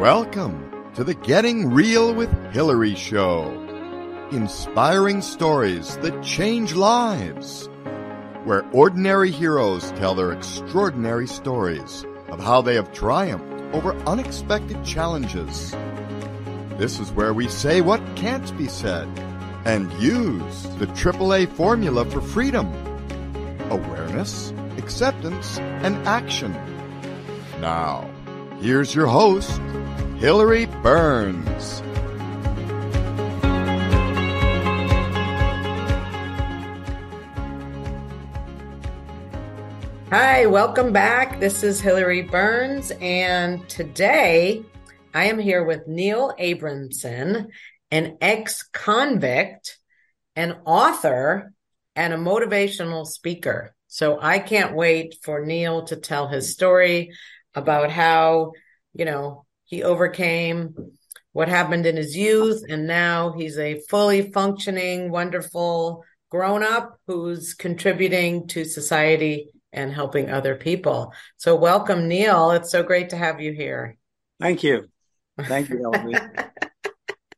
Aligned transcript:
Welcome 0.00 0.92
to 0.94 1.04
the 1.04 1.12
Getting 1.12 1.68
Real 1.74 2.14
with 2.14 2.32
Hillary 2.54 2.94
show. 2.94 3.52
Inspiring 4.32 5.20
stories 5.20 5.98
that 5.98 6.22
change 6.22 6.74
lives. 6.74 7.68
Where 8.44 8.64
ordinary 8.72 9.30
heroes 9.30 9.90
tell 9.92 10.14
their 10.14 10.32
extraordinary 10.32 11.26
stories 11.26 12.06
of 12.28 12.40
how 12.40 12.62
they 12.62 12.76
have 12.76 12.94
triumphed 12.94 13.74
over 13.74 13.94
unexpected 14.06 14.82
challenges. 14.86 15.76
This 16.78 16.98
is 16.98 17.12
where 17.12 17.34
we 17.34 17.48
say 17.48 17.82
what 17.82 18.00
can't 18.16 18.56
be 18.56 18.68
said 18.68 19.06
and 19.66 19.92
use 20.00 20.62
the 20.78 20.86
AAA 20.86 21.52
formula 21.52 22.06
for 22.06 22.22
freedom 22.22 22.72
awareness, 23.68 24.54
acceptance, 24.78 25.58
and 25.58 25.94
action. 26.08 26.52
Now, 27.60 28.10
here's 28.62 28.94
your 28.94 29.06
host, 29.06 29.60
Hillary 30.20 30.66
Burns. 30.66 31.80
Hi, 40.10 40.44
welcome 40.44 40.92
back. 40.92 41.40
This 41.40 41.62
is 41.62 41.80
Hillary 41.80 42.20
Burns, 42.20 42.92
and 43.00 43.66
today 43.70 44.62
I 45.14 45.24
am 45.24 45.38
here 45.38 45.64
with 45.64 45.88
Neal 45.88 46.34
Abramson, 46.38 47.46
an 47.90 48.18
ex 48.20 48.62
convict, 48.62 49.78
an 50.36 50.58
author, 50.66 51.54
and 51.96 52.12
a 52.12 52.18
motivational 52.18 53.06
speaker. 53.06 53.74
So 53.86 54.18
I 54.20 54.38
can't 54.38 54.76
wait 54.76 55.16
for 55.22 55.46
Neal 55.46 55.84
to 55.84 55.96
tell 55.96 56.28
his 56.28 56.52
story 56.52 57.12
about 57.54 57.90
how, 57.90 58.52
you 58.92 59.06
know, 59.06 59.46
he 59.70 59.84
overcame 59.84 60.74
what 61.32 61.48
happened 61.48 61.86
in 61.86 61.96
his 61.96 62.16
youth, 62.16 62.64
and 62.68 62.88
now 62.88 63.32
he's 63.32 63.56
a 63.56 63.80
fully 63.88 64.32
functioning, 64.32 65.10
wonderful 65.10 66.04
grown 66.28 66.62
up 66.62 66.98
who's 67.06 67.54
contributing 67.54 68.46
to 68.48 68.64
society 68.64 69.48
and 69.72 69.92
helping 69.92 70.28
other 70.28 70.56
people. 70.56 71.12
So, 71.36 71.54
welcome, 71.54 72.08
Neal. 72.08 72.50
It's 72.50 72.72
so 72.72 72.82
great 72.82 73.10
to 73.10 73.16
have 73.16 73.40
you 73.40 73.52
here. 73.52 73.96
Thank 74.40 74.64
you. 74.64 74.88
Thank 75.40 75.70
you, 75.70 75.90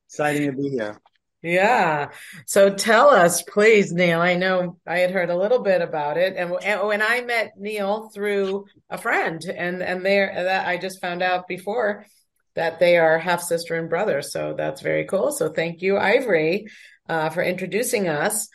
Exciting 0.08 0.50
to 0.50 0.56
be 0.56 0.70
here. 0.70 0.98
Yeah. 1.42 2.10
So 2.46 2.70
tell 2.70 3.10
us, 3.10 3.42
please, 3.42 3.92
Neal. 3.92 4.20
I 4.20 4.36
know 4.36 4.78
I 4.86 4.98
had 4.98 5.10
heard 5.10 5.28
a 5.28 5.36
little 5.36 5.58
bit 5.58 5.82
about 5.82 6.16
it, 6.16 6.36
and, 6.36 6.54
and 6.62 6.86
when 6.86 7.02
I 7.02 7.20
met 7.22 7.54
Neal 7.58 8.10
through 8.10 8.66
a 8.88 8.96
friend, 8.96 9.42
and 9.44 9.82
and 9.82 10.06
there 10.06 10.32
that 10.32 10.68
I 10.68 10.78
just 10.78 11.00
found 11.00 11.20
out 11.20 11.48
before 11.48 12.06
that 12.54 12.78
they 12.78 12.96
are 12.96 13.18
half 13.18 13.42
sister 13.42 13.74
and 13.74 13.88
brother. 13.88 14.22
So 14.22 14.54
that's 14.56 14.80
very 14.80 15.04
cool. 15.04 15.32
So 15.32 15.50
thank 15.50 15.82
you, 15.82 15.96
Ivory, 15.96 16.66
uh, 17.08 17.30
for 17.30 17.42
introducing 17.42 18.08
us. 18.08 18.48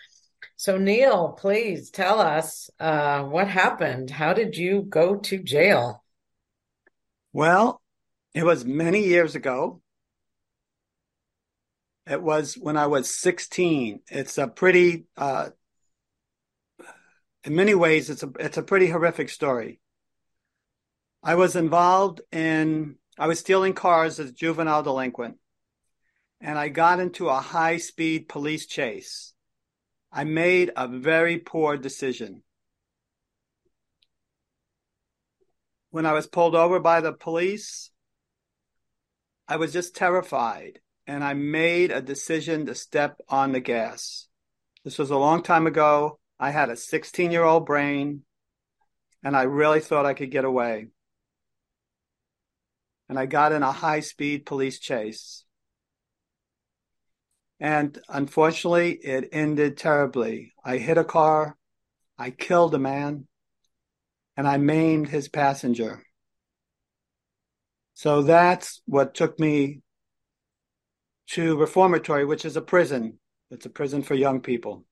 So, 0.59 0.77
Neal, 0.77 1.35
please 1.37 1.91
tell 1.91 2.19
us 2.19 2.69
uh, 2.79 3.23
what 3.23 3.47
happened. 3.47 4.09
How 4.09 4.33
did 4.33 4.57
you 4.57 4.81
go 4.81 5.17
to 5.17 5.37
jail? 5.37 6.03
Well, 7.31 7.79
it 8.33 8.43
was 8.43 8.65
many 8.65 9.03
years 9.05 9.35
ago. 9.35 9.81
It 12.07 12.21
was 12.23 12.55
when 12.55 12.75
I 12.75 12.87
was 12.87 13.09
16. 13.09 14.01
It's 14.07 14.39
a 14.39 14.47
pretty, 14.47 15.05
uh, 15.15 15.49
in 17.43 17.55
many 17.55 17.75
ways, 17.75 18.09
it's 18.09 18.23
a 18.23 18.31
it's 18.39 18.57
a 18.57 18.63
pretty 18.63 18.87
horrific 18.87 19.29
story. 19.29 19.79
I 21.21 21.35
was 21.35 21.55
involved 21.55 22.21
in 22.31 22.95
I 23.17 23.27
was 23.27 23.39
stealing 23.39 23.73
cars 23.73 24.19
as 24.19 24.29
a 24.29 24.33
juvenile 24.33 24.83
delinquent, 24.83 25.37
and 26.39 26.57
I 26.57 26.69
got 26.69 26.99
into 26.99 27.29
a 27.29 27.39
high 27.39 27.77
speed 27.77 28.29
police 28.29 28.65
chase 28.65 29.33
I 30.11 30.23
made 30.23 30.71
a 30.75 30.87
very 30.87 31.37
poor 31.37 31.77
decision. 31.77 32.43
When 35.89 36.05
I 36.05 36.13
was 36.13 36.27
pulled 36.27 36.55
over 36.55 36.79
by 36.79 37.01
the 37.01 37.13
police, 37.13 37.91
I 39.47 39.57
was 39.57 39.73
just 39.73 39.95
terrified 39.95 40.79
and 41.05 41.23
I 41.23 41.33
made 41.33 41.91
a 41.91 42.01
decision 42.01 42.65
to 42.65 42.75
step 42.75 43.19
on 43.29 43.51
the 43.51 43.59
gas. 43.59 44.27
This 44.83 44.97
was 44.97 45.11
a 45.11 45.17
long 45.17 45.43
time 45.43 45.67
ago. 45.67 46.19
I 46.39 46.51
had 46.51 46.69
a 46.69 46.75
16 46.75 47.31
year 47.31 47.43
old 47.43 47.65
brain 47.65 48.23
and 49.23 49.35
I 49.35 49.43
really 49.43 49.79
thought 49.79 50.05
I 50.05 50.13
could 50.13 50.31
get 50.31 50.45
away. 50.45 50.87
And 53.09 53.17
I 53.17 53.25
got 53.25 53.51
in 53.51 53.63
a 53.63 53.71
high 53.71 54.01
speed 54.01 54.45
police 54.45 54.79
chase. 54.79 55.43
And 57.59 57.97
unfortunately, 58.07 58.91
it 58.91 59.29
ended 59.31 59.77
terribly. 59.77 60.53
I 60.63 60.77
hit 60.77 60.97
a 60.97 61.03
car, 61.03 61.57
I 62.17 62.29
killed 62.29 62.75
a 62.75 62.79
man, 62.79 63.27
and 64.35 64.47
I 64.47 64.57
maimed 64.57 65.09
his 65.09 65.27
passenger. 65.27 66.03
So 67.95 68.21
that's 68.21 68.81
what 68.85 69.15
took 69.15 69.39
me 69.39 69.81
to 71.29 71.57
reformatory, 71.57 72.25
which 72.25 72.45
is 72.45 72.55
a 72.55 72.61
prison. 72.61 73.19
It's 73.49 73.65
a 73.65 73.71
prison 73.71 74.03
for 74.03 74.13
young 74.13 74.41
people. 74.41 74.85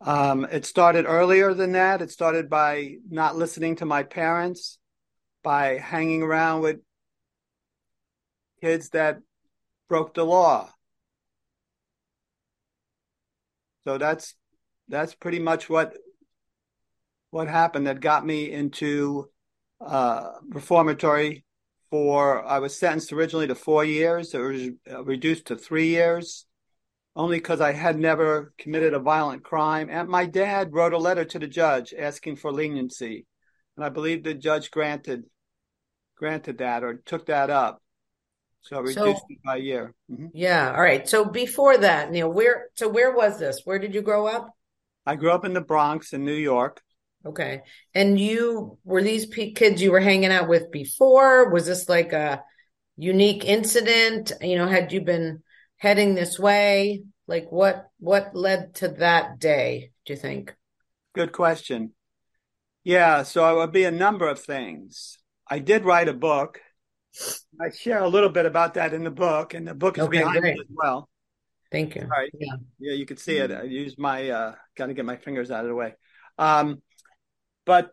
Um, 0.00 0.46
it 0.50 0.64
started 0.64 1.06
earlier 1.06 1.54
than 1.54 1.72
that. 1.72 2.02
It 2.02 2.10
started 2.10 2.50
by 2.50 2.96
not 3.08 3.36
listening 3.36 3.76
to 3.76 3.86
my 3.86 4.02
parents, 4.02 4.78
by 5.42 5.78
hanging 5.78 6.22
around 6.22 6.62
with 6.62 6.78
kids 8.60 8.90
that 8.90 9.18
broke 9.88 10.14
the 10.14 10.24
law. 10.24 10.70
So 13.84 13.98
that's 13.98 14.34
that's 14.88 15.14
pretty 15.14 15.38
much 15.38 15.68
what 15.68 15.94
what 17.30 17.48
happened 17.48 17.86
that 17.86 18.00
got 18.00 18.24
me 18.24 18.50
into 18.50 19.30
uh, 19.80 20.32
reformatory 20.48 21.44
for 21.90 22.44
I 22.44 22.58
was 22.58 22.76
sentenced 22.76 23.12
originally 23.12 23.46
to 23.46 23.54
four 23.54 23.84
years. 23.84 24.34
It 24.34 24.38
was 24.38 25.06
reduced 25.06 25.46
to 25.46 25.56
three 25.56 25.88
years, 25.88 26.46
only 27.16 27.38
because 27.38 27.60
I 27.60 27.72
had 27.72 27.98
never 27.98 28.52
committed 28.58 28.94
a 28.94 28.98
violent 28.98 29.42
crime. 29.42 29.88
And 29.90 30.08
my 30.08 30.26
dad 30.26 30.72
wrote 30.72 30.92
a 30.92 30.98
letter 30.98 31.24
to 31.24 31.38
the 31.38 31.46
judge 31.46 31.94
asking 31.98 32.36
for 32.36 32.52
leniency, 32.52 33.26
and 33.78 33.84
I 33.84 33.90
believe 33.90 34.24
the 34.24 34.34
judge 34.34 34.72
granted 34.72 35.22
granted 36.16 36.58
that 36.58 36.82
or 36.82 36.94
took 36.94 37.26
that 37.26 37.48
up. 37.48 37.80
So 38.62 38.80
reduced 38.80 38.98
so, 38.98 39.08
it 39.30 39.38
by 39.44 39.56
a 39.56 39.60
year. 39.60 39.94
Mm-hmm. 40.10 40.26
Yeah. 40.34 40.72
All 40.74 40.82
right. 40.82 41.08
So 41.08 41.24
before 41.24 41.78
that, 41.78 42.10
Neal, 42.10 42.28
where 42.28 42.70
so 42.74 42.88
where 42.88 43.14
was 43.14 43.38
this? 43.38 43.60
Where 43.64 43.78
did 43.78 43.94
you 43.94 44.02
grow 44.02 44.26
up? 44.26 44.50
I 45.06 45.14
grew 45.14 45.30
up 45.30 45.44
in 45.44 45.52
the 45.52 45.60
Bronx 45.60 46.12
in 46.12 46.24
New 46.24 46.34
York. 46.34 46.82
Okay. 47.24 47.62
And 47.94 48.18
you 48.18 48.78
were 48.82 49.00
these 49.00 49.26
kids 49.26 49.80
you 49.80 49.92
were 49.92 50.00
hanging 50.00 50.32
out 50.32 50.48
with 50.48 50.72
before? 50.72 51.50
Was 51.50 51.66
this 51.66 51.88
like 51.88 52.12
a 52.12 52.42
unique 52.96 53.44
incident? 53.44 54.32
You 54.40 54.56
know, 54.56 54.66
had 54.66 54.92
you 54.92 55.02
been 55.02 55.44
heading 55.76 56.16
this 56.16 56.36
way? 56.36 57.04
Like 57.28 57.46
what 57.50 57.86
what 58.00 58.34
led 58.34 58.74
to 58.76 58.88
that 58.88 59.38
day, 59.38 59.92
do 60.04 60.14
you 60.14 60.18
think? 60.18 60.52
Good 61.14 61.30
question. 61.30 61.92
Yeah, 62.88 63.22
so 63.22 63.48
it 63.52 63.56
would 63.56 63.72
be 63.72 63.84
a 63.84 63.90
number 63.90 64.28
of 64.28 64.40
things. 64.40 65.18
I 65.46 65.58
did 65.58 65.84
write 65.84 66.08
a 66.08 66.14
book 66.14 66.60
I 67.60 67.70
share 67.70 67.98
a 67.98 68.08
little 68.08 68.28
bit 68.28 68.46
about 68.46 68.74
that 68.74 68.94
in 68.94 69.04
the 69.04 69.10
book, 69.10 69.54
and 69.54 69.66
the 69.66 69.74
book 69.74 69.98
is 69.98 70.04
okay, 70.04 70.18
behind 70.18 70.40
great. 70.40 70.56
it 70.56 70.60
as 70.60 70.66
well. 70.70 71.08
Thank 71.70 71.96
you. 71.96 72.02
All 72.02 72.08
right. 72.08 72.30
Yeah, 72.38 72.54
yeah 72.78 72.92
you 72.94 73.06
can 73.06 73.16
see 73.16 73.38
it. 73.38 73.50
I 73.50 73.64
use 73.64 73.98
my 73.98 74.30
uh, 74.30 74.54
got 74.76 74.86
to 74.86 74.94
get 74.94 75.04
my 75.04 75.16
fingers 75.16 75.50
out 75.50 75.64
of 75.64 75.68
the 75.68 75.74
way. 75.74 75.94
Um, 76.38 76.82
but 77.66 77.90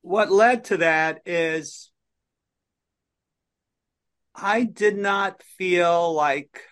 what 0.00 0.32
led 0.32 0.64
to 0.64 0.78
that 0.78 1.20
is 1.26 1.90
I 4.34 4.64
did 4.64 4.96
not 4.96 5.42
feel 5.58 6.14
like 6.14 6.62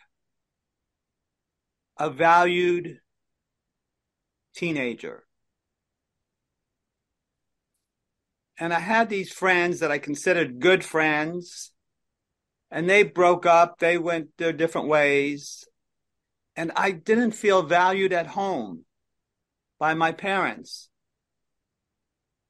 a 1.99 2.11
valued 2.11 2.99
teenager. 4.55 5.26
And 8.59 8.73
I 8.73 8.81
had 8.81 9.09
these 9.09 9.33
friends 9.33 9.81
that 9.81 9.91
I 9.91 9.99
considered 9.99 10.61
good 10.61 10.85
friends, 10.85 11.73
and 12.71 12.89
they 12.89 13.03
broke 13.03 13.47
up. 13.47 13.79
They 13.79 13.99
went 13.99 14.37
their 14.39 14.53
different 14.53 14.89
ways, 14.89 15.67
and 16.55 16.73
I 16.75 16.91
didn't 16.91 17.33
feel 17.33 17.63
valued 17.63 18.13
at 18.13 18.29
home 18.29 18.85
by 19.79 19.95
my 19.95 20.13
parents. 20.13 20.89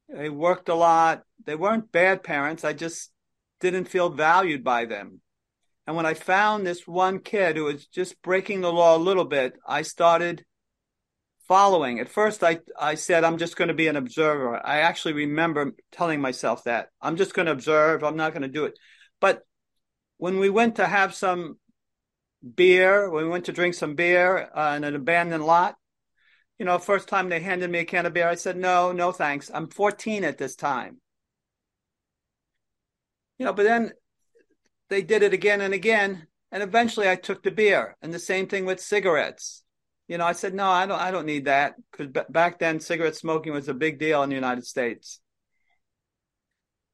They 0.09 0.29
worked 0.29 0.69
a 0.69 0.75
lot. 0.75 1.25
They 1.45 1.57
weren't 1.57 1.91
bad 1.91 2.23
parents. 2.23 2.65
I 2.65 2.73
just 2.73 3.11
didn't 3.61 3.87
feel 3.87 4.09
valued 4.09 4.63
by 4.63 4.85
them. 4.85 5.21
And 5.87 5.97
when 5.97 6.07
I 6.07 6.15
found 6.15 6.67
this 6.67 6.87
one 6.87 7.21
kid 7.21 7.57
who 7.57 7.65
was 7.65 7.87
just 7.87 8.21
breaking 8.23 8.61
the 8.61 8.73
law 8.73 8.97
a 8.97 8.99
little 8.99 9.25
bit, 9.25 9.55
I 9.67 9.83
started 9.83 10.45
following. 11.49 12.01
At 12.01 12.09
first, 12.09 12.43
I, 12.43 12.61
I 12.79 12.95
said, 12.95 13.25
I'm 13.25 13.39
just 13.39 13.57
going 13.57 13.69
to 13.69 13.75
be 13.75 13.89
an 13.89 13.97
observer. 13.97 14.65
I 14.65 14.81
actually 14.81 15.15
remember 15.15 15.75
telling 15.93 16.21
myself 16.21 16.65
that 16.65 16.89
I'm 17.01 17.17
just 17.17 17.35
going 17.35 17.47
to 17.47 17.53
observe. 17.53 18.03
I'm 18.03 18.17
not 18.17 18.33
going 18.33 18.43
to 18.43 18.49
do 18.49 18.65
it. 18.65 18.79
But 19.21 19.43
when 20.19 20.39
we 20.39 20.51
went 20.51 20.77
to 20.77 20.87
have 20.87 21.15
some 21.15 21.59
beer, 22.55 23.11
when 23.11 23.25
we 23.25 23.31
went 23.31 23.47
to 23.47 23.53
drink 23.53 23.75
some 23.75 23.95
beer 23.95 24.51
uh, 24.55 24.75
in 24.77 24.85
an 24.85 24.95
abandoned 24.95 25.45
lot, 25.45 25.77
you 26.59 26.65
know, 26.65 26.79
first 26.79 27.09
time 27.09 27.29
they 27.29 27.41
handed 27.41 27.71
me 27.71 27.81
a 27.81 27.85
can 27.85 28.07
of 28.07 28.15
beer, 28.15 28.29
I 28.29 28.35
said, 28.35 28.57
no, 28.57 28.93
no, 28.93 29.13
thanks. 29.13 29.51
I'm 29.53 29.69
14 29.69 30.25
at 30.25 30.39
this 30.39 30.57
time. 30.57 31.01
You 33.39 33.45
know, 33.45 33.53
but 33.53 33.65
then 33.65 33.93
they 34.89 35.03
did 35.03 35.23
it 35.23 35.35
again 35.35 35.61
and 35.61 35.75
again. 35.75 36.27
And 36.51 36.63
eventually 36.63 37.09
I 37.09 37.17
took 37.17 37.43
the 37.43 37.51
beer 37.51 37.97
and 38.01 38.15
the 38.15 38.19
same 38.19 38.47
thing 38.47 38.65
with 38.65 38.81
cigarettes. 38.81 39.63
You 40.09 40.19
know, 40.19 40.25
I 40.25 40.33
said, 40.33 40.55
no, 40.55 40.69
I 40.69 40.87
don't, 40.87 41.01
I 41.01 41.11
don't 41.11 41.27
need 41.27 41.47
that. 41.47 41.75
Cause 41.93 42.07
b- 42.09 42.21
back 42.29 42.59
then 42.59 42.79
cigarette 42.81 43.17
smoking 43.17 43.53
was 43.53 43.69
a 43.69 43.75
big 43.75 43.99
deal 43.99 44.23
in 44.23 44.29
the 44.29 44.37
United 44.37 44.65
States. 44.65 45.21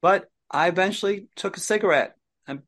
But 0.01 0.29
I 0.51 0.67
eventually 0.67 1.27
took 1.35 1.57
a 1.57 1.59
cigarette 1.59 2.15
and, 2.47 2.63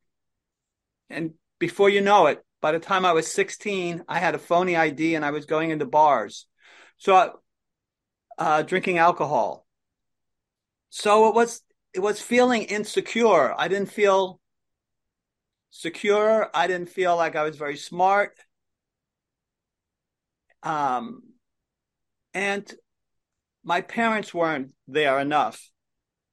and 1.09 1.33
before 1.59 1.89
you 1.89 2.01
know 2.01 2.27
it, 2.27 2.44
by 2.62 2.71
the 2.71 2.80
time 2.80 3.06
I 3.06 3.13
was 3.13 3.31
16, 3.31 4.03
I 4.07 4.19
had 4.19 4.36
a 4.36 4.39
phony 4.39 4.75
ID 4.75 5.15
and 5.15 5.24
I 5.24 5.31
was 5.31 5.45
going 5.45 5.69
into 5.69 5.86
bars. 5.86 6.47
So, 6.97 7.39
uh, 8.38 8.62
drinking 8.63 8.97
alcohol. 8.97 9.65
So 10.89 11.27
it 11.30 11.36
was, 11.36 11.62
it 11.94 12.00
was 12.00 12.21
feeling 12.21 12.63
insecure. 12.63 13.53
I 13.57 13.68
didn't 13.68 13.92
feel 13.92 14.39
secure. 15.69 16.50
I 16.53 16.68
didn't 16.68 16.89
feel 16.89 17.15
like 17.15 17.36
I 17.36 17.44
was 17.44 17.57
very 17.57 17.77
smart. 17.77 18.38
Um, 20.65 21.21
and 22.33 22.69
my 23.63 23.81
parents 23.81 24.33
weren't 24.33 24.73
there 24.88 25.19
enough. 25.19 25.69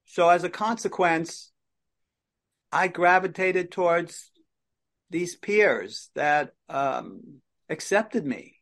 So 0.06 0.29
as 0.29 0.43
a 0.43 0.50
consequence, 0.50 1.52
I 2.73 2.88
gravitated 2.88 3.70
towards 3.70 4.31
these 5.11 5.37
peers 5.37 6.11
that 6.14 6.55
um, 6.69 7.40
accepted 7.69 8.26
me. 8.26 8.56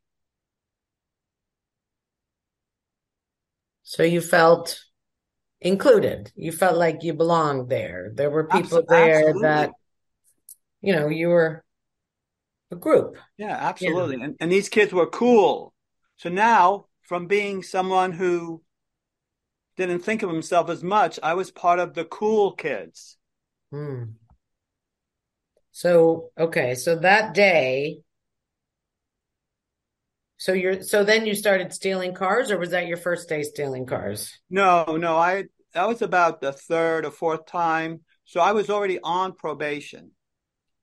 So 3.84 4.02
you 4.02 4.20
felt 4.20 4.80
included. 5.60 6.32
You 6.36 6.52
felt 6.52 6.76
like 6.76 7.02
you 7.02 7.14
belonged 7.14 7.68
there. 7.68 8.12
There 8.14 8.30
were 8.30 8.46
people 8.46 8.82
there 8.88 9.32
that, 9.42 9.70
you 10.80 10.94
know, 10.94 11.08
you 11.08 11.28
were 11.28 11.64
a 12.70 12.76
group. 12.76 13.16
Yeah, 13.36 13.56
absolutely. 13.56 14.20
And, 14.22 14.36
and 14.40 14.50
these 14.50 14.68
kids 14.68 14.92
were 14.92 15.06
cool. 15.06 15.74
So 16.16 16.28
now, 16.28 16.86
from 17.02 17.26
being 17.26 17.62
someone 17.62 18.12
who 18.12 18.62
didn't 19.76 20.00
think 20.00 20.22
of 20.22 20.30
himself 20.30 20.68
as 20.68 20.82
much, 20.82 21.18
I 21.22 21.34
was 21.34 21.50
part 21.50 21.78
of 21.78 21.94
the 21.94 22.04
cool 22.04 22.52
kids. 22.52 23.16
Hmm. 23.70 24.04
So, 25.72 26.30
okay. 26.38 26.74
So 26.74 26.96
that 26.96 27.34
day, 27.34 28.00
so 30.36 30.52
you're, 30.52 30.82
so 30.82 31.04
then 31.04 31.26
you 31.26 31.34
started 31.34 31.72
stealing 31.72 32.14
cars, 32.14 32.50
or 32.50 32.58
was 32.58 32.70
that 32.70 32.86
your 32.86 32.96
first 32.96 33.28
day 33.28 33.42
stealing 33.42 33.86
cars? 33.86 34.38
No, 34.50 34.84
no, 34.96 35.16
I 35.16 35.44
that 35.74 35.86
was 35.86 36.02
about 36.02 36.40
the 36.40 36.52
third 36.52 37.04
or 37.04 37.10
fourth 37.10 37.46
time. 37.46 38.00
So 38.24 38.40
I 38.40 38.52
was 38.52 38.70
already 38.70 38.98
on 39.02 39.34
probation. 39.34 40.10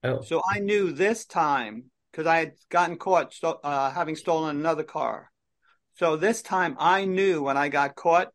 Oh, 0.04 0.22
So 0.22 0.42
I 0.48 0.60
knew 0.60 0.92
this 0.92 1.24
time 1.24 1.90
because 2.10 2.26
I 2.26 2.38
had 2.38 2.52
gotten 2.70 2.96
caught 2.96 3.34
uh, 3.42 3.90
having 3.90 4.16
stolen 4.16 4.56
another 4.56 4.84
car. 4.84 5.30
So 5.94 6.16
this 6.16 6.42
time 6.42 6.76
I 6.78 7.04
knew 7.04 7.42
when 7.42 7.56
I 7.56 7.68
got 7.68 7.96
caught 7.96 8.28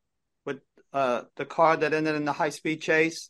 with 0.45 0.59
uh, 0.91 1.23
the 1.37 1.45
car 1.45 1.77
that 1.77 1.93
ended 1.93 2.15
in 2.15 2.25
the 2.25 2.33
high 2.33 2.49
speed 2.49 2.81
chase 2.81 3.29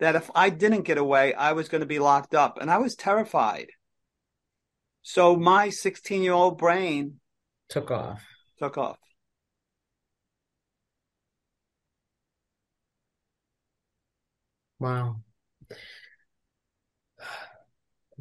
that 0.00 0.16
if 0.16 0.30
I 0.34 0.50
didn't 0.50 0.82
get 0.82 0.98
away, 0.98 1.34
I 1.34 1.52
was 1.52 1.68
going 1.68 1.80
to 1.82 1.86
be 1.86 1.98
locked 1.98 2.34
up. 2.34 2.58
And 2.60 2.70
I 2.70 2.78
was 2.78 2.96
terrified. 2.96 3.68
So 5.02 5.36
my 5.36 5.68
16 5.70 6.22
year 6.22 6.32
old 6.32 6.58
brain 6.58 7.20
took 7.68 7.90
off. 7.90 8.24
took 8.58 8.78
off. 8.78 8.98
Wow. 14.78 15.20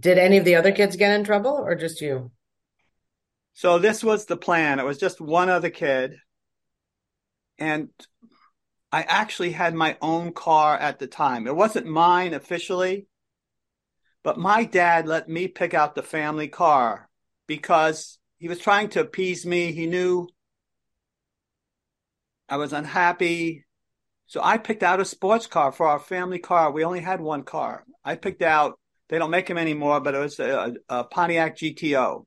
Did 0.02 0.18
any 0.18 0.38
of 0.38 0.46
the 0.46 0.56
other 0.56 0.72
kids 0.72 0.96
get 0.96 1.14
in 1.14 1.24
trouble 1.24 1.52
or 1.52 1.76
just 1.76 2.02
you? 2.02 2.32
So 3.54 3.78
this 3.78 4.04
was 4.04 4.26
the 4.26 4.38
plan. 4.38 4.80
It 4.80 4.86
was 4.86 4.98
just 4.98 5.22
one 5.22 5.50
other 5.50 5.70
kid. 5.70 6.16
And 7.60 7.90
I 8.92 9.04
actually 9.04 9.52
had 9.52 9.76
my 9.76 9.98
own 10.02 10.34
car 10.34 10.76
at 10.76 10.98
the 10.98 11.06
time. 11.06 11.46
It 11.46 11.56
wasn't 11.56 11.86
mine 11.86 12.34
officially, 12.34 13.08
but 14.24 14.40
my 14.40 14.64
dad 14.64 15.08
let 15.08 15.30
me 15.30 15.48
pick 15.48 15.76
out 15.76 15.94
the 15.94 16.02
family 16.02 16.48
car 16.48 17.08
because 17.48 18.18
he 18.40 18.48
was 18.48 18.60
trying 18.60 18.90
to 18.90 19.02
appease 19.02 19.46
me. 19.46 19.72
He 19.72 19.86
knew 19.86 20.28
I 22.50 22.58
was 22.58 22.74
unhappy. 22.74 23.66
So 24.26 24.42
I 24.44 24.58
picked 24.58 24.82
out 24.82 25.00
a 25.00 25.06
sports 25.06 25.46
car 25.46 25.72
for 25.72 25.88
our 25.88 26.00
family 26.00 26.40
car. 26.40 26.72
We 26.72 26.84
only 26.84 27.02
had 27.02 27.22
one 27.22 27.44
car. 27.44 27.86
I 28.04 28.16
picked 28.16 28.42
out, 28.42 28.80
they 29.12 29.20
don't 29.20 29.30
make 29.30 29.48
them 29.48 29.58
anymore, 29.58 30.00
but 30.00 30.16
it 30.16 30.20
was 30.20 30.40
a, 30.40 30.74
a 30.88 31.04
Pontiac 31.04 31.58
GTO. 31.58 32.24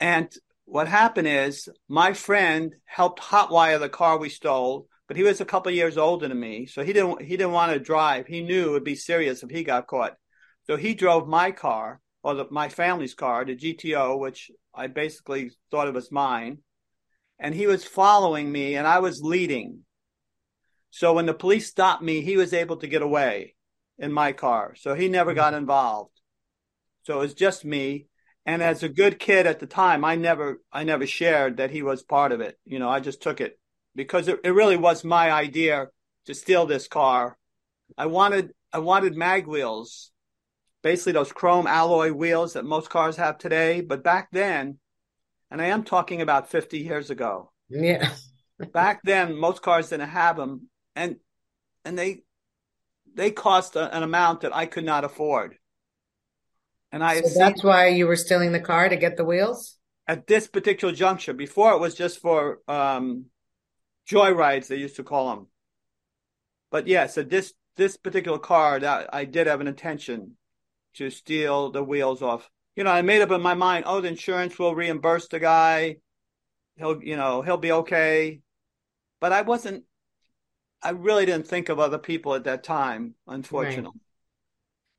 And 0.00 0.30
what 0.64 0.88
happened 0.88 1.28
is 1.28 1.68
my 1.88 2.12
friend 2.14 2.74
helped 2.84 3.20
hotwire 3.20 3.78
the 3.78 3.88
car 3.88 4.18
we 4.18 4.28
stole, 4.28 4.88
but 5.06 5.16
he 5.16 5.22
was 5.22 5.40
a 5.40 5.44
couple 5.44 5.70
years 5.70 5.96
older 5.96 6.26
than 6.26 6.38
me, 6.38 6.66
so 6.66 6.82
he 6.82 6.92
didn't 6.92 7.22
he 7.22 7.36
didn't 7.36 7.52
want 7.52 7.72
to 7.72 7.78
drive. 7.78 8.26
He 8.26 8.42
knew 8.42 8.66
it 8.66 8.72
would 8.72 8.84
be 8.84 8.96
serious 8.96 9.44
if 9.44 9.50
he 9.50 9.62
got 9.62 9.86
caught. 9.86 10.16
So 10.66 10.76
he 10.76 10.94
drove 10.94 11.28
my 11.28 11.52
car 11.52 12.00
or 12.24 12.34
the, 12.34 12.46
my 12.50 12.68
family's 12.68 13.14
car, 13.14 13.44
the 13.44 13.54
GTO, 13.56 14.18
which 14.18 14.50
I 14.74 14.88
basically 14.88 15.52
thought 15.70 15.86
it 15.86 15.94
was 15.94 16.10
mine, 16.10 16.58
and 17.38 17.54
he 17.54 17.68
was 17.68 17.84
following 17.84 18.50
me, 18.50 18.74
and 18.74 18.86
I 18.86 18.98
was 18.98 19.22
leading. 19.22 19.84
So 20.90 21.12
when 21.12 21.26
the 21.26 21.34
police 21.34 21.68
stopped 21.68 22.02
me, 22.02 22.20
he 22.20 22.36
was 22.36 22.52
able 22.52 22.78
to 22.78 22.88
get 22.88 23.02
away 23.02 23.54
in 24.02 24.12
my 24.12 24.32
car. 24.32 24.74
So 24.74 24.94
he 24.94 25.08
never 25.08 25.30
hmm. 25.30 25.36
got 25.36 25.54
involved. 25.54 26.20
So 27.04 27.16
it 27.18 27.20
was 27.20 27.34
just 27.34 27.64
me. 27.64 28.08
And 28.44 28.60
as 28.60 28.82
a 28.82 28.88
good 28.88 29.20
kid 29.20 29.46
at 29.46 29.60
the 29.60 29.68
time 29.68 30.04
i 30.04 30.16
never 30.16 30.60
i 30.72 30.82
never 30.82 31.06
shared 31.06 31.58
that 31.58 31.70
he 31.70 31.82
was 31.82 32.02
part 32.02 32.32
of 32.32 32.40
it. 32.40 32.58
You 32.64 32.80
know 32.80 32.88
i 32.88 32.98
just 32.98 33.22
took 33.22 33.40
it 33.40 33.58
because 33.94 34.26
it, 34.26 34.40
it 34.42 34.50
really 34.50 34.76
was 34.76 35.04
my 35.04 35.30
idea 35.30 35.86
to 36.26 36.34
steal 36.34 36.66
this 36.66 36.88
car. 36.88 37.38
I 37.96 38.06
wanted 38.06 38.52
i 38.72 38.80
wanted 38.80 39.16
mag 39.16 39.46
wheels 39.46 40.10
basically 40.82 41.12
those 41.12 41.30
chrome 41.30 41.68
alloy 41.68 42.10
wheels 42.10 42.54
that 42.54 42.64
most 42.64 42.90
cars 42.90 43.16
have 43.16 43.38
today. 43.38 43.80
But 43.80 44.02
back 44.02 44.28
then 44.32 44.78
and 45.48 45.62
i 45.62 45.66
am 45.66 45.84
talking 45.84 46.20
about 46.20 46.50
50 46.50 46.78
years 46.78 47.10
ago. 47.10 47.52
Yeah. 47.68 48.10
back 48.72 49.02
then 49.04 49.36
most 49.36 49.62
cars 49.62 49.90
didn't 49.90 50.08
have 50.08 50.36
them 50.36 50.68
and 50.96 51.16
and 51.84 51.96
they 51.96 52.22
they 53.14 53.30
cost 53.30 53.76
a, 53.76 53.94
an 53.94 54.02
amount 54.02 54.40
that 54.42 54.54
i 54.54 54.66
could 54.66 54.84
not 54.84 55.04
afford 55.04 55.56
and 56.90 57.02
i 57.02 57.20
So 57.20 57.38
that's 57.38 57.62
why 57.62 57.88
you 57.88 58.06
were 58.06 58.16
stealing 58.16 58.52
the 58.52 58.60
car 58.60 58.88
to 58.88 58.96
get 58.96 59.16
the 59.16 59.24
wheels? 59.24 59.78
at 60.06 60.26
this 60.26 60.46
particular 60.46 60.94
juncture. 60.94 61.32
Before 61.32 61.72
it 61.72 61.80
was 61.80 61.94
just 61.94 62.20
for 62.20 62.60
um, 62.68 63.26
joyrides, 64.08 64.66
they 64.66 64.76
used 64.76 64.96
to 64.96 65.04
call 65.04 65.34
them. 65.34 65.46
But 66.70 66.86
yeah, 66.86 67.06
so 67.06 67.22
this 67.22 67.52
this 67.76 67.96
particular 67.96 68.38
car, 68.38 68.80
that 68.80 69.14
I 69.14 69.24
did 69.24 69.46
have 69.46 69.60
an 69.60 69.68
intention 69.68 70.36
to 70.94 71.10
steal 71.10 71.70
the 71.70 71.82
wheels 71.82 72.20
off. 72.20 72.50
You 72.76 72.84
know, 72.84 72.90
I 72.90 73.02
made 73.02 73.22
up 73.22 73.30
in 73.30 73.40
my 73.40 73.54
mind, 73.54 73.84
oh, 73.86 74.00
the 74.00 74.08
insurance 74.08 74.58
will 74.58 74.74
reimburse 74.74 75.28
the 75.28 75.40
guy. 75.40 75.96
He'll, 76.76 77.02
you 77.02 77.16
know, 77.16 77.42
he'll 77.42 77.56
be 77.58 77.72
okay. 77.72 78.40
But 79.20 79.32
I 79.32 79.42
wasn't. 79.42 79.84
I 80.82 80.90
really 80.90 81.26
didn't 81.26 81.46
think 81.46 81.68
of 81.68 81.78
other 81.78 81.98
people 81.98 82.34
at 82.34 82.44
that 82.44 82.64
time, 82.64 83.14
unfortunately. 83.26 84.00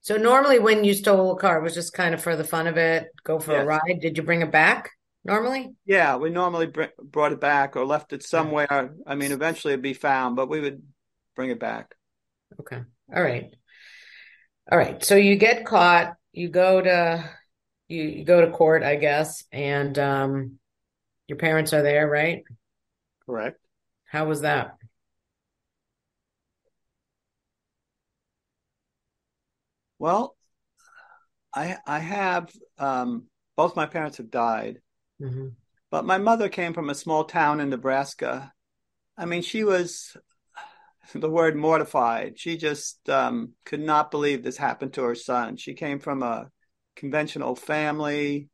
So 0.01 0.17
normally 0.17 0.59
when 0.59 0.83
you 0.83 0.93
stole 0.93 1.31
a 1.31 1.39
car, 1.39 1.59
it 1.59 1.63
was 1.63 1.73
just 1.73 1.93
kind 1.93 2.13
of 2.13 2.21
for 2.21 2.35
the 2.35 2.43
fun 2.43 2.67
of 2.67 2.77
it, 2.77 3.07
go 3.23 3.39
for 3.39 3.55
a 3.55 3.63
ride. 3.63 3.99
Did 4.01 4.17
you 4.17 4.23
bring 4.23 4.41
it 4.41 4.51
back 4.51 4.89
normally? 5.23 5.73
Yeah, 5.85 6.17
we 6.17 6.29
normally 6.29 6.67
br- 6.67 6.95
brought 7.01 7.31
it 7.31 7.39
back 7.39 7.75
or 7.75 7.85
left 7.85 8.11
it 8.11 8.23
somewhere. 8.23 8.93
I 9.07 9.15
mean, 9.15 9.31
eventually 9.31 9.73
it'd 9.73 9.81
be 9.83 9.93
found, 9.93 10.35
but 10.35 10.49
we 10.49 10.59
would 10.59 10.83
bring 11.35 11.51
it 11.51 11.59
back. 11.59 11.95
Okay. 12.59 12.81
All 13.15 13.23
right. 13.23 13.53
All 14.71 14.77
right. 14.77 15.03
So 15.03 15.15
you 15.15 15.35
get 15.35 15.65
caught, 15.65 16.15
you 16.31 16.49
go 16.49 16.81
to 16.81 17.29
you, 17.87 18.03
you 18.03 18.25
go 18.25 18.41
to 18.41 18.51
court, 18.51 18.83
I 18.83 18.95
guess, 18.95 19.43
and 19.51 19.97
um 19.99 20.59
your 21.27 21.37
parents 21.37 21.73
are 21.73 21.81
there, 21.81 22.09
right? 22.09 22.43
Correct. 23.25 23.59
How 24.05 24.25
was 24.25 24.41
that? 24.41 24.75
Well, 30.03 30.35
I 31.55 31.77
I 31.87 31.99
have 31.99 32.51
um, 32.77 33.27
both 33.55 33.77
my 33.77 33.85
parents 33.85 34.17
have 34.17 34.29
died, 34.29 34.81
hmm 35.17 35.47
but 35.91 36.03
my 36.03 36.17
mother 36.17 36.49
came 36.49 36.73
from 36.73 36.89
a 36.89 36.95
small 36.95 37.23
town 37.23 37.61
in 37.61 37.69
Nebraska. 37.69 38.51
I 39.17 39.23
mean, 39.23 39.43
she 39.43 39.63
was 39.63 40.17
the 41.15 41.29
word 41.29 41.55
mortified. 41.55 42.37
She 42.37 42.57
just 42.57 43.07
um, 43.07 43.53
could 43.63 43.79
not 43.79 44.11
believe 44.11 44.43
this 44.43 44.57
happened 44.57 44.91
to 44.95 45.03
her 45.03 45.15
son. 45.15 45.55
She 45.55 45.73
came 45.73 45.99
from 45.99 46.21
a 46.21 46.49
conventional 46.97 47.55
family, 47.55 48.49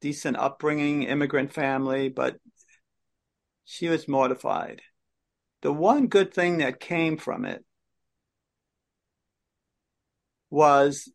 decent 0.00 0.38
upbringing, 0.38 1.02
immigrant 1.02 1.52
family, 1.52 2.08
but 2.08 2.38
she 3.66 3.90
was 3.90 4.08
mortified. 4.08 4.80
The 5.60 5.74
one 5.74 6.06
good 6.06 6.32
thing 6.32 6.58
that 6.58 6.80
came 6.80 7.18
from 7.18 7.44
it 7.44 7.62
was 10.54 11.10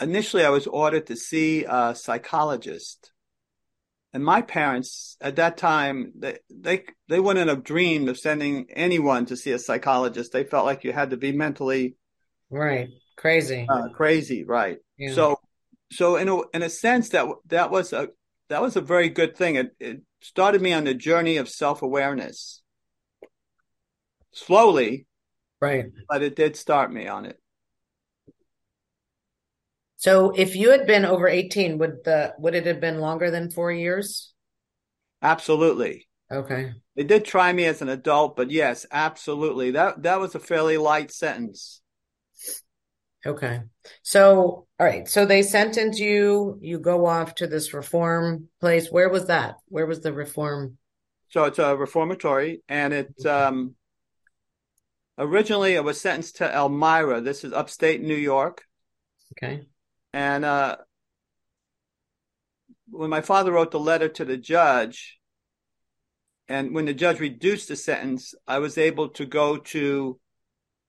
initially 0.00 0.44
I 0.44 0.50
was 0.50 0.66
ordered 0.66 1.06
to 1.06 1.16
see 1.16 1.64
a 1.64 1.94
psychologist. 1.94 3.12
And 4.12 4.24
my 4.24 4.42
parents 4.42 5.16
at 5.20 5.36
that 5.36 5.56
time, 5.56 6.12
they, 6.18 6.38
they, 6.50 6.84
they 7.08 7.20
wouldn't 7.20 7.48
have 7.48 7.62
dreamed 7.62 8.08
of 8.08 8.18
sending 8.18 8.66
anyone 8.70 9.26
to 9.26 9.36
see 9.36 9.52
a 9.52 9.58
psychologist. 9.58 10.32
They 10.32 10.44
felt 10.44 10.66
like 10.66 10.82
you 10.82 10.92
had 10.92 11.10
to 11.10 11.16
be 11.16 11.30
mentally 11.30 11.96
right. 12.50 12.88
Crazy. 13.16 13.66
Uh, 13.68 13.88
crazy. 13.94 14.44
Right. 14.44 14.78
Yeah. 14.96 15.14
So, 15.14 15.36
so 15.92 16.16
in 16.16 16.28
a, 16.28 16.40
in 16.52 16.62
a 16.62 16.70
sense 16.70 17.10
that, 17.10 17.26
that 17.46 17.70
was 17.70 17.92
a, 17.92 18.08
that 18.48 18.62
was 18.62 18.76
a 18.76 18.80
very 18.80 19.08
good 19.08 19.36
thing. 19.36 19.56
It, 19.56 19.76
it 19.78 20.00
started 20.20 20.62
me 20.62 20.72
on 20.72 20.84
the 20.84 20.94
journey 20.94 21.36
of 21.36 21.48
self 21.48 21.82
awareness 21.82 22.62
slowly. 24.32 25.06
Right. 25.60 25.86
But 26.08 26.22
it 26.22 26.34
did 26.34 26.56
start 26.56 26.92
me 26.92 27.08
on 27.08 27.26
it. 27.26 27.38
So 29.98 30.30
if 30.30 30.54
you 30.54 30.70
had 30.70 30.86
been 30.86 31.04
over 31.04 31.26
18, 31.28 31.78
would 31.78 32.04
the 32.04 32.32
would 32.38 32.54
it 32.54 32.66
have 32.66 32.80
been 32.80 33.00
longer 33.00 33.30
than 33.30 33.50
4 33.50 33.72
years? 33.72 34.32
Absolutely. 35.20 36.06
Okay. 36.30 36.72
They 36.94 37.02
did 37.02 37.24
try 37.24 37.52
me 37.52 37.64
as 37.64 37.82
an 37.82 37.88
adult, 37.88 38.36
but 38.36 38.50
yes, 38.50 38.86
absolutely. 38.92 39.72
That 39.72 40.04
that 40.04 40.20
was 40.20 40.34
a 40.34 40.40
fairly 40.40 40.76
light 40.76 41.10
sentence. 41.10 41.80
Okay. 43.26 43.60
So, 44.02 44.68
all 44.78 44.86
right. 44.86 45.08
So 45.08 45.26
they 45.26 45.42
sentence 45.42 45.98
you, 45.98 46.58
you 46.62 46.78
go 46.78 47.06
off 47.06 47.34
to 47.36 47.48
this 47.48 47.74
reform 47.74 48.48
place. 48.60 48.88
Where 48.90 49.08
was 49.08 49.26
that? 49.26 49.56
Where 49.66 49.86
was 49.86 50.00
the 50.00 50.12
reform? 50.12 50.78
So 51.30 51.44
it's 51.44 51.58
a 51.58 51.76
reformatory 51.76 52.62
and 52.68 52.94
it 52.94 53.26
um 53.26 53.74
originally 55.18 55.76
I 55.76 55.80
was 55.80 56.00
sentenced 56.00 56.36
to 56.36 56.54
Elmira. 56.54 57.20
This 57.20 57.42
is 57.42 57.52
upstate 57.52 58.00
New 58.00 58.14
York. 58.14 58.64
Okay. 59.32 59.66
And 60.12 60.44
uh, 60.44 60.76
when 62.90 63.10
my 63.10 63.20
father 63.20 63.52
wrote 63.52 63.70
the 63.70 63.80
letter 63.80 64.08
to 64.08 64.24
the 64.24 64.36
judge, 64.36 65.18
and 66.48 66.74
when 66.74 66.86
the 66.86 66.94
judge 66.94 67.20
reduced 67.20 67.68
the 67.68 67.76
sentence, 67.76 68.34
I 68.46 68.58
was 68.58 68.78
able 68.78 69.10
to 69.10 69.26
go 69.26 69.58
to 69.58 70.18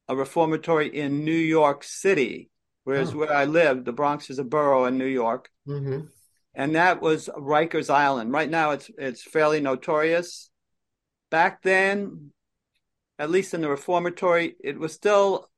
a 0.07 0.15
reformatory 0.15 0.87
in 0.87 1.25
New 1.25 1.31
York 1.31 1.83
City, 1.83 2.49
whereas 2.83 3.13
oh. 3.13 3.17
where 3.17 3.33
I 3.33 3.45
lived, 3.45 3.85
the 3.85 3.93
Bronx 3.93 4.29
is 4.29 4.39
a 4.39 4.43
borough 4.43 4.85
in 4.85 4.97
New 4.97 5.05
York. 5.05 5.49
Mm-hmm. 5.67 6.07
And 6.55 6.75
that 6.75 7.01
was 7.01 7.29
Rikers 7.37 7.89
Island. 7.89 8.31
Right 8.31 8.49
now, 8.49 8.71
it's 8.71 8.89
it's 8.97 9.23
fairly 9.23 9.61
notorious. 9.61 10.49
Back 11.29 11.61
then, 11.61 12.31
at 13.19 13.29
least 13.29 13.53
in 13.53 13.61
the 13.61 13.69
reformatory, 13.69 14.55
it 14.63 14.79
was 14.79 14.93
still 14.93 15.49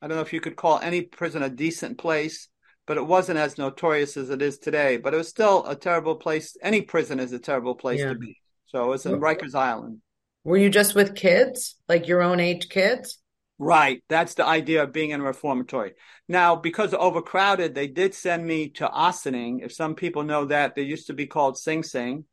I 0.00 0.06
don't 0.06 0.16
know 0.16 0.22
if 0.22 0.32
you 0.32 0.40
could 0.40 0.56
call 0.56 0.78
any 0.78 1.02
prison 1.02 1.42
a 1.42 1.48
decent 1.48 1.98
place, 1.98 2.48
but 2.86 2.96
it 2.96 3.06
wasn't 3.06 3.38
as 3.38 3.58
notorious 3.58 4.16
as 4.16 4.30
it 4.30 4.42
is 4.42 4.58
today. 4.58 4.96
But 4.96 5.14
it 5.14 5.18
was 5.18 5.28
still 5.28 5.66
a 5.66 5.76
terrible 5.76 6.16
place. 6.16 6.56
Any 6.62 6.82
prison 6.82 7.20
is 7.20 7.32
a 7.32 7.38
terrible 7.38 7.74
place 7.74 8.00
yeah. 8.00 8.10
to 8.10 8.14
be. 8.14 8.36
So 8.66 8.84
it 8.84 8.88
was 8.88 9.06
in 9.06 9.20
Rikers 9.20 9.54
Island. 9.54 10.00
Were 10.42 10.56
you 10.56 10.68
just 10.68 10.94
with 10.94 11.14
kids, 11.14 11.76
like 11.88 12.08
your 12.08 12.22
own 12.22 12.40
age 12.40 12.68
kids? 12.68 13.18
Right. 13.58 14.02
That's 14.08 14.34
the 14.34 14.44
idea 14.44 14.82
of 14.82 14.92
being 14.92 15.10
in 15.10 15.20
a 15.20 15.24
reformatory. 15.24 15.92
Now, 16.28 16.56
because 16.56 16.92
overcrowded, 16.92 17.74
they 17.74 17.86
did 17.86 18.14
send 18.14 18.44
me 18.44 18.70
to 18.70 18.88
Ossining. 18.88 19.60
If 19.62 19.72
some 19.72 19.94
people 19.94 20.24
know 20.24 20.46
that, 20.46 20.74
they 20.74 20.82
used 20.82 21.06
to 21.06 21.14
be 21.14 21.26
called 21.26 21.56
Sing 21.56 21.82
Sing 21.82 22.24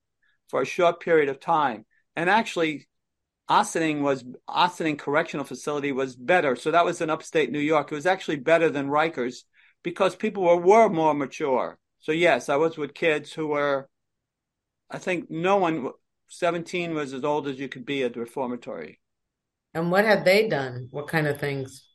for 0.50 0.62
a 0.62 0.65
short 0.65 1.00
period 1.00 1.29
of 1.29 1.39
time. 1.39 1.86
And 2.15 2.29
actually, 2.29 2.88
Ossining 3.48 4.01
was 4.01 4.24
Ossining 4.48 4.98
Correctional 4.98 5.46
Facility 5.46 5.91
was 5.91 6.15
better. 6.15 6.55
So 6.55 6.72
that 6.72 6.86
was 6.86 7.01
in 7.01 7.10
upstate 7.10 7.51
New 7.51 7.60
York. 7.60 7.91
It 7.91 7.96
was 7.96 8.05
actually 8.05 8.38
better 8.38 8.70
than 8.70 8.88
Rikers 8.89 9.43
because 9.83 10.15
people 10.15 10.43
were, 10.43 10.57
were 10.57 10.89
more 10.89 11.13
mature. 11.13 11.77
So 12.00 12.11
yes, 12.11 12.50
I 12.50 12.55
was 12.55 12.77
with 12.77 12.93
kids 12.93 13.33
who 13.33 13.47
were, 13.47 13.89
I 14.89 14.97
think 14.97 15.29
no 15.29 15.57
one, 15.57 15.91
17 16.27 16.93
was 16.93 17.13
as 17.13 17.23
old 17.23 17.47
as 17.47 17.59
you 17.59 17.67
could 17.67 17.85
be 17.85 18.03
at 18.03 18.13
the 18.13 18.19
reformatory. 18.19 19.00
And 19.73 19.91
what 19.91 20.05
had 20.05 20.25
they 20.25 20.47
done? 20.47 20.88
What 20.91 21.07
kind 21.07 21.27
of 21.27 21.39
things? 21.39 21.85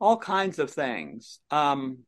All 0.00 0.16
kinds 0.16 0.58
of 0.58 0.70
things. 0.70 1.40
Um, 1.50 1.98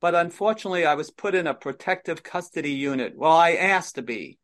but 0.00 0.14
unfortunately, 0.14 0.86
I 0.86 0.94
was 0.94 1.10
put 1.10 1.34
in 1.34 1.46
a 1.46 1.54
protective 1.54 2.22
custody 2.22 2.72
unit. 2.72 3.14
Well, 3.16 3.32
I 3.32 3.52
asked 3.52 3.96
to 3.96 4.02
be. 4.02 4.38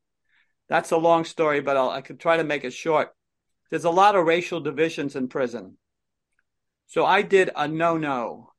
That's 0.69 0.91
a 0.91 0.97
long 0.97 1.25
story, 1.25 1.61
but 1.61 1.77
I'll, 1.77 1.91
I 1.91 2.01
could 2.01 2.19
try 2.19 2.37
to 2.37 2.45
make 2.45 2.65
it 2.65 2.73
short. 2.73 3.11
There's 3.71 3.85
a 3.85 3.91
lot 3.91 4.17
of 4.17 4.27
racial 4.27 4.61
divisions 4.61 5.17
in 5.17 5.29
prison. 5.29 5.77
So 6.87 7.05
I 7.07 7.23
did 7.23 7.51
a 7.55 7.69
no 7.69 7.97
no 7.97 8.52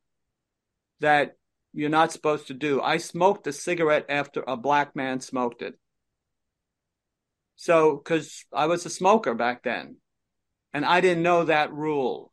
that 1.03 1.35
you're 1.73 1.89
not 1.89 2.11
supposed 2.11 2.47
to 2.47 2.53
do. 2.53 2.81
I 2.81 2.97
smoked 2.97 3.45
a 3.47 3.53
cigarette 3.53 4.05
after 4.09 4.43
a 4.47 4.55
black 4.55 4.95
man 4.95 5.19
smoked 5.19 5.61
it. 5.61 5.75
So, 7.55 7.97
because 7.97 8.45
I 8.53 8.65
was 8.65 8.85
a 8.85 8.89
smoker 8.89 9.33
back 9.33 9.63
then, 9.63 9.97
and 10.73 10.85
I 10.85 11.01
didn't 11.01 11.23
know 11.23 11.43
that 11.43 11.73
rule. 11.73 12.31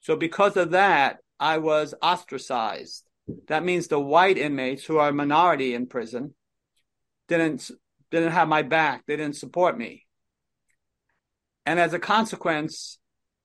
So, 0.00 0.16
because 0.16 0.56
of 0.56 0.70
that, 0.70 1.18
I 1.38 1.58
was 1.58 1.94
ostracized. 2.00 3.04
That 3.48 3.64
means 3.64 3.88
the 3.88 4.00
white 4.00 4.38
inmates, 4.38 4.84
who 4.84 4.98
are 4.98 5.10
a 5.10 5.12
minority 5.12 5.74
in 5.74 5.86
prison, 5.86 6.34
didn't 7.28 7.70
didn't 8.10 8.32
have 8.32 8.48
my 8.48 8.62
back. 8.62 9.04
They 9.06 9.16
didn't 9.16 9.36
support 9.36 9.76
me. 9.76 10.06
And 11.66 11.78
as 11.78 11.92
a 11.92 11.98
consequence, 11.98 12.98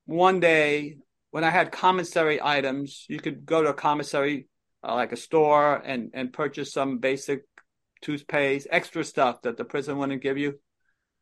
one 0.06 0.40
day 0.40 0.98
when 1.34 1.44
I 1.44 1.50
had 1.50 1.72
commissary 1.72 2.40
items, 2.40 3.08
you 3.10 3.18
could 3.18 3.44
go 3.44 3.64
to 3.64 3.70
a 3.70 3.74
commissary 3.74 4.48
uh, 4.88 4.94
like 4.94 5.14
a 5.14 5.18
store 5.18 5.78
and 5.78 6.12
and 6.14 6.32
purchase 6.32 6.72
some 6.72 7.00
basic 7.00 7.46
toothpaste, 8.04 8.68
extra 8.70 9.04
stuff 9.04 9.42
that 9.42 9.58
the 9.58 9.66
prison 9.66 9.98
wouldn't 9.98 10.22
give 10.22 10.38
you. 10.38 10.60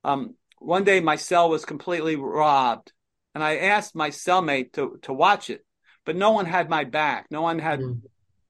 Um, 0.04 0.36
one 0.60 0.84
day 0.84 1.00
my 1.00 1.16
cell 1.16 1.50
was 1.50 1.64
completely 1.64 2.18
robbed, 2.18 2.92
and 3.34 3.42
I 3.42 3.56
asked 3.56 3.96
my 3.96 4.10
cellmate 4.10 4.74
to 4.74 5.00
to 5.04 5.14
watch 5.14 5.50
it, 5.50 5.66
but 6.06 6.18
no 6.18 6.32
one 6.32 6.46
had 6.46 6.70
my 6.70 6.84
back. 6.84 7.28
No 7.32 7.42
one 7.44 7.60
had 7.60 7.80
mm. 7.80 8.02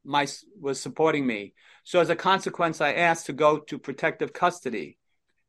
my 0.03 0.27
was 0.59 0.79
supporting 0.79 1.27
me. 1.27 1.53
So 1.83 1.99
as 1.99 2.09
a 2.09 2.15
consequence, 2.15 2.81
I 2.81 2.93
asked 2.93 3.27
to 3.27 3.33
go 3.33 3.59
to 3.59 3.77
protective 3.77 4.33
custody, 4.33 4.97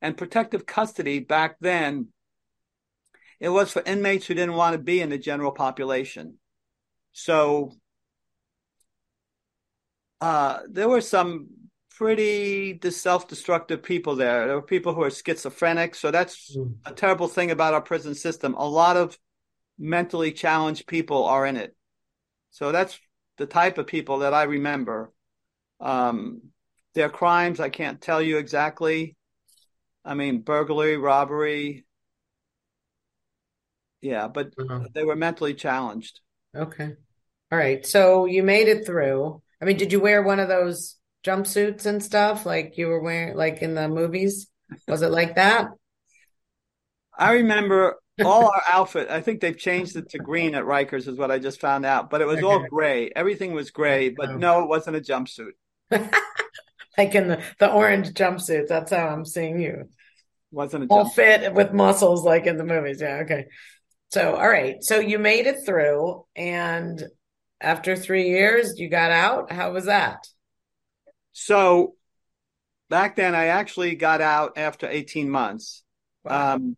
and 0.03 0.15
protective 0.15 0.67
custody 0.67 1.21
back 1.21 1.57
then 1.63 2.09
it 3.43 3.49
was 3.49 3.73
for 3.73 3.83
inmates 3.85 4.27
who 4.27 4.35
didn't 4.35 4.55
want 4.55 4.75
to 4.75 4.79
be 4.79 5.01
in 5.01 5.11
the 5.11 5.19
general 5.19 5.51
population. 5.51 6.39
So 7.11 7.73
uh, 10.21 10.61
there 10.71 10.89
were 10.89 11.01
some 11.01 11.49
pretty 11.91 12.79
self-destructive 12.89 13.83
people 13.83 14.15
there. 14.15 14.47
There 14.47 14.55
were 14.55 14.63
people 14.63 14.95
who 14.95 15.03
are 15.03 15.11
schizophrenic. 15.11 15.97
So 15.97 16.13
that's 16.13 16.57
mm. 16.57 16.73
a 16.87 16.93
terrible 16.93 17.27
thing 17.27 17.51
about 17.51 17.75
our 17.75 17.81
prison 17.81 18.15
system. 18.15 18.55
A 18.55 18.69
lot 18.69 18.97
of 18.97 19.19
mentally 19.77 20.31
challenged 20.31 20.87
people 20.87 21.25
are 21.25 21.45
in 21.45 21.57
it. 21.57 21.75
So 22.53 22.71
that's 22.71 22.97
the 23.39 23.47
type 23.47 23.77
of 23.77 23.89
people 23.89 24.19
that 24.19 24.35
I 24.35 24.45
remember. 24.45 25.13
Um, 25.81 26.43
their 26.95 27.09
crimes, 27.09 27.59
I 27.59 27.71
can't 27.71 28.01
tell 28.01 28.23
you 28.23 28.39
exactly. 28.39 29.17
I 30.05 30.15
mean, 30.15 30.43
burglary, 30.43 30.97
robbery, 30.97 31.85
yeah, 34.03 34.29
but 34.29 34.53
uh-huh. 34.59 34.89
they 34.93 35.05
were 35.05 35.17
mentally 35.17 35.55
challenged. 35.55 36.21
Okay. 36.55 36.93
All 37.51 37.59
right. 37.59 37.87
So 37.87 38.27
you 38.27 38.43
made 38.43 38.69
it 38.69 38.85
through. 38.85 39.41
I 39.61 39.65
mean, 39.65 39.77
did 39.77 39.93
you 39.93 40.01
wear 40.01 40.23
one 40.23 40.41
of 40.41 40.49
those 40.49 40.97
jumpsuits 41.25 41.87
and 41.87 42.03
stuff 42.03 42.45
like 42.45 42.77
you 42.77 42.89
were 42.89 43.01
wearing, 43.01 43.37
like 43.37 43.63
in 43.63 43.75
the 43.75 43.89
movies? 43.89 44.49
Was 44.89 45.03
it 45.03 45.11
like 45.11 45.37
that? 45.37 45.69
I 47.17 47.35
remember 47.35 47.97
all 48.25 48.47
our 48.47 48.63
outfit. 48.69 49.09
I 49.09 49.21
think 49.21 49.41
they've 49.41 49.57
changed 49.57 49.97
it 49.97 50.11
to 50.11 50.19
green 50.19 50.55
at 50.55 50.65
Rikers, 50.65 51.07
is 51.07 51.19
what 51.19 51.31
I 51.31 51.39
just 51.39 51.61
found 51.61 51.87
out. 51.87 52.11
But 52.11 52.21
it 52.21 52.27
was 52.27 52.39
okay. 52.39 52.47
all 52.47 52.67
gray. 52.69 53.13
Everything 53.15 53.53
was 53.53 53.71
gray, 53.71 54.09
but 54.09 54.37
no, 54.37 54.63
it 54.63 54.69
wasn't 54.69 54.97
a 54.97 55.01
jumpsuit. 55.01 55.53
like 55.91 57.15
in 57.15 57.29
the, 57.29 57.43
the 57.59 57.71
orange 57.71 58.13
jumpsuits. 58.13 58.69
That's 58.69 58.93
how 58.93 59.09
I'm 59.09 59.25
seeing 59.25 59.61
you. 59.61 59.89
Wasn't 60.51 60.85
a 60.85 60.87
all 60.89 61.09
fit 61.09 61.55
with 61.55 61.73
muscles 61.73 62.25
like 62.25 62.47
in 62.47 62.59
the 62.59 62.65
movies. 62.65 63.01
Yeah. 63.01 63.23
Okay. 63.25 63.47
So, 64.13 64.37
all 64.37 64.49
right. 64.49 64.85
So 64.85 64.99
you 64.99 65.19
made 65.19 65.47
it 65.47 65.65
through, 65.65 66.27
and 66.37 67.03
after 67.63 67.97
three 67.97 68.29
years, 68.29 68.79
you 68.79 68.91
got 68.91 69.11
out. 69.11 69.51
How 69.51 69.73
was 69.73 69.87
that? 69.87 70.29
So, 71.33 71.95
back 72.91 73.17
then, 73.17 73.35
I 73.35 73.47
actually 73.47 73.95
got 73.95 74.21
out 74.21 74.59
after 74.59 74.87
18 74.87 75.31
months. 75.31 75.83
Wow. 76.25 76.57
Um, 76.57 76.77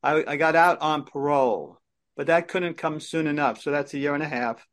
I, 0.00 0.22
I 0.28 0.36
got 0.36 0.54
out 0.54 0.80
on 0.80 1.02
parole, 1.02 1.80
but 2.16 2.28
that 2.28 2.46
couldn't 2.46 2.74
come 2.74 3.00
soon 3.00 3.26
enough. 3.26 3.60
So 3.60 3.72
that's 3.72 3.92
a 3.92 3.98
year 3.98 4.14
and 4.14 4.22
a 4.22 4.28
half. 4.28 4.64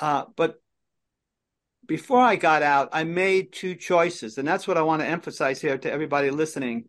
Uh, 0.00 0.24
but 0.34 0.60
before 1.86 2.18
I 2.18 2.34
got 2.34 2.64
out, 2.64 2.88
I 2.92 3.04
made 3.04 3.52
two 3.52 3.76
choices. 3.76 4.38
And 4.38 4.48
that's 4.48 4.66
what 4.66 4.76
I 4.76 4.82
want 4.82 5.02
to 5.02 5.08
emphasize 5.08 5.60
here 5.60 5.78
to 5.78 5.92
everybody 5.92 6.30
listening. 6.30 6.86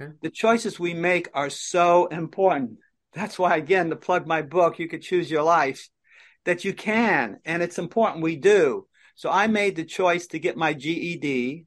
Okay. 0.00 0.12
The 0.22 0.30
choices 0.30 0.78
we 0.78 0.94
make 0.94 1.28
are 1.34 1.50
so 1.50 2.06
important. 2.06 2.78
That's 3.14 3.38
why, 3.38 3.56
again, 3.56 3.90
to 3.90 3.96
plug 3.96 4.26
my 4.26 4.42
book, 4.42 4.78
You 4.78 4.88
Could 4.88 5.02
Choose 5.02 5.30
Your 5.30 5.42
Life, 5.42 5.88
that 6.44 6.64
you 6.64 6.72
can. 6.72 7.38
And 7.44 7.62
it's 7.62 7.78
important 7.78 8.22
we 8.22 8.36
do. 8.36 8.86
So 9.14 9.30
I 9.30 9.46
made 9.46 9.76
the 9.76 9.84
choice 9.84 10.26
to 10.28 10.38
get 10.38 10.56
my 10.56 10.72
GED. 10.72 11.66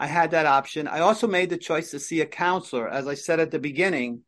I 0.00 0.06
had 0.06 0.32
that 0.32 0.46
option. 0.46 0.88
I 0.88 1.00
also 1.00 1.26
made 1.26 1.50
the 1.50 1.58
choice 1.58 1.90
to 1.90 2.00
see 2.00 2.20
a 2.20 2.26
counselor. 2.26 2.88
As 2.88 3.06
I 3.06 3.14
said 3.14 3.38
at 3.38 3.50
the 3.50 3.58
beginning, 3.58 4.22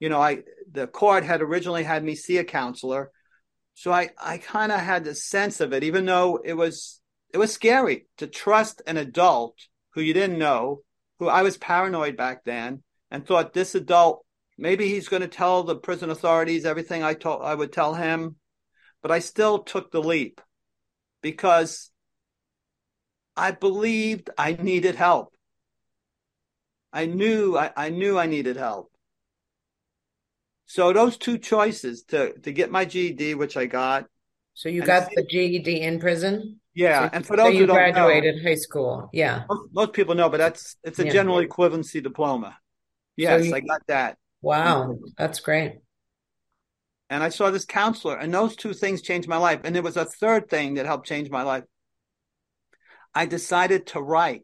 you 0.00 0.08
know, 0.08 0.20
I 0.20 0.42
the 0.70 0.86
court 0.86 1.24
had 1.24 1.42
originally 1.42 1.84
had 1.84 2.02
me 2.02 2.16
see 2.16 2.38
a 2.38 2.44
counselor. 2.44 3.12
So 3.74 3.92
I, 3.92 4.10
I 4.18 4.38
kind 4.38 4.72
of 4.72 4.80
had 4.80 5.04
the 5.04 5.14
sense 5.14 5.60
of 5.60 5.72
it, 5.72 5.84
even 5.84 6.06
though 6.06 6.40
it 6.44 6.54
was 6.54 7.00
it 7.32 7.38
was 7.38 7.52
scary 7.52 8.06
to 8.16 8.26
trust 8.26 8.82
an 8.86 8.96
adult 8.96 9.56
who 9.90 10.00
you 10.00 10.12
didn't 10.12 10.38
know, 10.38 10.80
who 11.18 11.28
I 11.28 11.42
was 11.42 11.56
paranoid 11.56 12.16
back 12.16 12.44
then, 12.44 12.82
and 13.10 13.24
thought 13.24 13.52
this 13.52 13.74
adult 13.74 14.25
maybe 14.58 14.88
he's 14.88 15.08
going 15.08 15.22
to 15.22 15.28
tell 15.28 15.62
the 15.62 15.76
prison 15.76 16.10
authorities 16.10 16.64
everything 16.64 17.02
I 17.02 17.14
told 17.14 17.42
I 17.42 17.54
would 17.54 17.72
tell 17.72 17.94
him, 17.94 18.36
but 19.02 19.10
I 19.10 19.18
still 19.18 19.60
took 19.60 19.90
the 19.90 20.02
leap 20.02 20.40
because 21.22 21.90
I 23.36 23.50
believed 23.50 24.30
I 24.38 24.52
needed 24.52 24.94
help. 24.94 25.34
I 26.92 27.06
knew 27.06 27.56
I, 27.56 27.70
I 27.76 27.90
knew 27.90 28.18
I 28.18 28.26
needed 28.26 28.56
help. 28.56 28.90
So 30.66 30.92
those 30.92 31.16
two 31.16 31.38
choices 31.38 32.04
to 32.04 32.32
to 32.40 32.52
get 32.52 32.70
my 32.70 32.84
GED, 32.84 33.34
which 33.34 33.56
I 33.56 33.66
got. 33.66 34.06
So 34.54 34.68
you 34.68 34.82
got 34.82 35.10
the 35.14 35.24
GED 35.30 35.80
in 35.82 36.00
prison. 36.00 36.60
Yeah, 36.74 37.08
so, 37.08 37.10
and 37.14 37.26
for 37.26 37.36
those 37.36 37.46
so 37.46 37.50
you 37.50 37.60
who 37.60 37.66
don't 37.66 37.76
graduated 37.76 38.36
know, 38.36 38.42
high 38.42 38.54
school. 38.56 39.08
Yeah, 39.12 39.44
most, 39.48 39.68
most, 39.72 39.92
people 39.92 40.14
know, 40.14 40.28
but 40.28 40.38
that's 40.38 40.76
it's 40.82 40.98
a 40.98 41.06
yeah. 41.06 41.12
general 41.12 41.38
equivalency 41.38 42.02
diploma. 42.02 42.56
Yes, 43.16 43.42
so 43.42 43.46
you, 43.48 43.54
I 43.54 43.60
got 43.60 43.80
that. 43.86 44.18
Wow, 44.42 44.84
mm-hmm. 44.84 45.04
that's 45.16 45.40
great. 45.40 45.78
And 47.08 47.22
I 47.22 47.28
saw 47.28 47.50
this 47.50 47.64
counselor, 47.64 48.16
and 48.16 48.34
those 48.34 48.56
two 48.56 48.72
things 48.72 49.02
changed 49.02 49.28
my 49.28 49.36
life. 49.36 49.60
And 49.64 49.74
there 49.74 49.82
was 49.82 49.96
a 49.96 50.04
third 50.04 50.48
thing 50.48 50.74
that 50.74 50.86
helped 50.86 51.06
change 51.06 51.30
my 51.30 51.42
life. 51.42 51.64
I 53.14 53.26
decided 53.26 53.86
to 53.88 54.00
write. 54.00 54.42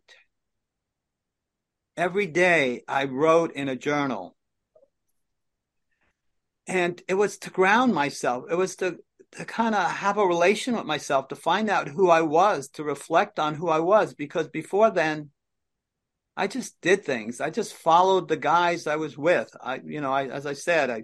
Every 1.96 2.26
day 2.26 2.82
I 2.88 3.04
wrote 3.04 3.52
in 3.52 3.68
a 3.68 3.76
journal 3.76 4.36
and 6.66 7.02
it 7.08 7.14
was 7.14 7.38
to 7.38 7.50
ground 7.50 7.94
myself 7.94 8.44
it 8.50 8.54
was 8.54 8.76
to 8.76 8.98
to 9.32 9.44
kind 9.44 9.74
of 9.74 9.90
have 9.90 10.18
a 10.18 10.26
relation 10.26 10.76
with 10.76 10.84
myself 10.84 11.28
to 11.28 11.36
find 11.36 11.68
out 11.68 11.88
who 11.88 12.08
i 12.08 12.20
was 12.20 12.68
to 12.68 12.84
reflect 12.84 13.38
on 13.38 13.54
who 13.54 13.68
i 13.68 13.80
was 13.80 14.14
because 14.14 14.48
before 14.48 14.90
then 14.90 15.30
i 16.36 16.46
just 16.46 16.80
did 16.80 17.04
things 17.04 17.40
i 17.40 17.50
just 17.50 17.74
followed 17.74 18.28
the 18.28 18.36
guys 18.36 18.86
i 18.86 18.96
was 18.96 19.16
with 19.16 19.50
i 19.60 19.80
you 19.84 20.00
know 20.00 20.12
i 20.12 20.26
as 20.26 20.46
i 20.46 20.52
said 20.52 20.90
i 20.90 21.02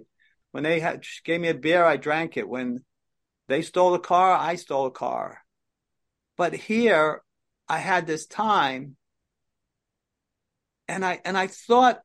when 0.51 0.63
they 0.63 0.79
had 0.79 1.03
gave 1.23 1.39
me 1.39 1.49
a 1.49 1.53
beer 1.53 1.83
i 1.83 1.97
drank 1.97 2.37
it 2.37 2.47
when 2.47 2.83
they 3.47 3.61
stole 3.61 3.93
a 3.93 3.99
car 3.99 4.31
i 4.33 4.55
stole 4.55 4.87
a 4.87 4.91
car 4.91 5.39
but 6.37 6.53
here 6.53 7.21
i 7.67 7.77
had 7.77 8.07
this 8.07 8.25
time 8.25 8.95
and 10.87 11.05
i 11.05 11.19
and 11.23 11.37
i 11.37 11.47
thought 11.47 11.99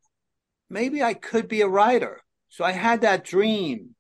maybe 0.69 1.03
i 1.03 1.15
could 1.15 1.49
be 1.49 1.63
a 1.63 1.69
writer 1.69 2.25
so 2.55 2.65
I 2.65 2.71
had 2.71 3.01
that 3.01 3.25
dream. 3.25 3.97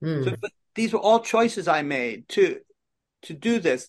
Mm. 0.00 0.24
So, 0.24 0.36
these 0.76 0.92
were 0.92 1.00
all 1.00 1.18
choices 1.18 1.66
I 1.66 1.82
made 1.82 2.28
to 2.30 2.60
to 3.22 3.34
do 3.34 3.58
this. 3.58 3.88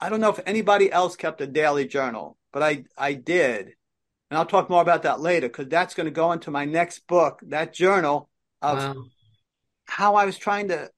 I 0.00 0.08
don't 0.08 0.20
know 0.20 0.30
if 0.30 0.40
anybody 0.46 0.90
else 0.90 1.14
kept 1.14 1.42
a 1.42 1.46
daily 1.46 1.86
journal, 1.86 2.38
but 2.52 2.62
I 2.62 2.84
I 2.96 3.14
did. 3.14 3.72
And 4.30 4.38
I'll 4.38 4.46
talk 4.46 4.70
more 4.70 4.80
about 4.80 5.02
that 5.02 5.20
later 5.20 5.48
because 5.48 5.68
that's 5.68 5.94
going 5.94 6.06
to 6.06 6.10
go 6.10 6.32
into 6.32 6.50
my 6.50 6.64
next 6.64 7.06
book, 7.06 7.40
that 7.48 7.74
journal 7.74 8.30
of 8.62 8.78
wow. 8.78 9.04
how 9.84 10.14
I 10.14 10.24
was 10.24 10.38
trying 10.38 10.68
to 10.68 10.90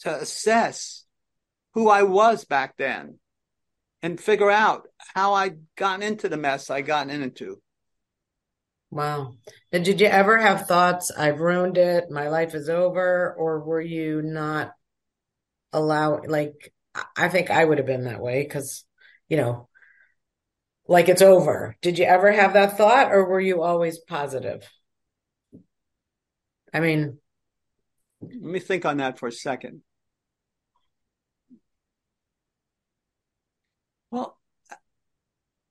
to 0.00 0.14
assess 0.14 1.04
who 1.74 1.88
I 1.88 2.02
was 2.02 2.44
back 2.44 2.76
then 2.76 3.18
and 4.02 4.20
figure 4.20 4.50
out 4.50 4.88
how 5.14 5.34
I'd 5.34 5.58
gotten 5.76 6.02
into 6.02 6.28
the 6.28 6.36
mess 6.36 6.68
I 6.68 6.82
gotten 6.82 7.10
into. 7.10 7.60
Wow. 8.90 9.34
And 9.72 9.84
did 9.84 10.00
you 10.00 10.06
ever 10.06 10.38
have 10.38 10.66
thoughts, 10.66 11.10
I've 11.10 11.40
ruined 11.40 11.78
it, 11.78 12.10
my 12.10 12.28
life 12.28 12.54
is 12.54 12.68
over, 12.68 13.34
or 13.36 13.60
were 13.60 13.80
you 13.80 14.22
not 14.22 14.72
allowing, 15.72 16.28
like, 16.28 16.72
I 17.16 17.28
think 17.28 17.50
I 17.50 17.64
would 17.64 17.78
have 17.78 17.88
been 17.88 18.04
that 18.04 18.20
way 18.20 18.42
because, 18.42 18.84
you 19.28 19.36
know, 19.36 19.68
like 20.86 21.08
it's 21.08 21.22
over. 21.22 21.76
Did 21.80 21.98
you 21.98 22.04
ever 22.04 22.30
have 22.32 22.54
that 22.54 22.76
thought, 22.76 23.12
or 23.12 23.24
were 23.24 23.40
you 23.40 23.62
always 23.62 23.98
positive? 23.98 24.68
I 26.72 26.80
mean, 26.80 27.18
let 28.20 28.40
me 28.40 28.60
think 28.60 28.84
on 28.84 28.98
that 28.98 29.18
for 29.18 29.28
a 29.28 29.32
second. 29.32 29.82
Well, 34.10 34.38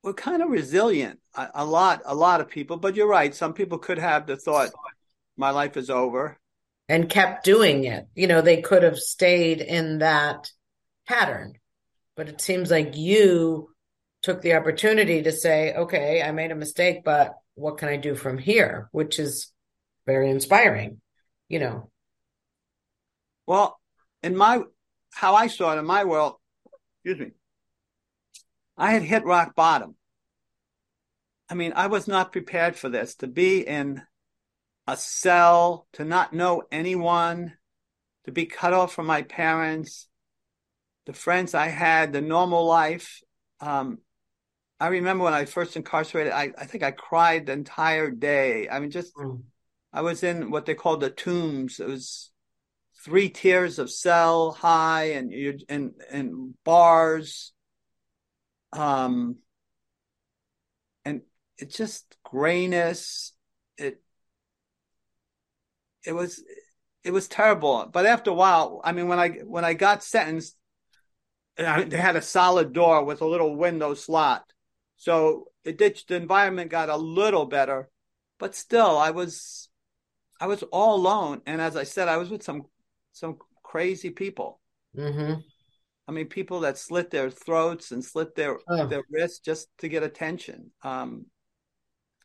we're 0.02 0.14
kind 0.14 0.42
of 0.42 0.50
resilient. 0.50 1.20
A, 1.36 1.50
a, 1.56 1.66
lot, 1.66 2.02
a 2.06 2.16
lot 2.16 2.42
of 2.42 2.50
people. 2.50 2.78
But 2.78 2.96
you're 2.96 3.08
right. 3.08 3.34
Some 3.34 3.54
people 3.54 3.78
could 3.78 3.98
have 3.98 4.28
the 4.28 4.36
thought, 4.38 4.72
"My 5.38 5.52
life 5.52 5.78
is 5.78 5.90
over," 5.90 6.38
and 6.90 7.10
kept 7.10 7.46
doing 7.46 7.84
it. 7.84 8.08
You 8.16 8.28
know, 8.28 8.42
they 8.42 8.62
could 8.62 8.84
have 8.84 8.98
stayed 8.98 9.62
in 9.62 10.00
that 10.00 10.52
pattern. 11.08 11.58
But 12.16 12.30
it 12.30 12.42
seems 12.42 12.70
like 12.70 12.96
you 12.96 13.73
took 14.24 14.42
the 14.42 14.56
opportunity 14.56 15.22
to 15.22 15.32
say, 15.32 15.74
"Okay, 15.74 16.24
I 16.24 16.32
made 16.32 16.52
a 16.52 16.56
mistake, 16.56 17.04
but 17.04 17.36
what 17.54 17.78
can 17.78 17.90
I 17.90 17.98
do 17.98 18.16
from 18.16 18.38
here?" 18.40 18.90
Which 18.92 19.20
is 19.20 19.52
very 20.08 20.30
inspiring. 20.32 21.02
You 21.48 21.60
know. 21.60 21.92
Well, 23.46 23.80
in 24.24 24.36
my 24.36 24.64
how 25.12 25.36
I 25.36 25.48
saw 25.48 25.76
it 25.76 25.80
in 25.80 25.86
my 25.86 26.06
world, 26.06 26.36
excuse 27.04 27.20
me 27.20 27.34
I 28.78 28.92
had 28.92 29.04
hit 29.04 29.26
rock 29.26 29.56
bottom. 29.56 29.96
I 31.50 31.56
mean, 31.56 31.74
I 31.76 31.88
was 31.88 32.08
not 32.08 32.32
prepared 32.32 32.76
for 32.76 32.90
this 32.90 33.16
to 33.16 33.28
be 33.28 33.60
in 33.60 34.02
a 34.88 34.98
cell, 34.98 35.88
to 35.94 36.04
not 36.04 36.34
know 36.34 36.64
anyone, 36.72 37.54
to 38.26 38.32
be 38.32 38.46
cut 38.46 38.74
off 38.74 38.94
from 38.94 39.06
my 39.06 39.22
parents, 39.22 40.08
the 41.06 41.14
friends 41.14 41.54
I 41.54 41.68
had, 41.68 42.14
the 42.14 42.22
normal 42.22 42.66
life. 42.66 43.22
Um, 43.60 44.00
I 44.80 44.88
remember 44.88 45.24
when 45.24 45.34
I 45.34 45.46
first 45.46 45.76
incarcerated, 45.76 46.34
I, 46.34 46.52
I 46.58 46.66
think 46.66 46.84
I 46.84 46.92
cried 46.92 47.46
the 47.46 47.54
entire 47.54 48.12
day. 48.12 48.68
I 48.70 48.80
mean, 48.80 48.92
just, 48.92 49.16
mm. 49.16 49.42
I 49.94 50.02
was 50.02 50.24
in 50.24 50.52
what 50.52 50.66
they 50.66 50.76
called 50.76 51.02
the 51.02 51.10
tombs. 51.10 51.80
It 51.80 51.88
was 51.88 52.32
three 53.06 53.30
tiers 53.30 53.80
of 53.80 53.92
cell 53.92 54.52
high 54.52 55.12
and, 55.12 55.34
and, 55.70 55.92
and 56.12 56.54
bars 56.64 57.54
um, 58.74 59.38
and 61.06 61.22
it's 61.58 61.78
just 61.78 62.18
grayness. 62.24 63.34
It 63.78 64.02
it 66.06 66.14
was 66.14 66.44
it 67.04 67.12
was 67.12 67.28
terrible. 67.28 67.90
But 67.92 68.06
after 68.06 68.32
a 68.32 68.36
while, 68.36 68.82
I 68.84 68.92
mean, 68.92 69.08
when 69.08 69.20
I 69.20 69.30
when 69.46 69.64
I 69.64 69.74
got 69.74 70.04
sentenced, 70.04 70.58
I, 71.58 71.84
they 71.84 71.98
had 71.98 72.16
a 72.16 72.22
solid 72.22 72.74
door 72.74 73.04
with 73.06 73.22
a 73.22 73.28
little 73.28 73.56
window 73.56 73.94
slot, 73.94 74.52
so 75.04 75.50
it 75.66 75.78
did. 75.78 76.00
The 76.08 76.16
environment 76.16 76.72
got 76.72 76.88
a 76.88 76.96
little 76.96 77.46
better, 77.46 77.90
but 78.40 78.56
still, 78.56 78.98
I 78.98 79.12
was 79.12 79.68
I 80.40 80.48
was 80.48 80.64
all 80.72 80.96
alone. 80.96 81.42
And 81.46 81.60
as 81.60 81.76
I 81.76 81.84
said, 81.84 82.08
I 82.08 82.16
was 82.16 82.30
with 82.30 82.42
some 82.42 82.68
some 83.12 83.36
crazy 83.64 84.12
people. 84.12 84.62
Mm-hmm. 84.98 85.42
I 86.08 86.12
mean, 86.14 86.28
people 86.28 86.62
that 86.62 86.78
slit 86.78 87.12
their 87.12 87.30
throats 87.30 87.92
and 87.92 88.02
slit 88.02 88.34
their 88.36 88.58
oh. 88.70 88.88
their 88.88 89.04
wrists 89.12 89.40
just 89.40 89.68
to 89.80 89.90
get 89.90 90.04
attention. 90.04 90.72
Um, 90.84 91.26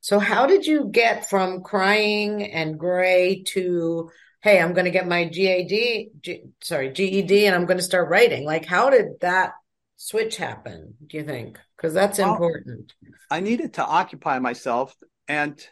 so, 0.01 0.21
how 0.21 0.47
did 0.47 0.64
you 0.64 0.88
get 0.88 1.29
from 1.29 1.64
crying 1.64 2.45
and 2.53 2.79
gray 2.79 3.43
to, 3.49 4.09
hey, 4.41 4.61
I'm 4.61 4.73
going 4.73 4.85
to 4.85 4.93
get 4.93 5.09
my 5.09 5.25
GAD, 5.25 6.12
G, 6.21 6.43
sorry, 6.62 6.93
GED, 6.93 7.45
and 7.45 7.57
I'm 7.57 7.67
going 7.67 7.79
to 7.79 7.83
start 7.83 8.09
writing? 8.09 8.45
Like, 8.45 8.67
how 8.67 8.88
did 8.91 9.19
that 9.23 9.55
switch 9.99 10.39
happen? 10.39 10.95
Do 11.07 11.19
you 11.19 11.25
think? 11.25 11.59
Because 11.77 11.93
that's 11.93 12.19
well, 12.19 12.33
important. 12.33 12.95
I 13.31 13.41
needed 13.41 13.75
to 13.75 13.85
occupy 13.85 14.39
myself, 14.39 14.97
and 15.29 15.63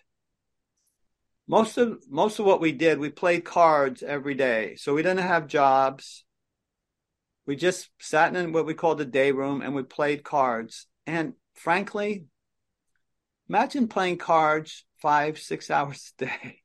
most 1.49 1.79
of 1.79 2.03
most 2.11 2.39
of 2.39 2.45
what 2.45 2.61
we 2.61 2.73
did, 2.73 2.99
we 2.99 3.09
played 3.09 3.47
cards 3.47 4.03
every 4.03 4.35
day. 4.35 4.77
So 4.77 4.93
we 4.93 5.03
didn't 5.03 5.27
have 5.27 5.47
jobs 5.47 6.27
we 7.47 7.55
just 7.55 7.89
sat 8.01 8.35
in 8.35 8.53
what 8.53 8.67
we 8.67 8.75
called 8.75 8.99
the 8.99 9.05
day 9.05 9.31
room 9.31 9.63
and 9.63 9.75
we 9.75 9.85
played 9.85 10.25
cards. 10.25 10.87
And 11.07 11.35
frankly, 11.55 12.27
imagine 13.49 13.87
playing 13.87 14.19
cards 14.19 14.85
five, 15.01 15.39
six 15.39 15.71
hours 15.71 16.13
a 16.21 16.27
day. 16.27 16.63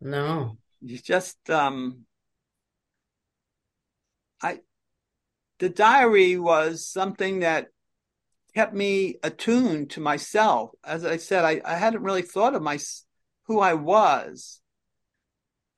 No. 0.00 0.56
You 0.80 0.98
just 0.98 1.38
um 1.50 2.06
I 4.42 4.60
the 5.62 5.68
diary 5.68 6.36
was 6.36 6.84
something 6.84 7.38
that 7.38 7.68
kept 8.52 8.74
me 8.74 9.18
attuned 9.22 9.90
to 9.90 10.00
myself. 10.00 10.72
As 10.82 11.04
I 11.04 11.18
said, 11.18 11.44
I, 11.44 11.60
I 11.64 11.76
hadn't 11.76 12.02
really 12.02 12.22
thought 12.22 12.56
of 12.56 12.62
my 12.62 12.80
who 13.46 13.60
I 13.60 13.74
was. 13.74 14.60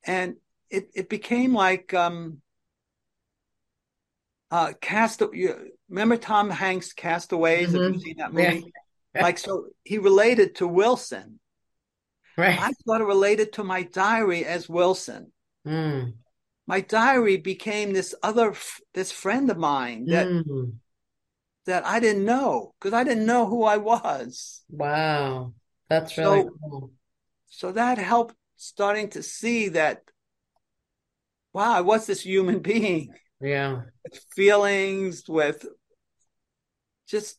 And 0.02 0.36
it, 0.70 0.88
it 0.94 1.10
became 1.10 1.52
like 1.52 1.92
um 1.92 2.40
uh 4.50 4.72
cast 4.80 5.20
you 5.34 5.72
remember 5.90 6.16
Tom 6.16 6.48
Hanks 6.48 6.94
Castaways? 6.94 7.68
Mm-hmm. 7.68 7.76
Have 7.76 7.82
you 7.84 7.90
mm-hmm. 7.90 7.98
seen 7.98 8.16
that 8.16 8.32
movie? 8.32 8.72
Yeah. 9.14 9.22
like 9.22 9.36
so 9.36 9.66
he 9.82 9.98
related 9.98 10.54
to 10.56 10.66
Wilson. 10.66 11.40
Right. 12.38 12.58
I 12.58 12.72
thought 12.86 13.02
it 13.02 13.04
related 13.04 13.52
to 13.54 13.64
my 13.64 13.82
diary 13.82 14.46
as 14.46 14.66
Wilson. 14.66 15.30
Mm. 15.66 16.14
My 16.66 16.80
diary 16.80 17.36
became 17.36 17.92
this 17.92 18.14
other 18.22 18.54
this 18.94 19.12
friend 19.12 19.50
of 19.50 19.58
mine 19.58 20.06
that 20.06 20.26
mm. 20.26 20.72
that 21.66 21.84
I 21.84 22.00
didn't 22.00 22.24
know 22.24 22.74
because 22.78 22.94
I 22.94 23.04
didn't 23.04 23.26
know 23.26 23.46
who 23.46 23.64
I 23.64 23.76
was. 23.76 24.62
Wow, 24.70 25.52
that's 25.88 26.16
really 26.16 26.42
so, 26.42 26.50
cool. 26.62 26.90
So 27.48 27.72
that 27.72 27.98
helped 27.98 28.34
starting 28.56 29.10
to 29.10 29.22
see 29.22 29.68
that. 29.70 30.02
Wow, 31.52 31.72
I 31.72 31.82
was 31.82 32.06
this 32.06 32.22
human 32.22 32.58
being. 32.72 33.12
Yeah, 33.40 33.82
with 34.02 34.24
feelings, 34.34 35.24
with 35.28 35.66
just 37.06 37.38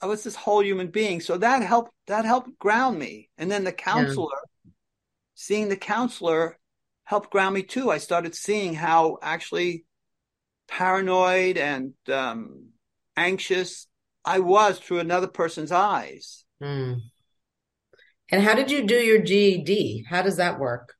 I 0.00 0.06
was 0.06 0.24
this 0.24 0.34
whole 0.34 0.64
human 0.64 0.88
being. 0.88 1.20
So 1.20 1.36
that 1.38 1.62
helped 1.62 1.92
that 2.06 2.24
helped 2.24 2.58
ground 2.58 2.98
me. 2.98 3.28
And 3.36 3.50
then 3.50 3.64
the 3.64 3.72
counselor, 3.72 4.28
yeah. 4.64 4.72
seeing 5.34 5.68
the 5.68 5.76
counselor 5.76 6.58
helped 7.10 7.30
ground 7.30 7.56
me 7.56 7.64
too. 7.64 7.90
I 7.90 7.98
started 7.98 8.36
seeing 8.36 8.72
how 8.72 9.18
actually 9.20 9.84
paranoid 10.68 11.56
and 11.56 11.92
um, 12.08 12.68
anxious 13.16 13.88
I 14.24 14.38
was 14.38 14.78
through 14.78 15.00
another 15.00 15.26
person's 15.26 15.72
eyes. 15.72 16.44
Mm. 16.62 17.00
And 18.30 18.42
how 18.44 18.54
did 18.54 18.70
you 18.70 18.86
do 18.86 18.94
your 18.94 19.20
GED? 19.20 20.04
How 20.08 20.22
does 20.22 20.36
that 20.36 20.60
work? 20.60 20.94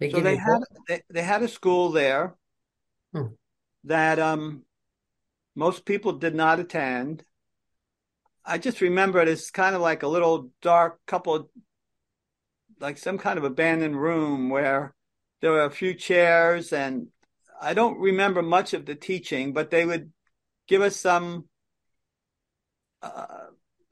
They 0.00 0.10
so 0.10 0.18
they 0.18 0.34
had 0.34 0.58
they, 0.88 1.02
they, 1.10 1.22
had 1.22 1.44
a 1.44 1.48
school 1.48 1.92
there 1.92 2.34
hmm. 3.14 3.28
that 3.84 4.18
um, 4.18 4.64
most 5.54 5.84
people 5.84 6.14
did 6.14 6.34
not 6.34 6.58
attend. 6.58 7.22
I 8.44 8.58
just 8.58 8.80
remember 8.80 9.20
it 9.20 9.28
as 9.28 9.52
kind 9.52 9.76
of 9.76 9.80
like 9.80 10.02
a 10.02 10.08
little 10.08 10.50
dark 10.60 10.98
couple, 11.06 11.50
like 12.80 12.98
some 12.98 13.16
kind 13.16 13.38
of 13.38 13.44
abandoned 13.44 13.98
room 13.98 14.50
where 14.50 14.92
there 15.40 15.52
were 15.52 15.64
a 15.64 15.70
few 15.70 15.94
chairs, 15.94 16.72
and 16.72 17.08
I 17.60 17.74
don't 17.74 17.98
remember 17.98 18.42
much 18.42 18.74
of 18.74 18.86
the 18.86 18.94
teaching, 18.94 19.52
but 19.52 19.70
they 19.70 19.84
would 19.84 20.12
give 20.66 20.82
us 20.82 20.96
some 20.96 21.48
uh, 23.02 23.46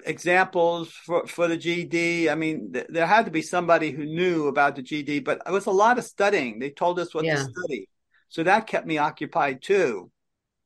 examples 0.04 0.90
for, 0.90 1.26
for 1.26 1.48
the 1.48 1.58
GD. 1.58 2.30
I 2.30 2.34
mean, 2.34 2.72
th- 2.72 2.86
there 2.88 3.06
had 3.06 3.26
to 3.26 3.30
be 3.30 3.42
somebody 3.42 3.90
who 3.90 4.04
knew 4.04 4.48
about 4.48 4.76
the 4.76 4.82
GD, 4.82 5.24
but 5.24 5.42
it 5.46 5.50
was 5.50 5.66
a 5.66 5.70
lot 5.70 5.98
of 5.98 6.04
studying. 6.04 6.58
They 6.58 6.70
told 6.70 6.98
us 6.98 7.14
what 7.14 7.24
yeah. 7.24 7.36
to 7.36 7.44
study. 7.44 7.88
So 8.28 8.42
that 8.42 8.66
kept 8.66 8.86
me 8.86 8.98
occupied 8.98 9.62
too. 9.62 10.10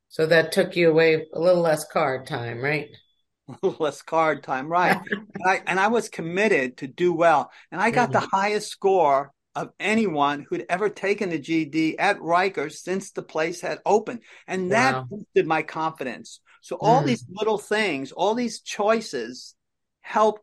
So 0.09 0.27
that 0.27 0.53
took 0.53 0.75
you 0.75 0.91
away 0.91 1.27
a 1.35 1.41
little 1.41 1.63
less 1.63 1.85
card 1.85 2.27
time, 2.27 2.61
right? 2.61 2.89
less 3.79 4.03
card 4.03 4.43
time, 4.43 4.69
right? 4.69 4.99
and, 5.11 5.27
I, 5.45 5.63
and, 5.67 5.79
I, 5.79 5.89
was 5.89 6.09
committed 6.09 6.79
to 6.79 6.87
do 6.87 7.13
well, 7.13 7.51
and 7.71 7.81
I 7.81 7.91
got 7.91 8.11
mm-hmm. 8.11 8.21
the 8.21 8.37
highest 8.37 8.71
score 8.71 9.33
of 9.55 9.71
anyone 9.81 10.47
who'd 10.49 10.67
ever 10.69 10.89
taken 10.89 11.31
the 11.31 11.39
GD 11.39 11.97
at 11.99 12.19
Rikers 12.19 12.77
since 12.77 13.11
the 13.11 13.23
place 13.23 13.61
had 13.61 13.81
opened, 13.85 14.21
and 14.47 14.73
that 14.73 14.95
wow. 14.95 15.07
boosted 15.11 15.47
my 15.47 15.63
confidence. 15.63 16.41
So 16.61 16.77
all 16.77 17.03
mm. 17.03 17.07
these 17.07 17.25
little 17.31 17.59
things, 17.59 18.13
all 18.13 18.35
these 18.35 18.61
choices, 18.61 19.55
helped. 20.01 20.43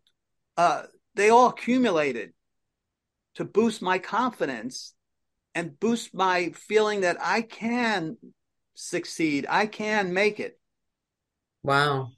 Uh, 0.58 0.84
they 1.16 1.30
all 1.30 1.50
accumulated 1.50 2.34
to 3.36 3.46
boost 3.46 3.82
my 3.82 4.00
confidence 4.00 4.94
and 5.54 5.80
boost 5.80 6.14
my 6.14 6.50
feeling 6.50 7.02
that 7.02 7.18
I 7.22 7.42
can 7.42 8.18
succeed. 8.74 9.46
I 9.50 9.66
can 9.66 10.14
make 10.14 10.40
it. 10.40 10.60
Wow. 11.64 12.10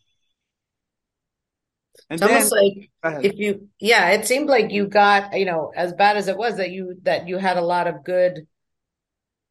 And 2.09 2.19
it's 2.19 2.21
then, 2.21 2.35
almost 2.35 2.51
like 2.51 3.23
if 3.23 3.37
you, 3.37 3.69
yeah, 3.79 4.11
it 4.11 4.25
seemed 4.25 4.49
like 4.49 4.71
you 4.71 4.87
got, 4.87 5.37
you 5.37 5.45
know, 5.45 5.71
as 5.75 5.93
bad 5.93 6.17
as 6.17 6.27
it 6.27 6.37
was 6.37 6.57
that 6.57 6.71
you 6.71 6.97
that 7.03 7.27
you 7.27 7.37
had 7.37 7.57
a 7.57 7.61
lot 7.61 7.87
of 7.87 8.03
good, 8.03 8.47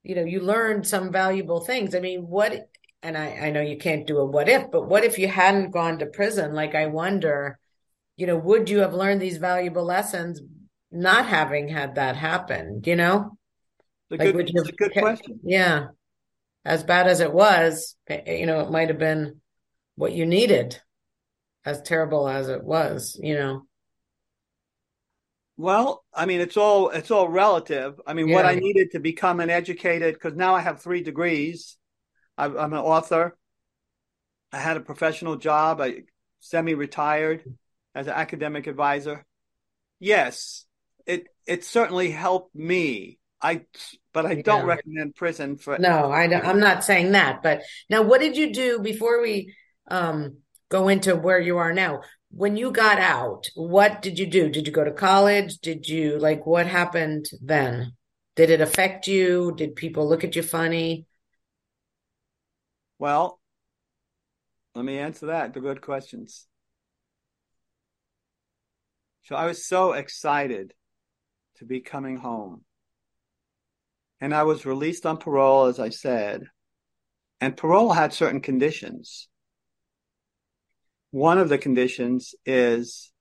you 0.02 0.14
know, 0.14 0.24
you 0.24 0.40
learned 0.40 0.86
some 0.86 1.12
valuable 1.12 1.60
things. 1.60 1.94
I 1.94 2.00
mean, 2.00 2.22
what? 2.22 2.68
And 3.02 3.16
I, 3.16 3.26
I 3.46 3.50
know 3.50 3.60
you 3.60 3.76
can't 3.76 4.06
do 4.06 4.18
a 4.18 4.24
what 4.24 4.48
if, 4.48 4.70
but 4.70 4.88
what 4.88 5.04
if 5.04 5.18
you 5.18 5.28
hadn't 5.28 5.70
gone 5.70 5.98
to 5.98 6.06
prison? 6.06 6.54
Like, 6.54 6.74
I 6.74 6.86
wonder, 6.86 7.58
you 8.16 8.26
know, 8.26 8.36
would 8.36 8.70
you 8.70 8.78
have 8.78 8.94
learned 8.94 9.20
these 9.20 9.36
valuable 9.36 9.84
lessons 9.84 10.40
not 10.90 11.26
having 11.26 11.68
had 11.68 11.96
that 11.96 12.16
happen? 12.16 12.82
You 12.84 12.96
know, 12.96 13.38
a 14.10 14.16
like, 14.16 14.32
good, 14.32 14.48
a 14.48 14.72
good 14.72 14.92
question. 14.92 15.40
Yeah, 15.44 15.88
as 16.64 16.84
bad 16.84 17.06
as 17.06 17.20
it 17.20 17.32
was, 17.32 17.96
eh, 18.08 18.36
you 18.38 18.46
know, 18.46 18.60
it 18.60 18.70
might 18.70 18.88
have 18.88 18.98
been 18.98 19.40
what 19.94 20.12
you 20.12 20.26
needed 20.26 20.80
as 21.66 21.82
terrible 21.82 22.28
as 22.28 22.48
it 22.48 22.62
was, 22.62 23.18
you 23.20 23.34
know. 23.34 23.66
Well, 25.58 26.04
I 26.14 26.26
mean, 26.26 26.40
it's 26.40 26.56
all 26.56 26.90
it's 26.90 27.10
all 27.10 27.28
relative. 27.28 28.00
I 28.06 28.14
mean, 28.14 28.28
yeah. 28.28 28.36
what 28.36 28.46
I 28.46 28.54
needed 28.54 28.92
to 28.92 29.00
become 29.00 29.40
an 29.40 29.50
educated 29.50 30.14
because 30.14 30.34
now 30.34 30.54
I 30.54 30.60
have 30.60 30.80
three 30.80 31.02
degrees. 31.02 31.76
I'm, 32.38 32.56
I'm 32.56 32.72
an 32.72 32.78
author. 32.78 33.36
I 34.52 34.58
had 34.58 34.76
a 34.76 34.80
professional 34.80 35.36
job. 35.36 35.80
I 35.80 36.02
semi-retired 36.40 37.42
as 37.94 38.06
an 38.06 38.12
academic 38.12 38.66
advisor. 38.66 39.24
Yes, 39.98 40.66
it 41.04 41.26
it 41.46 41.64
certainly 41.64 42.10
helped 42.10 42.54
me. 42.54 43.18
I 43.40 43.62
but 44.12 44.26
I 44.26 44.36
don't 44.42 44.66
recommend 44.66 45.14
prison 45.14 45.56
for. 45.56 45.78
No, 45.78 46.12
I 46.12 46.26
don't, 46.26 46.44
I'm 46.44 46.60
not 46.60 46.84
saying 46.84 47.12
that. 47.12 47.42
But 47.42 47.62
now, 47.88 48.02
what 48.02 48.20
did 48.20 48.36
you 48.36 48.52
do 48.52 48.78
before 48.78 49.22
we 49.22 49.54
um 49.88 50.36
go 50.68 50.88
into 50.88 51.14
where 51.16 51.40
you 51.40 51.58
are 51.58 51.72
now. 51.72 52.02
When 52.30 52.56
you 52.56 52.70
got 52.70 52.98
out, 52.98 53.46
what 53.54 54.02
did 54.02 54.18
you 54.18 54.26
do? 54.26 54.48
Did 54.48 54.66
you 54.66 54.72
go 54.72 54.84
to 54.84 54.92
college? 54.92 55.58
Did 55.58 55.88
you 55.88 56.18
like 56.18 56.46
what 56.46 56.66
happened 56.66 57.26
then? 57.40 57.92
Did 58.34 58.50
it 58.50 58.60
affect 58.60 59.06
you? 59.06 59.54
Did 59.56 59.76
people 59.76 60.08
look 60.08 60.24
at 60.24 60.36
you 60.36 60.42
funny? 60.42 61.06
Well, 62.98 63.40
let 64.74 64.84
me 64.84 64.98
answer 64.98 65.26
that. 65.26 65.54
The 65.54 65.60
good 65.60 65.80
questions. 65.80 66.46
So 69.24 69.34
I 69.34 69.46
was 69.46 69.66
so 69.66 69.92
excited 69.92 70.74
to 71.56 71.64
be 71.64 71.80
coming 71.80 72.16
home. 72.18 72.64
And 74.20 74.34
I 74.34 74.44
was 74.44 74.66
released 74.66 75.04
on 75.04 75.16
parole, 75.16 75.66
as 75.66 75.78
I 75.78 75.88
said. 75.88 76.44
And 77.40 77.56
parole 77.56 77.92
had 77.92 78.12
certain 78.12 78.40
conditions. 78.40 79.28
One 81.10 81.38
of 81.38 81.48
the 81.48 81.58
conditions 81.58 82.34
is 82.44 83.12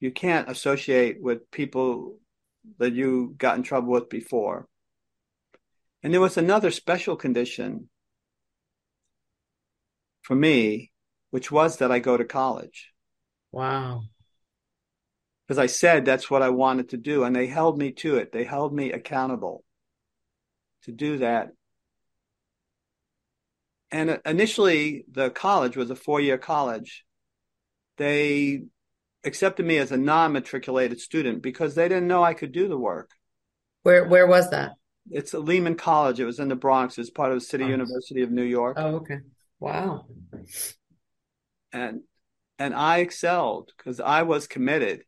you 0.00 0.10
can't 0.10 0.48
associate 0.48 1.18
with 1.20 1.50
people 1.50 2.18
that 2.78 2.92
you 2.92 3.34
got 3.38 3.56
in 3.56 3.62
trouble 3.62 3.92
with 3.92 4.08
before. 4.08 4.66
And 6.02 6.12
there 6.12 6.20
was 6.20 6.36
another 6.36 6.70
special 6.70 7.16
condition 7.16 7.88
for 10.22 10.34
me, 10.34 10.92
which 11.30 11.50
was 11.50 11.78
that 11.78 11.90
I 11.90 11.98
go 11.98 12.16
to 12.16 12.24
college. 12.24 12.92
Wow. 13.50 14.02
Because 15.46 15.58
I 15.58 15.66
said 15.66 16.04
that's 16.04 16.30
what 16.30 16.42
I 16.42 16.50
wanted 16.50 16.90
to 16.90 16.96
do, 16.96 17.24
and 17.24 17.34
they 17.34 17.46
held 17.46 17.78
me 17.78 17.92
to 17.92 18.16
it. 18.16 18.32
They 18.32 18.44
held 18.44 18.74
me 18.74 18.92
accountable 18.92 19.64
to 20.82 20.92
do 20.92 21.18
that. 21.18 21.48
And 23.90 24.20
initially, 24.26 25.06
the 25.10 25.30
college 25.30 25.76
was 25.76 25.90
a 25.90 25.96
four 25.96 26.20
year 26.20 26.36
college 26.36 27.04
they 27.98 28.62
accepted 29.24 29.66
me 29.66 29.78
as 29.78 29.92
a 29.92 29.96
non-matriculated 29.96 31.00
student 31.00 31.42
because 31.42 31.74
they 31.74 31.88
didn't 31.88 32.08
know 32.08 32.22
I 32.22 32.34
could 32.34 32.52
do 32.52 32.68
the 32.68 32.78
work. 32.78 33.10
Where 33.82 34.06
where 34.06 34.26
was 34.26 34.50
that? 34.50 34.72
It's 35.10 35.34
at 35.34 35.44
Lehman 35.44 35.76
College. 35.76 36.20
It 36.20 36.24
was 36.24 36.38
in 36.38 36.48
the 36.48 36.56
Bronx. 36.56 36.98
It's 36.98 37.10
part 37.10 37.32
of 37.32 37.36
the 37.36 37.44
City 37.44 37.64
oh. 37.64 37.68
University 37.68 38.22
of 38.22 38.30
New 38.30 38.42
York. 38.42 38.76
Oh, 38.78 38.96
okay. 38.96 39.20
Wow. 39.60 40.06
And 41.72 42.02
and 42.58 42.74
I 42.74 42.98
excelled 42.98 43.72
because 43.76 44.00
I 44.00 44.22
was 44.22 44.46
committed. 44.46 45.04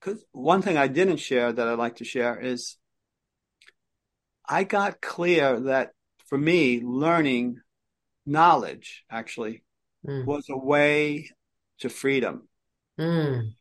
Because 0.00 0.24
one 0.32 0.62
thing 0.62 0.78
I 0.78 0.88
didn't 0.88 1.18
share 1.18 1.52
that 1.52 1.68
I'd 1.68 1.78
like 1.78 1.96
to 1.96 2.04
share 2.04 2.40
is 2.40 2.76
I 4.48 4.64
got 4.64 5.00
clear 5.00 5.60
that 5.60 5.90
for 6.26 6.38
me, 6.38 6.80
learning 6.82 7.60
knowledge 8.24 9.04
actually 9.10 9.62
mm. 10.06 10.24
was 10.24 10.46
a 10.48 10.56
way 10.56 11.28
to 11.80 11.88
freedom. 11.88 12.48
Mm. 12.98 13.54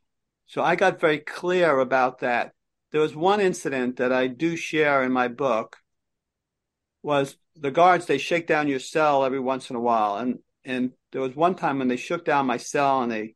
So 0.48 0.62
I 0.64 0.76
got 0.76 1.00
very 1.00 1.20
clear 1.20 1.80
about 1.80 2.20
that. 2.20 2.54
there 2.92 3.02
was 3.02 3.16
one 3.16 3.40
incident 3.40 3.98
that 3.98 4.12
I 4.12 4.28
do 4.28 4.56
share 4.56 5.04
in 5.04 5.12
my 5.12 5.28
book 5.28 5.78
was 7.04 7.38
the 7.56 7.72
guards 7.72 8.06
they 8.06 8.18
shake 8.18 8.48
down 8.48 8.68
your 8.68 8.80
cell 8.80 9.24
every 9.24 9.40
once 9.40 9.70
in 9.70 9.76
a 9.76 9.80
while 9.80 10.18
and 10.18 10.40
and 10.66 10.92
there 11.12 11.22
was 11.22 11.36
one 11.36 11.56
time 11.56 11.80
when 11.80 11.88
they 11.88 11.98
shook 11.98 12.26
down 12.26 12.46
my 12.46 12.58
cell 12.58 13.02
and 13.02 13.12
they 13.12 13.36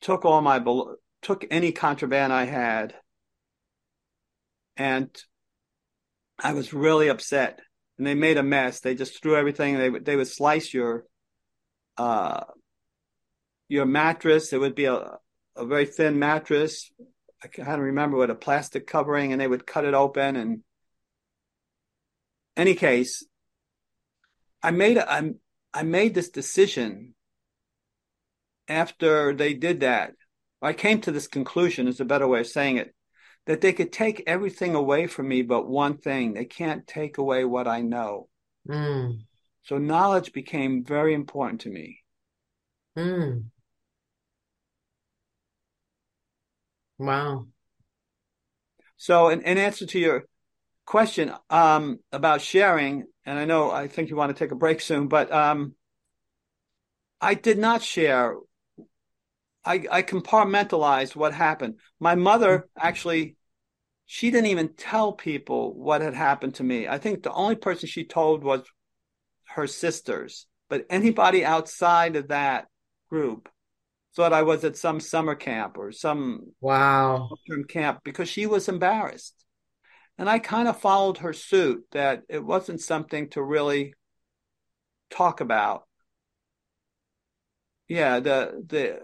took 0.00 0.24
all 0.24 0.40
my 0.40 0.58
took 1.22 1.44
any 1.50 1.72
contraband 1.72 2.32
I 2.32 2.44
had 2.44 2.94
and 4.76 5.10
I 6.38 6.52
was 6.52 6.72
really 6.72 7.08
upset 7.08 7.60
and 7.96 8.06
they 8.06 8.14
made 8.14 8.38
a 8.38 8.42
mess 8.42 8.80
they 8.80 8.94
just 8.94 9.22
threw 9.22 9.36
everything 9.36 9.76
they 9.76 9.90
they 9.90 10.16
would 10.16 10.28
slice 10.28 10.72
your 10.72 11.04
uh 11.96 12.44
your 13.68 13.86
mattress 13.86 14.52
it 14.52 14.60
would 14.60 14.74
be 14.74 14.86
a 14.86 15.18
a 15.56 15.66
very 15.66 15.86
thin 15.86 16.18
mattress 16.18 16.90
I 17.42 17.48
can't 17.48 17.80
remember 17.80 18.16
with 18.16 18.30
a 18.30 18.34
plastic 18.34 18.86
covering 18.86 19.32
and 19.32 19.40
they 19.40 19.46
would 19.46 19.66
cut 19.66 19.84
it 19.84 19.94
open 19.94 20.36
and 20.36 20.62
any 22.58 22.74
case, 22.74 23.24
I 24.62 24.72
made 24.72 24.96
a, 24.96 25.10
I, 25.10 25.30
I 25.72 25.84
made 25.84 26.14
this 26.14 26.28
decision 26.28 27.14
after 28.66 29.32
they 29.32 29.54
did 29.54 29.80
that. 29.80 30.14
I 30.60 30.72
came 30.72 31.00
to 31.02 31.12
this 31.12 31.28
conclusion 31.28 31.86
is 31.86 32.00
a 32.00 32.04
better 32.04 32.26
way 32.26 32.40
of 32.40 32.48
saying 32.48 32.78
it 32.78 32.92
that 33.46 33.60
they 33.60 33.72
could 33.72 33.92
take 33.92 34.24
everything 34.26 34.74
away 34.74 35.06
from 35.06 35.28
me 35.28 35.42
but 35.42 35.68
one 35.68 35.96
thing 35.96 36.34
they 36.34 36.44
can't 36.44 36.86
take 36.86 37.16
away 37.16 37.44
what 37.44 37.68
I 37.68 37.80
know. 37.80 38.28
Mm. 38.68 39.20
So 39.62 39.78
knowledge 39.78 40.32
became 40.32 40.84
very 40.84 41.14
important 41.14 41.60
to 41.60 41.70
me. 41.70 42.00
Mm. 42.98 43.44
Wow. 46.98 47.46
So 48.96 49.28
in, 49.28 49.42
in 49.42 49.58
answer 49.58 49.86
to 49.86 49.98
your 49.98 50.24
question 50.84 51.32
um, 51.50 52.00
about 52.12 52.40
sharing, 52.40 53.04
and 53.24 53.38
I 53.38 53.44
know 53.44 53.70
I 53.70 53.86
think 53.88 54.10
you 54.10 54.16
want 54.16 54.36
to 54.36 54.38
take 54.38 54.52
a 54.52 54.56
break 54.56 54.80
soon, 54.80 55.06
but 55.06 55.30
um, 55.32 55.74
I 57.20 57.34
did 57.34 57.58
not 57.58 57.82
share. 57.82 58.36
I, 59.64 59.84
I 59.90 60.02
compartmentalized 60.02 61.14
what 61.14 61.34
happened. 61.34 61.76
My 62.00 62.14
mother 62.14 62.68
actually, 62.76 63.36
she 64.06 64.30
didn't 64.30 64.50
even 64.50 64.74
tell 64.74 65.12
people 65.12 65.74
what 65.74 66.00
had 66.00 66.14
happened 66.14 66.54
to 66.56 66.64
me. 66.64 66.88
I 66.88 66.98
think 66.98 67.22
the 67.22 67.32
only 67.32 67.56
person 67.56 67.88
she 67.88 68.04
told 68.04 68.42
was 68.42 68.62
her 69.48 69.66
sisters, 69.66 70.46
but 70.68 70.86
anybody 70.90 71.44
outside 71.44 72.16
of 72.16 72.28
that 72.28 72.66
group 73.10 73.48
thought 74.18 74.32
I 74.32 74.42
was 74.42 74.64
at 74.64 74.76
some 74.76 74.98
summer 74.98 75.36
camp 75.36 75.78
or 75.78 75.92
some 75.92 76.48
wow 76.60 77.28
camp 77.68 78.00
because 78.02 78.28
she 78.28 78.46
was 78.46 78.68
embarrassed. 78.68 79.44
And 80.18 80.28
I 80.28 80.40
kind 80.40 80.66
of 80.66 80.80
followed 80.80 81.18
her 81.18 81.32
suit 81.32 81.84
that 81.92 82.24
it 82.28 82.44
wasn't 82.44 82.80
something 82.80 83.30
to 83.30 83.40
really 83.40 83.94
talk 85.08 85.40
about. 85.40 85.84
Yeah, 87.86 88.18
the 88.18 88.64
the 88.66 89.00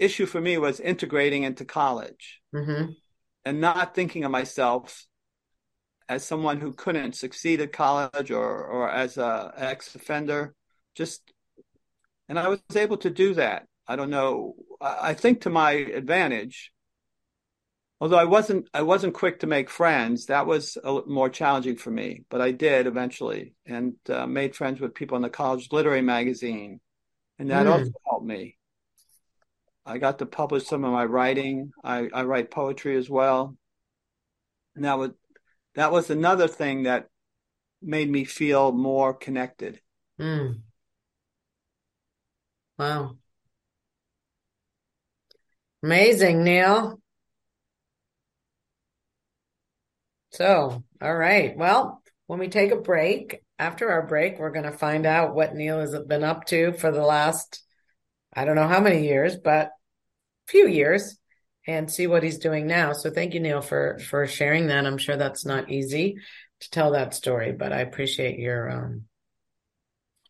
issue 0.00 0.24
for 0.24 0.40
me 0.40 0.56
was 0.56 0.80
integrating 0.80 1.42
into 1.42 1.66
college 1.66 2.40
mm-hmm. 2.54 2.92
and 3.44 3.60
not 3.60 3.94
thinking 3.94 4.24
of 4.24 4.30
myself 4.30 5.04
as 6.08 6.24
someone 6.24 6.58
who 6.58 6.72
couldn't 6.72 7.16
succeed 7.16 7.60
at 7.60 7.74
college 7.74 8.30
or 8.30 8.64
or 8.64 8.90
as 8.90 9.18
a 9.18 9.52
ex 9.58 9.94
offender. 9.94 10.54
Just 10.94 11.20
and 12.30 12.38
I 12.38 12.48
was 12.48 12.60
able 12.74 12.96
to 12.96 13.10
do 13.10 13.34
that. 13.34 13.66
I 13.86 13.96
don't 13.96 14.10
know. 14.10 14.54
I 14.80 15.14
think 15.14 15.42
to 15.42 15.50
my 15.50 15.72
advantage 15.72 16.72
although 18.02 18.18
I 18.18 18.24
wasn't 18.24 18.68
I 18.74 18.82
wasn't 18.82 19.14
quick 19.14 19.38
to 19.40 19.46
make 19.46 19.70
friends. 19.70 20.26
That 20.26 20.44
was 20.44 20.76
a, 20.82 21.02
more 21.06 21.30
challenging 21.30 21.76
for 21.76 21.92
me, 21.92 22.24
but 22.28 22.40
I 22.40 22.50
did 22.50 22.88
eventually, 22.88 23.54
and 23.64 23.94
uh, 24.08 24.26
made 24.26 24.56
friends 24.56 24.80
with 24.80 24.96
people 24.96 25.14
in 25.16 25.22
the 25.22 25.30
college 25.30 25.68
literary 25.70 26.02
magazine, 26.02 26.80
and 27.38 27.50
that 27.50 27.66
mm. 27.66 27.70
also 27.70 27.92
helped 28.10 28.26
me. 28.26 28.58
I 29.86 29.98
got 29.98 30.18
to 30.18 30.26
publish 30.26 30.66
some 30.66 30.84
of 30.84 30.92
my 30.92 31.04
writing. 31.04 31.70
I, 31.84 32.08
I 32.12 32.24
write 32.24 32.50
poetry 32.50 32.96
as 32.96 33.08
well, 33.08 33.56
and 34.74 34.84
that 34.84 34.98
was 34.98 35.10
that 35.76 35.92
was 35.92 36.10
another 36.10 36.48
thing 36.48 36.82
that 36.82 37.06
made 37.80 38.10
me 38.10 38.24
feel 38.24 38.72
more 38.72 39.14
connected. 39.14 39.80
Mm. 40.20 40.62
Wow. 42.76 43.16
Amazing, 45.82 46.44
Neal. 46.44 47.00
So, 50.30 50.84
all 51.00 51.14
right. 51.14 51.56
Well, 51.56 52.02
when 52.26 52.38
we 52.38 52.48
take 52.48 52.72
a 52.72 52.76
break, 52.76 53.42
after 53.58 53.90
our 53.90 54.06
break, 54.06 54.38
we're 54.38 54.50
going 54.50 54.70
to 54.70 54.72
find 54.72 55.06
out 55.06 55.34
what 55.34 55.54
Neal 55.54 55.80
has 55.80 55.96
been 56.06 56.24
up 56.24 56.46
to 56.46 56.72
for 56.72 56.90
the 56.90 57.02
last, 57.02 57.62
I 58.32 58.44
don't 58.44 58.56
know 58.56 58.68
how 58.68 58.80
many 58.80 59.06
years, 59.06 59.36
but 59.36 59.70
few 60.46 60.66
years 60.66 61.18
and 61.66 61.90
see 61.90 62.06
what 62.06 62.22
he's 62.22 62.38
doing 62.38 62.66
now. 62.66 62.92
So 62.92 63.10
thank 63.10 63.34
you, 63.34 63.40
Neal, 63.40 63.60
for, 63.60 63.98
for 63.98 64.26
sharing 64.26 64.68
that. 64.68 64.86
I'm 64.86 64.98
sure 64.98 65.16
that's 65.16 65.44
not 65.44 65.70
easy 65.70 66.16
to 66.60 66.70
tell 66.70 66.92
that 66.92 67.14
story, 67.14 67.52
but 67.52 67.72
I 67.72 67.80
appreciate 67.80 68.38
your, 68.38 68.70
um, 68.70 69.04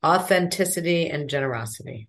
authenticity 0.05 1.09
and 1.09 1.31
generosity. 1.31 2.09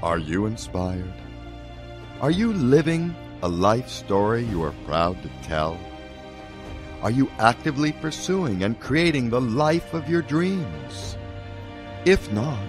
Are 0.00 0.18
you 0.18 0.46
inspired? 0.46 1.12
Are 2.20 2.30
you 2.30 2.52
living 2.52 3.16
a 3.42 3.48
life 3.48 3.88
story 3.88 4.44
you 4.44 4.62
are 4.62 4.72
proud 4.86 5.20
to 5.24 5.30
tell? 5.42 5.76
Are 7.02 7.10
you 7.10 7.28
actively 7.40 7.90
pursuing 7.90 8.62
and 8.62 8.78
creating 8.78 9.30
the 9.30 9.40
life 9.40 9.94
of 9.94 10.08
your 10.08 10.22
dreams? 10.22 11.16
If 12.04 12.30
not, 12.32 12.68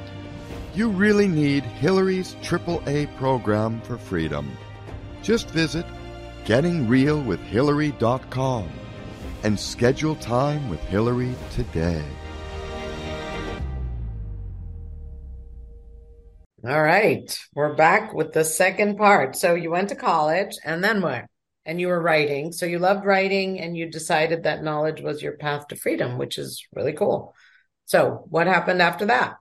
you 0.73 0.89
really 0.89 1.27
need 1.27 1.63
Hillary's 1.63 2.33
AAA 2.41 3.15
program 3.17 3.79
for 3.81 3.99
freedom. 3.99 4.51
Just 5.21 5.51
visit 5.51 5.85
gettingrealwithhillary.com 6.45 8.69
and 9.43 9.59
schedule 9.59 10.15
time 10.15 10.67
with 10.67 10.79
Hillary 10.85 11.35
today. 11.51 12.03
All 16.65 16.81
right. 16.81 17.39
We're 17.53 17.75
back 17.75 18.13
with 18.13 18.33
the 18.33 18.43
second 18.43 18.97
part. 18.97 19.37
So 19.37 19.55
you 19.55 19.71
went 19.71 19.89
to 19.89 19.95
college 19.95 20.57
and 20.65 20.83
then 20.83 21.01
what? 21.01 21.25
And 21.65 21.79
you 21.79 21.87
were 21.87 22.01
writing. 22.01 22.51
So 22.51 22.65
you 22.65 22.79
loved 22.79 23.05
writing 23.05 23.61
and 23.61 23.77
you 23.77 23.89
decided 23.89 24.43
that 24.43 24.63
knowledge 24.63 24.99
was 25.01 25.21
your 25.21 25.37
path 25.37 25.67
to 25.67 25.77
freedom, 25.77 26.17
which 26.17 26.37
is 26.37 26.65
really 26.73 26.91
cool. 26.91 27.33
So 27.85 28.25
what 28.29 28.47
happened 28.47 28.81
after 28.81 29.05
that? 29.05 29.35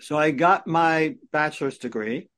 So 0.00 0.16
I 0.16 0.30
got 0.30 0.66
my 0.66 1.16
bachelor's 1.30 1.76
degree, 1.76 2.30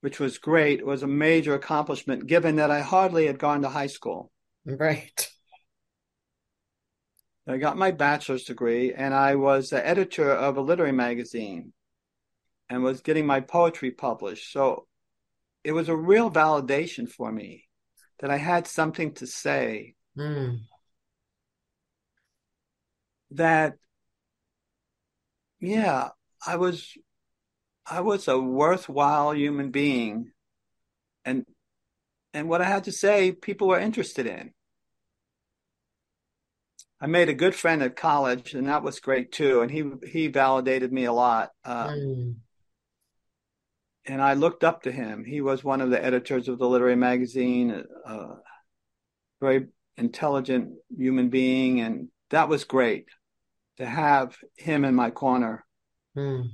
which 0.00 0.18
was 0.18 0.38
great. 0.38 0.80
It 0.80 0.86
was 0.86 1.04
a 1.04 1.08
major 1.08 1.54
accomplishment 1.54 2.26
given 2.26 2.56
that 2.56 2.72
I 2.72 2.80
hardly 2.80 3.26
had 3.26 3.38
gone 3.38 3.62
to 3.62 3.68
high 3.68 3.86
school. 3.86 4.32
Right. 4.64 5.30
I 7.48 7.58
got 7.58 7.76
my 7.76 7.92
bachelor's 7.92 8.44
degree 8.44 8.92
and 8.92 9.14
I 9.14 9.36
was 9.36 9.70
the 9.70 9.86
editor 9.86 10.30
of 10.30 10.56
a 10.56 10.60
literary 10.60 10.92
magazine 10.92 11.72
and 12.68 12.82
was 12.82 13.00
getting 13.00 13.26
my 13.26 13.40
poetry 13.40 13.92
published. 13.92 14.52
So 14.52 14.86
it 15.62 15.72
was 15.72 15.88
a 15.88 15.96
real 15.96 16.30
validation 16.30 17.08
for 17.08 17.30
me 17.30 17.64
that 18.18 18.30
I 18.30 18.36
had 18.36 18.66
something 18.66 19.14
to 19.14 19.26
say. 19.26 19.94
Mm. 20.18 20.60
That, 23.32 23.74
yeah, 25.60 26.10
I 26.44 26.56
was, 26.56 26.96
I 27.84 28.00
was 28.00 28.26
a 28.26 28.38
worthwhile 28.38 29.34
human 29.34 29.70
being, 29.70 30.32
and 31.24 31.44
and 32.32 32.48
what 32.48 32.60
I 32.60 32.64
had 32.64 32.84
to 32.84 32.92
say, 32.92 33.32
people 33.32 33.68
were 33.68 33.78
interested 33.78 34.26
in. 34.26 34.52
I 37.00 37.06
made 37.06 37.28
a 37.28 37.34
good 37.34 37.54
friend 37.54 37.82
at 37.82 37.96
college, 37.96 38.54
and 38.54 38.68
that 38.68 38.82
was 38.82 39.00
great 39.00 39.32
too. 39.32 39.60
And 39.60 39.70
he 39.70 39.84
he 40.08 40.28
validated 40.28 40.92
me 40.92 41.04
a 41.04 41.12
lot. 41.12 41.50
Uh, 41.64 41.88
mm. 41.88 42.34
And 44.06 44.22
I 44.22 44.34
looked 44.34 44.64
up 44.64 44.82
to 44.82 44.92
him. 44.92 45.24
He 45.24 45.40
was 45.40 45.64
one 45.64 45.80
of 45.80 45.90
the 45.90 46.02
editors 46.02 46.48
of 46.48 46.58
the 46.58 46.68
literary 46.68 46.96
magazine, 46.96 47.84
uh, 48.06 48.36
very 49.40 49.66
intelligent 49.96 50.74
human 50.96 51.28
being, 51.28 51.80
and 51.80 52.08
that 52.30 52.48
was 52.48 52.64
great 52.64 53.06
to 53.78 53.84
have 53.86 54.36
him 54.56 54.84
in 54.84 54.94
my 54.94 55.10
corner. 55.10 55.66
Mm. 56.16 56.50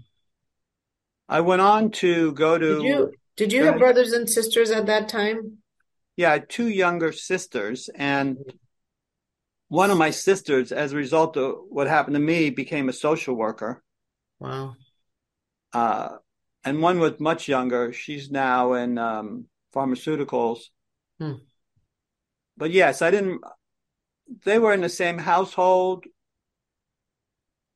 I 1.29 1.41
went 1.41 1.63
on 1.63 1.91
to 1.93 2.33
go 2.33 2.59
to. 2.59 2.81
Did 2.81 2.85
you, 2.85 3.13
did 3.37 3.53
you 3.53 3.65
have 3.65 3.79
brothers 3.79 4.13
and 4.13 4.29
sisters 4.29 4.71
at 4.71 4.87
that 4.87 5.09
time? 5.09 5.59
yeah, 6.17 6.39
two 6.47 6.69
younger 6.69 7.13
sisters, 7.13 7.89
and 7.95 8.39
one 9.73 9.91
of 9.91 9.97
my 9.97 10.11
sisters, 10.11 10.71
as 10.71 10.93
a 10.93 10.97
result 10.97 11.39
of 11.39 11.55
what 11.71 11.87
happened 11.87 12.15
to 12.15 12.21
me, 12.21 12.51
became 12.51 12.91
a 12.91 12.93
social 12.93 13.35
worker. 13.35 13.83
Wow. 14.39 14.75
Uh, 15.73 16.17
and 16.63 16.83
one 16.83 16.99
was 16.99 17.19
much 17.19 17.49
younger. 17.49 17.91
She's 17.91 18.31
now 18.31 18.75
in 18.75 18.99
um, 18.99 19.47
pharmaceuticals. 19.75 20.65
Hmm. 21.19 21.37
But 22.59 22.71
yes, 22.71 23.01
I 23.01 23.11
didn't. 23.11 23.41
They 24.45 24.59
were 24.59 24.75
in 24.75 24.83
the 24.83 24.91
same 24.91 25.17
household, 25.17 26.05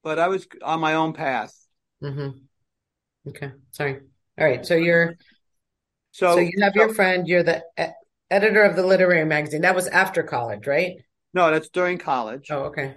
but 0.04 0.18
I 0.18 0.28
was 0.28 0.46
on 0.62 0.80
my 0.80 0.96
own 0.96 1.14
path. 1.14 1.54
Mm-hmm. 2.02 3.30
Okay. 3.30 3.52
Sorry. 3.70 4.00
All 4.38 4.46
right. 4.46 4.66
So 4.66 4.74
you're 4.74 5.16
So, 6.10 6.34
so 6.34 6.40
you 6.40 6.60
have 6.60 6.76
your 6.76 6.92
friend. 6.92 7.26
You're 7.26 7.42
the 7.42 7.64
e- 7.80 7.96
editor 8.30 8.64
of 8.64 8.76
the 8.76 8.84
literary 8.84 9.24
magazine. 9.24 9.62
That 9.62 9.74
was 9.74 9.88
after 9.88 10.22
college, 10.22 10.66
right? 10.66 10.96
No, 11.36 11.50
that's 11.50 11.68
during 11.68 11.98
college. 11.98 12.46
Oh, 12.50 12.64
okay. 12.70 12.94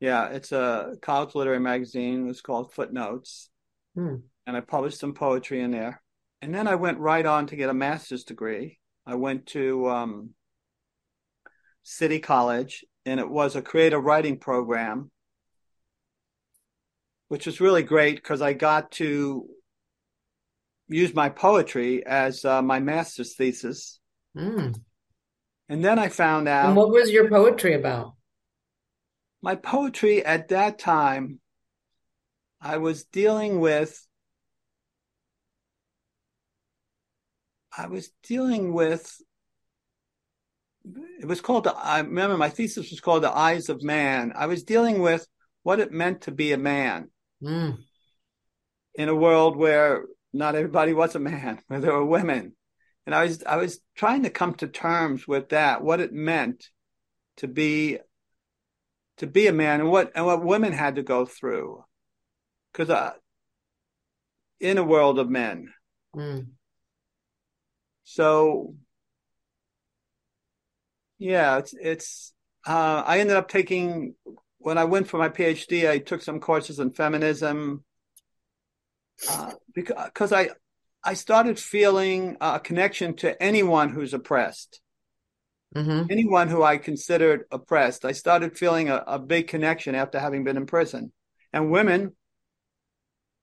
Yeah, 0.00 0.28
it's 0.28 0.52
a 0.52 0.94
college 1.02 1.34
literary 1.34 1.60
magazine. 1.60 2.30
It's 2.30 2.40
called 2.40 2.72
Footnotes. 2.72 3.50
Hmm. 3.94 4.16
And 4.46 4.56
I 4.56 4.60
published 4.60 4.98
some 4.98 5.12
poetry 5.12 5.60
in 5.60 5.70
there. 5.70 6.02
And 6.40 6.54
then 6.54 6.66
I 6.66 6.76
went 6.76 6.98
right 6.98 7.26
on 7.26 7.46
to 7.48 7.56
get 7.56 7.68
a 7.68 7.74
master's 7.74 8.24
degree. 8.24 8.78
I 9.06 9.16
went 9.16 9.44
to 9.48 9.90
um, 9.90 10.30
City 11.82 12.20
College, 12.20 12.86
and 13.04 13.20
it 13.20 13.28
was 13.28 13.54
a 13.54 13.60
creative 13.60 14.02
writing 14.02 14.38
program, 14.38 15.10
which 17.28 17.44
was 17.44 17.60
really 17.60 17.82
great 17.82 18.16
because 18.16 18.40
I 18.40 18.54
got 18.54 18.92
to 18.92 19.46
use 20.88 21.12
my 21.12 21.28
poetry 21.28 22.02
as 22.06 22.46
uh, 22.46 22.62
my 22.62 22.80
master's 22.80 23.36
thesis. 23.36 24.00
Hmm. 24.34 24.70
And 25.70 25.84
then 25.84 25.98
I 26.00 26.08
found 26.08 26.48
out 26.48 26.66
And 26.66 26.76
what 26.76 26.90
was 26.90 27.10
your 27.10 27.28
poetry 27.30 27.74
about? 27.74 28.14
my 29.40 29.54
poetry 29.54 30.22
at 30.22 30.48
that 30.48 30.78
time, 30.78 31.40
I 32.60 32.76
was 32.76 33.04
dealing 33.04 33.58
with, 33.60 34.06
I 37.74 37.86
was 37.86 38.10
dealing 38.22 38.74
with, 38.74 39.16
it 41.20 41.24
was 41.24 41.40
called, 41.40 41.66
I 41.68 42.00
remember 42.00 42.36
my 42.36 42.50
thesis 42.50 42.90
was 42.90 43.00
called 43.00 43.22
The 43.22 43.30
Eyes 43.30 43.70
of 43.70 43.82
Man. 43.82 44.32
I 44.36 44.46
was 44.46 44.62
dealing 44.64 45.00
with 45.00 45.26
what 45.62 45.80
it 45.80 45.92
meant 45.92 46.22
to 46.22 46.32
be 46.32 46.52
a 46.52 46.58
man 46.58 47.10
Hmm. 47.40 47.70
in 48.94 49.08
a 49.08 49.14
world 49.14 49.56
where 49.56 50.04
not 50.32 50.54
everybody 50.54 50.92
was 50.92 51.14
a 51.14 51.18
man, 51.20 51.60
where 51.68 51.80
there 51.80 51.94
were 51.94 52.04
women. 52.04 52.54
And 53.06 53.14
I 53.14 53.24
was, 53.24 53.42
I 53.44 53.56
was 53.56 53.80
trying 53.96 54.22
to 54.24 54.30
come 54.30 54.54
to 54.54 54.68
terms 54.68 55.26
with 55.26 55.50
that, 55.50 55.82
what 55.82 56.00
it 56.00 56.12
meant 56.12 56.68
to 57.38 57.48
be 57.48 57.98
to 59.16 59.26
be 59.26 59.46
a 59.46 59.52
man 59.52 59.80
and 59.80 59.90
what 59.90 60.12
and 60.14 60.24
what 60.24 60.42
women 60.42 60.72
had 60.72 60.96
to 60.96 61.02
go 61.02 61.26
through. 61.26 61.84
Because 62.72 62.90
uh, 62.90 63.12
in 64.60 64.78
a 64.78 64.84
world 64.84 65.18
of 65.18 65.28
men. 65.28 65.72
Hmm. 66.14 66.40
so 68.02 68.74
yeah 71.18 71.58
it's 71.58 71.72
it's 71.80 72.32
uh, 72.66 73.04
i 73.06 73.20
ended 73.20 73.36
up 73.36 73.48
taking 73.48 74.16
when 74.58 74.76
i 74.76 74.82
went 74.82 75.06
for 75.06 75.18
my 75.18 75.28
phd 75.28 75.88
i 75.88 75.98
took 75.98 76.20
some 76.20 76.40
courses 76.40 76.80
in 76.80 76.90
feminism. 76.90 77.84
Uh, 79.30 79.52
because 79.72 80.10
cause 80.14 80.32
i 80.32 80.48
i 81.04 81.14
started 81.14 81.58
feeling 81.58 82.36
a 82.40 82.60
connection 82.60 83.14
to 83.14 83.40
anyone 83.42 83.90
who's 83.90 84.14
oppressed 84.14 84.80
Mm-hmm. 85.74 86.10
anyone 86.10 86.48
who 86.48 86.64
I 86.64 86.78
considered 86.78 87.44
oppressed. 87.52 88.04
I 88.04 88.10
started 88.10 88.58
feeling 88.58 88.88
a, 88.88 89.04
a 89.06 89.18
big 89.20 89.46
connection 89.46 89.94
after 89.94 90.18
having 90.18 90.42
been 90.42 90.56
in 90.56 90.66
prison. 90.66 91.12
And 91.52 91.70
women, 91.70 92.16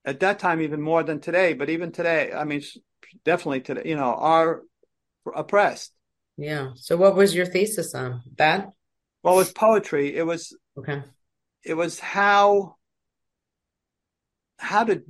at 0.04 0.20
that 0.20 0.40
time, 0.40 0.60
even 0.62 0.82
more 0.82 1.04
than 1.04 1.22
today, 1.22 1.54
but 1.54 1.70
even 1.70 1.94
today, 1.94 2.34
I 2.34 2.44
mean, 2.44 2.62
definitely 3.24 3.62
today, 3.62 3.84
you 3.86 3.96
know, 3.96 4.14
are 4.14 4.64
oppressed. 5.34 5.94
Yeah. 6.36 6.72
So 6.76 6.98
what 6.98 7.16
was 7.16 7.34
your 7.34 7.46
thesis 7.46 7.96
on? 7.96 8.24
That? 8.38 8.72
Well, 9.24 9.38
with 9.38 9.56
poetry, 9.56 10.16
it 10.16 10.24
was 10.24 10.54
Okay. 10.78 11.02
it 11.64 11.76
was 11.76 12.00
how 12.00 12.76
how 14.60 14.84
to 14.84 15.02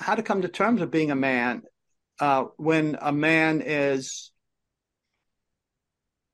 how 0.00 0.14
to 0.14 0.22
come 0.22 0.42
to 0.42 0.48
terms 0.48 0.80
with 0.80 0.90
being 0.90 1.10
a 1.10 1.16
man 1.16 1.62
uh, 2.20 2.44
when 2.56 2.96
a 3.00 3.12
man 3.12 3.62
is 3.64 4.30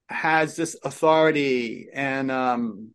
has 0.08 0.54
this 0.54 0.76
authority 0.84 1.88
and 1.92 2.30
um 2.30 2.90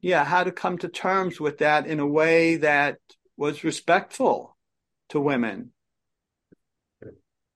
yeah 0.00 0.24
how 0.24 0.42
to 0.42 0.50
come 0.52 0.76
to 0.78 0.88
terms 0.88 1.40
with 1.40 1.58
that 1.58 1.86
in 1.86 2.00
a 2.00 2.06
way 2.06 2.56
that 2.56 2.98
was 3.36 3.64
respectful 3.64 4.56
to 5.08 5.20
women 5.20 5.72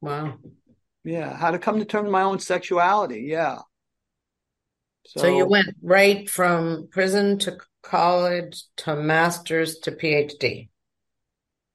Wow. 0.00 0.38
yeah 1.04 1.36
how 1.36 1.50
to 1.50 1.58
come 1.58 1.78
to 1.80 1.84
terms 1.84 2.04
with 2.04 2.12
my 2.12 2.22
own 2.22 2.38
sexuality 2.38 3.24
yeah 3.28 3.58
So 5.06 5.26
you 5.36 5.46
went 5.46 5.74
right 5.82 6.30
from 6.30 6.88
prison 6.90 7.38
to 7.40 7.58
college 7.82 8.64
to 8.76 8.96
master's 8.96 9.78
to 9.80 9.90
PhD. 9.92 10.68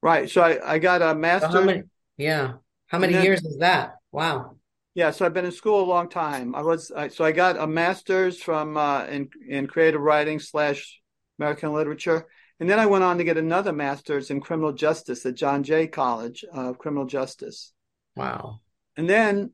right 0.01 0.29
so 0.29 0.41
i 0.41 0.73
i 0.73 0.79
got 0.79 1.01
a 1.01 1.09
So 1.11 1.15
master 1.15 1.47
how 1.59 1.63
many? 1.63 1.83
Yeah. 2.17 2.53
How 2.87 2.99
many 2.99 3.13
then- 3.13 3.23
years 3.25 3.43
is 3.43 3.57
that? 3.59 3.95
Wow. 4.11 4.57
Yeah, 4.93 5.11
so 5.11 5.25
I've 5.25 5.33
been 5.33 5.43
in 5.43 5.51
school 5.51 5.83
a 5.83 5.91
long 5.95 6.07
time. 6.07 6.55
I 6.55 6.61
was 6.61 6.89
I, 6.89 7.09
so 7.09 7.25
I 7.25 7.33
got 7.33 7.57
a 7.59 7.67
master's 7.67 8.41
from 8.41 8.77
uh, 8.77 9.05
in 9.07 9.29
in 9.49 9.67
creative 9.67 9.99
writing 9.99 10.39
slash 10.39 11.01
American 11.37 11.73
literature, 11.73 12.27
and 12.61 12.69
then 12.69 12.79
I 12.79 12.85
went 12.85 13.03
on 13.03 13.17
to 13.17 13.25
get 13.25 13.37
another 13.37 13.73
master's 13.73 14.31
in 14.31 14.39
criminal 14.39 14.71
justice 14.71 15.25
at 15.25 15.35
John 15.35 15.63
Jay 15.63 15.87
College 15.87 16.45
of 16.53 16.77
Criminal 16.77 17.05
Justice, 17.05 17.73
Wow. 18.15 18.61
and 18.95 19.09
then 19.09 19.51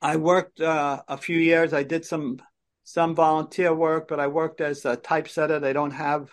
I 0.00 0.16
worked 0.16 0.60
uh, 0.60 1.02
a 1.06 1.16
few 1.16 1.38
years. 1.38 1.72
I 1.72 1.84
did 1.84 2.04
some 2.04 2.42
some 2.84 3.14
volunteer 3.14 3.74
work, 3.74 4.08
but 4.08 4.20
I 4.20 4.26
worked 4.26 4.60
as 4.60 4.84
a 4.84 4.96
typesetter. 4.96 5.60
They 5.60 5.72
don't 5.72 5.92
have 5.92 6.30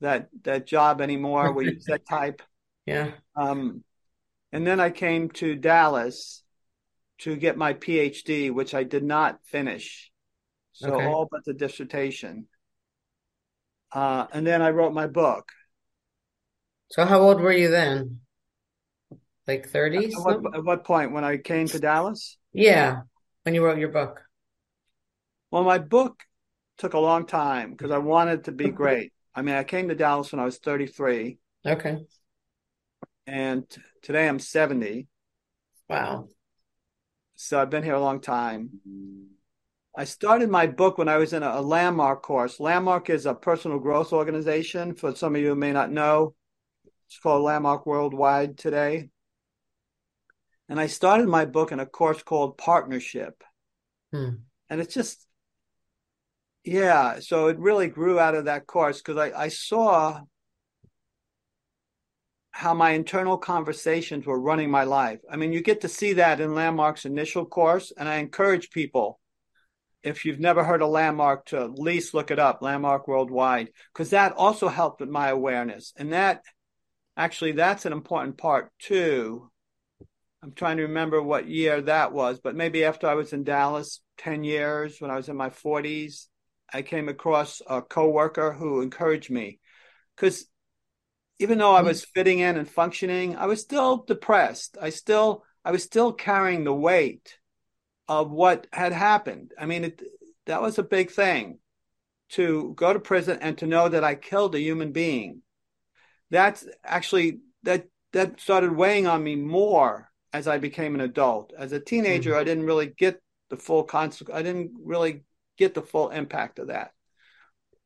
that 0.00 0.28
that 0.42 0.66
job 0.66 1.00
anymore 1.00 1.52
where 1.52 1.64
you 1.64 1.80
set 1.80 2.06
type. 2.06 2.42
Yeah. 2.86 3.12
Um, 3.36 3.84
and 4.52 4.66
then 4.66 4.80
I 4.80 4.90
came 4.90 5.30
to 5.30 5.54
Dallas 5.54 6.42
to 7.18 7.36
get 7.36 7.56
my 7.56 7.74
PhD, 7.74 8.52
which 8.52 8.74
I 8.74 8.82
did 8.84 9.04
not 9.04 9.40
finish. 9.44 10.10
So 10.72 10.88
Okay. 10.90 11.06
all 11.06 11.28
but 11.30 11.44
the 11.44 11.54
dissertation. 11.54 12.48
Uh, 13.92 14.26
and 14.32 14.46
then 14.46 14.62
I 14.62 14.70
wrote 14.70 14.92
my 14.94 15.06
book. 15.06 15.50
So 16.88 17.06
how 17.06 17.20
old 17.20 17.40
were 17.40 17.52
you 17.52 17.68
then? 17.70 18.20
Like 19.46 19.68
30 19.68 20.04
At 20.04 20.12
at 20.54 20.64
what 20.64 20.84
point? 20.84 21.12
When 21.12 21.24
I 21.24 21.36
came 21.36 21.68
to 21.70 21.78
Dallas? 21.78 22.38
Yeah. 22.52 23.02
When 23.42 23.54
you 23.54 23.64
wrote 23.64 23.78
your 23.78 23.88
book. 23.90 24.22
Well, 25.50 25.64
my 25.64 25.78
book 25.78 26.22
took 26.78 26.94
a 26.94 26.98
long 26.98 27.26
time 27.26 27.72
because 27.72 27.90
I 27.90 27.98
wanted 27.98 28.44
to 28.44 28.52
be 28.52 28.68
great. 28.70 29.12
I 29.34 29.42
mean, 29.42 29.54
I 29.54 29.64
came 29.64 29.88
to 29.88 29.94
Dallas 29.94 30.32
when 30.32 30.40
I 30.40 30.44
was 30.44 30.58
33, 30.58 31.38
Okay. 31.66 31.98
and 33.26 33.68
t- 33.68 33.80
today 34.02 34.28
I'm 34.28 34.38
70. 34.38 35.06
Wow. 35.88 36.28
So 37.36 37.60
I've 37.60 37.70
been 37.70 37.82
here 37.82 37.94
a 37.94 38.00
long 38.00 38.20
time. 38.20 38.70
I 39.96 40.04
started 40.04 40.50
my 40.50 40.66
book 40.66 40.98
when 40.98 41.08
I 41.08 41.16
was 41.16 41.32
in 41.32 41.42
a, 41.42 41.58
a 41.58 41.62
Landmark 41.62 42.22
course. 42.22 42.60
Landmark 42.60 43.10
is 43.10 43.26
a 43.26 43.34
personal 43.34 43.78
growth 43.78 44.12
organization. 44.12 44.94
For 44.94 45.14
some 45.14 45.34
of 45.34 45.40
you 45.40 45.48
who 45.48 45.54
may 45.54 45.72
not 45.72 45.90
know, 45.90 46.34
it's 47.06 47.18
called 47.18 47.42
Landmark 47.42 47.86
Worldwide 47.86 48.56
today. 48.56 49.08
And 50.68 50.78
I 50.78 50.86
started 50.86 51.28
my 51.28 51.44
book 51.44 51.72
in 51.72 51.80
a 51.80 51.86
course 51.86 52.22
called 52.22 52.56
Partnership. 52.56 53.42
Hmm. 54.12 54.28
And 54.68 54.80
it's 54.80 54.94
just, 54.94 55.26
yeah, 56.64 57.20
so 57.20 57.48
it 57.48 57.58
really 57.58 57.88
grew 57.88 58.18
out 58.18 58.34
of 58.34 58.44
that 58.44 58.66
course 58.66 58.98
because 58.98 59.16
I, 59.16 59.44
I 59.44 59.48
saw 59.48 60.20
how 62.50 62.74
my 62.74 62.90
internal 62.90 63.38
conversations 63.38 64.26
were 64.26 64.40
running 64.40 64.70
my 64.70 64.84
life. 64.84 65.20
I 65.30 65.36
mean, 65.36 65.52
you 65.52 65.62
get 65.62 65.82
to 65.82 65.88
see 65.88 66.14
that 66.14 66.40
in 66.40 66.54
Landmark's 66.54 67.06
initial 67.06 67.46
course, 67.46 67.92
and 67.96 68.08
I 68.08 68.16
encourage 68.16 68.70
people, 68.70 69.18
if 70.02 70.24
you've 70.24 70.40
never 70.40 70.64
heard 70.64 70.82
of 70.82 70.90
Landmark, 70.90 71.46
to 71.46 71.60
at 71.60 71.78
least 71.78 72.12
look 72.12 72.30
it 72.30 72.38
up, 72.38 72.60
Landmark 72.60 73.08
Worldwide, 73.08 73.70
because 73.92 74.10
that 74.10 74.32
also 74.32 74.68
helped 74.68 75.00
with 75.00 75.08
my 75.08 75.28
awareness. 75.28 75.92
And 75.96 76.12
that 76.12 76.42
actually, 77.16 77.52
that's 77.52 77.86
an 77.86 77.92
important 77.92 78.36
part 78.36 78.70
too. 78.78 79.50
I'm 80.42 80.52
trying 80.52 80.78
to 80.78 80.84
remember 80.84 81.22
what 81.22 81.48
year 81.48 81.80
that 81.82 82.12
was, 82.12 82.40
but 82.40 82.56
maybe 82.56 82.84
after 82.84 83.06
I 83.06 83.14
was 83.14 83.32
in 83.32 83.44
Dallas 83.44 84.00
10 84.18 84.42
years, 84.42 84.96
when 84.98 85.10
I 85.10 85.16
was 85.16 85.28
in 85.28 85.36
my 85.36 85.50
40s, 85.50 86.26
I 86.72 86.82
came 86.82 87.08
across 87.08 87.62
a 87.66 87.82
coworker 87.82 88.52
who 88.52 88.80
encouraged 88.80 89.30
me 89.30 89.60
because 90.16 90.46
even 91.38 91.58
though 91.58 91.74
I 91.74 91.80
was 91.82 92.04
fitting 92.04 92.40
in 92.40 92.58
and 92.58 92.68
functioning, 92.68 93.36
I 93.36 93.46
was 93.46 93.62
still 93.62 94.04
depressed. 94.06 94.76
I 94.80 94.90
still 94.90 95.44
I 95.64 95.72
was 95.72 95.82
still 95.82 96.12
carrying 96.12 96.64
the 96.64 96.74
weight 96.74 97.36
of 98.08 98.30
what 98.30 98.66
had 98.72 98.92
happened. 98.92 99.52
I 99.58 99.66
mean, 99.66 99.84
it, 99.84 100.02
that 100.46 100.62
was 100.62 100.78
a 100.78 100.82
big 100.82 101.10
thing 101.10 101.58
to 102.30 102.72
go 102.76 102.92
to 102.92 103.00
prison 103.00 103.38
and 103.40 103.56
to 103.58 103.66
know 103.66 103.88
that 103.88 104.04
I 104.04 104.14
killed 104.14 104.54
a 104.54 104.60
human 104.60 104.92
being. 104.92 105.42
That's 106.30 106.66
actually 106.84 107.40
that 107.62 107.86
that 108.12 108.40
started 108.40 108.76
weighing 108.76 109.06
on 109.06 109.22
me 109.22 109.36
more 109.36 110.10
as 110.32 110.46
I 110.46 110.58
became 110.58 110.94
an 110.94 111.00
adult. 111.00 111.52
As 111.56 111.72
a 111.72 111.80
teenager, 111.80 112.30
mm-hmm. 112.30 112.40
I 112.40 112.44
didn't 112.44 112.66
really 112.66 112.86
get 112.86 113.20
the 113.48 113.56
full 113.56 113.84
consequence. 113.84 114.38
I 114.38 114.42
didn't 114.42 114.72
really 114.84 115.24
get 115.60 115.74
the 115.74 115.82
full 115.82 116.08
impact 116.08 116.58
of 116.58 116.68
that. 116.68 116.92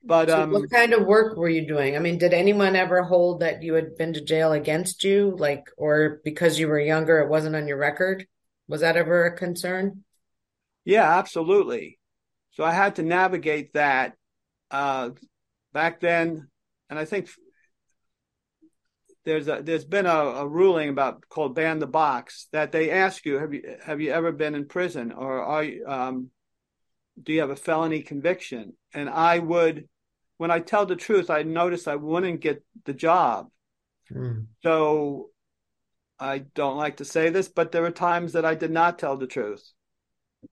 But 0.07 0.29
so 0.29 0.43
um, 0.43 0.53
what 0.53 0.71
kind 0.71 0.93
of 0.93 1.07
work 1.07 1.37
were 1.37 1.49
you 1.49 1.67
doing? 1.67 1.97
I 1.97 1.99
mean, 1.99 2.19
did 2.19 2.33
anyone 2.33 2.77
ever 2.77 3.03
hold 3.03 3.41
that 3.41 3.63
you 3.63 3.75
had 3.75 3.97
been 3.97 4.13
to 4.15 4.25
jail 4.25 4.53
against 4.53 5.03
you, 5.03 5.35
like, 5.39 5.65
or 5.77 6.21
because 6.25 6.59
you 6.59 6.69
were 6.69 6.79
younger, 6.79 7.19
it 7.19 7.29
wasn't 7.29 7.57
on 7.57 7.67
your 7.67 7.79
record? 7.79 8.27
Was 8.69 8.83
that 8.83 8.97
ever 8.97 9.27
a 9.27 9.37
concern? 9.37 10.05
Yeah, 10.85 11.19
absolutely. 11.19 11.99
So 12.53 12.65
I 12.65 12.73
had 12.73 12.97
to 12.97 13.03
navigate 13.03 13.73
that 13.73 14.15
uh, 14.71 15.11
back 15.73 16.01
then, 16.01 16.49
and 16.91 16.99
I 16.99 17.07
think 17.07 17.29
there's 19.25 19.49
a 19.49 19.63
there's 19.63 19.87
been 19.87 20.07
a, 20.07 20.19
a, 20.19 20.47
ruling 20.47 20.91
about 20.91 21.27
called 21.29 21.55
ban 21.55 21.79
the 21.79 21.87
box 21.87 22.47
that 22.53 22.73
they 22.73 22.91
ask 22.91 23.25
you 23.25 23.39
have 23.39 23.55
you 23.55 23.77
have 23.83 24.01
you 24.03 24.13
ever 24.13 24.33
been 24.33 24.55
in 24.55 24.67
prison 24.67 25.13
or 25.13 25.43
are 25.43 25.65
you 25.65 25.85
um, 25.87 26.31
do 27.21 27.33
you 27.33 27.41
have 27.41 27.51
a 27.51 27.57
felony 27.57 28.03
conviction 28.03 28.75
and 28.93 29.09
I 29.09 29.39
would 29.39 29.89
when 30.37 30.51
I 30.51 30.61
tell 30.61 30.87
the 30.87 30.97
truth, 30.97 31.31
I 31.31 31.43
notice 31.43 31.87
I 31.87 31.95
wouldn't 31.95 32.41
get 32.41 32.65
the 32.85 32.93
job. 32.93 33.51
Mm. 34.13 34.47
So 34.63 35.31
I 36.19 36.39
don't 36.39 36.77
like 36.77 36.99
to 36.99 37.05
say 37.05 37.31
this, 37.31 37.49
but 37.49 37.73
there 37.73 37.83
were 37.83 37.91
times 37.91 38.33
that 38.33 38.45
I 38.45 38.55
did 38.55 38.71
not 38.71 38.99
tell 38.99 39.17
the 39.17 39.27
truth 39.27 39.73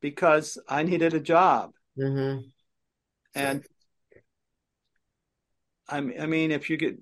because 0.01 0.59
I 0.69 0.83
needed 0.83 1.15
a 1.15 1.21
job. 1.21 1.73
Mm-hmm. 1.99 2.47
And 3.35 3.65
I, 5.89 5.99
I 5.99 6.27
mean, 6.27 6.53
if 6.53 6.71
you 6.71 6.77
get, 6.77 6.99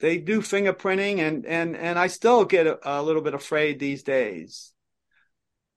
they 0.00 0.18
do 0.18 0.40
fingerprinting, 0.40 1.18
and 1.18 1.44
and 1.44 1.76
and 1.76 1.98
I 1.98 2.06
still 2.06 2.44
get 2.46 2.66
a, 2.66 2.78
a 2.82 3.02
little 3.02 3.20
bit 3.22 3.34
afraid 3.34 3.78
these 3.78 4.02
days. 4.02 4.72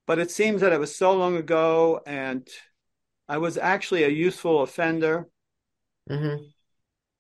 But 0.06 0.20
it 0.20 0.32
seems 0.32 0.62
that 0.62 0.74
it 0.74 0.80
was 0.80 0.96
so 0.96 1.14
long 1.14 1.38
ago, 1.38 2.02
and 2.06 2.48
I 3.28 3.38
was 3.38 3.58
actually 3.58 4.04
a 4.04 4.10
youthful 4.10 4.62
offender. 4.62 5.30
Mm-hmm. 6.10 6.44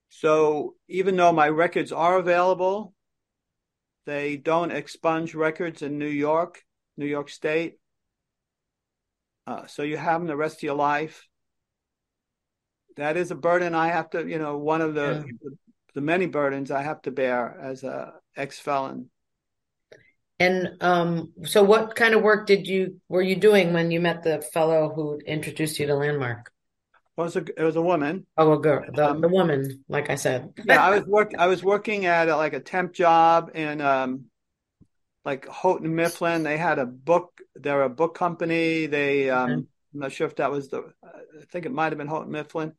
So 0.09 0.75
even 0.87 1.15
though 1.15 1.31
my 1.31 1.49
records 1.49 1.91
are 1.91 2.17
available, 2.17 2.93
they 4.05 4.37
don't 4.37 4.71
expunge 4.71 5.33
records 5.33 5.81
in 5.81 5.97
New 5.97 6.05
York, 6.05 6.61
New 6.97 7.05
York 7.05 7.29
State. 7.29 7.79
Uh, 9.47 9.65
so 9.65 9.83
you 9.83 9.97
have 9.97 10.21
them 10.21 10.27
the 10.27 10.35
rest 10.35 10.57
of 10.57 10.63
your 10.63 10.75
life. 10.75 11.27
That 12.97 13.17
is 13.17 13.31
a 13.31 13.35
burden 13.35 13.73
I 13.73 13.87
have 13.87 14.09
to, 14.11 14.27
you 14.27 14.37
know, 14.37 14.57
one 14.57 14.81
of 14.81 14.93
the 14.93 15.25
yeah. 15.25 15.49
the 15.95 16.01
many 16.01 16.27
burdens 16.27 16.69
I 16.69 16.83
have 16.83 17.01
to 17.03 17.11
bear 17.11 17.57
as 17.59 17.83
a 17.83 18.13
ex 18.35 18.59
felon. 18.59 19.09
And 20.43 20.81
um, 20.81 21.31
so, 21.43 21.63
what 21.63 21.95
kind 21.95 22.13
of 22.13 22.21
work 22.21 22.47
did 22.47 22.67
you 22.67 22.99
were 23.07 23.21
you 23.21 23.35
doing 23.35 23.73
when 23.73 23.91
you 23.91 23.99
met 23.99 24.23
the 24.23 24.41
fellow 24.41 24.91
who 24.93 25.19
introduced 25.25 25.79
you 25.79 25.87
to 25.87 25.95
Landmark? 25.95 26.51
was 27.15 27.35
a 27.35 27.45
it 27.57 27.63
was 27.63 27.75
a 27.75 27.81
woman. 27.81 28.25
Oh, 28.37 28.53
a 28.53 28.59
girl, 28.59 28.83
the, 28.91 29.11
um, 29.11 29.21
the 29.21 29.27
woman, 29.27 29.83
like 29.87 30.09
I 30.09 30.15
said. 30.15 30.53
yeah, 30.65 30.83
I 30.83 30.89
was 30.95 31.05
work 31.05 31.31
I 31.37 31.47
was 31.47 31.63
working 31.63 32.05
at 32.05 32.27
a, 32.27 32.35
like 32.35 32.53
a 32.53 32.59
temp 32.59 32.93
job 32.93 33.51
in 33.53 33.81
um 33.81 34.25
like 35.23 35.47
Houghton 35.47 35.95
Mifflin. 35.95 36.43
They 36.43 36.57
had 36.57 36.79
a 36.79 36.85
book. 36.85 37.39
They're 37.55 37.83
a 37.83 37.89
book 37.89 38.15
company. 38.15 38.87
They 38.87 39.29
um 39.29 39.49
mm-hmm. 39.49 39.59
I'm 39.93 39.99
not 39.99 40.11
sure 40.11 40.27
if 40.27 40.37
that 40.37 40.51
was 40.51 40.69
the. 40.69 40.91
I 41.03 41.45
think 41.51 41.65
it 41.65 41.71
might 41.71 41.91
have 41.91 41.97
been 41.97 42.07
Houghton 42.07 42.31
Mifflin. 42.31 42.73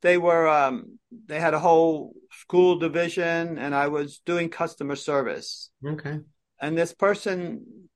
They 0.00 0.16
were 0.18 0.48
um 0.48 0.98
they 1.26 1.40
had 1.40 1.54
a 1.54 1.58
whole 1.58 2.14
school 2.30 2.78
division, 2.78 3.58
and 3.58 3.74
I 3.74 3.88
was 3.88 4.20
doing 4.24 4.48
customer 4.48 4.96
service. 4.96 5.70
Okay. 5.84 6.20
And 6.62 6.78
this 6.78 6.94
person 6.94 7.88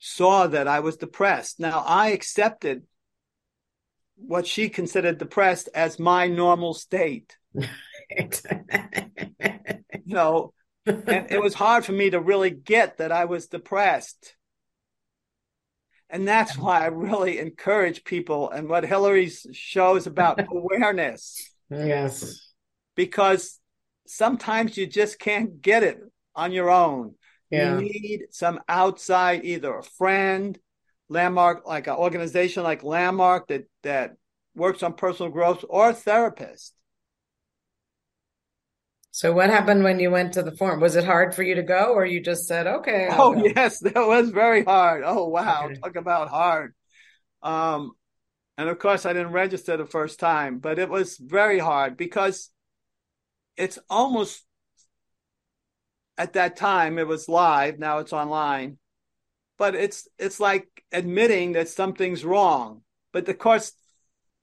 saw 0.00 0.48
that 0.48 0.68
I 0.68 0.80
was 0.80 0.96
depressed. 0.96 1.60
Now 1.60 1.84
I 1.86 2.08
accepted 2.08 2.82
what 4.16 4.46
she 4.46 4.68
considered 4.68 5.18
depressed 5.18 5.68
as 5.74 6.00
my 6.00 6.26
normal 6.26 6.74
state. 6.74 7.36
you 7.54 7.62
know, 10.04 10.52
and 10.84 11.30
it 11.30 11.40
was 11.40 11.54
hard 11.54 11.84
for 11.84 11.92
me 11.92 12.10
to 12.10 12.20
really 12.20 12.50
get 12.50 12.98
that 12.98 13.12
I 13.12 13.26
was 13.26 13.46
depressed. 13.46 14.34
And 16.10 16.26
that's 16.26 16.56
why 16.56 16.80
I 16.80 16.86
really 16.86 17.38
encourage 17.38 18.02
people 18.02 18.50
and 18.50 18.68
what 18.68 18.84
Hillary's 18.84 19.46
shows 19.52 20.06
about 20.06 20.40
awareness. 20.50 21.52
Yes. 21.70 22.52
Because 22.96 23.60
sometimes 24.06 24.76
you 24.76 24.86
just 24.86 25.20
can't 25.20 25.60
get 25.60 25.84
it 25.84 26.00
on 26.34 26.52
your 26.52 26.70
own. 26.70 27.14
Yeah. 27.50 27.78
You 27.78 27.80
need 27.80 28.26
some 28.30 28.60
outside, 28.68 29.44
either 29.44 29.74
a 29.76 29.82
friend, 29.82 30.58
landmark 31.08 31.66
like 31.66 31.86
an 31.86 31.94
organization 31.94 32.62
like 32.62 32.82
landmark 32.82 33.48
that 33.48 33.64
that 33.82 34.16
works 34.54 34.82
on 34.82 34.92
personal 34.94 35.32
growth 35.32 35.64
or 35.68 35.90
a 35.90 35.94
therapist 35.94 36.74
so 39.10 39.32
what 39.32 39.50
happened 39.50 39.82
when 39.82 39.98
you 39.98 40.10
went 40.10 40.34
to 40.34 40.42
the 40.42 40.54
forum 40.56 40.80
was 40.80 40.96
it 40.96 41.04
hard 41.04 41.34
for 41.34 41.42
you 41.42 41.54
to 41.54 41.62
go 41.62 41.94
or 41.94 42.04
you 42.04 42.20
just 42.20 42.46
said 42.46 42.66
okay 42.66 43.08
I'll 43.10 43.22
oh 43.22 43.34
go. 43.34 43.44
yes 43.56 43.80
that 43.80 43.94
was 43.94 44.30
very 44.30 44.64
hard 44.64 45.02
oh 45.04 45.28
wow 45.28 45.66
okay. 45.66 45.76
talk 45.76 45.96
about 45.96 46.28
hard 46.28 46.74
um 47.42 47.92
and 48.58 48.68
of 48.68 48.78
course 48.78 49.06
i 49.06 49.12
didn't 49.12 49.32
register 49.32 49.76
the 49.76 49.86
first 49.86 50.20
time 50.20 50.58
but 50.58 50.78
it 50.78 50.90
was 50.90 51.16
very 51.16 51.58
hard 51.58 51.96
because 51.96 52.50
it's 53.56 53.78
almost 53.88 54.44
at 56.18 56.34
that 56.34 56.56
time 56.56 56.98
it 56.98 57.06
was 57.06 57.28
live 57.28 57.78
now 57.78 57.98
it's 57.98 58.12
online 58.12 58.76
but 59.58 59.74
it's 59.74 60.08
it's 60.18 60.40
like 60.40 60.68
admitting 60.92 61.52
that 61.52 61.68
something's 61.68 62.24
wrong. 62.24 62.82
But 63.12 63.28
of 63.28 63.38
course, 63.38 63.72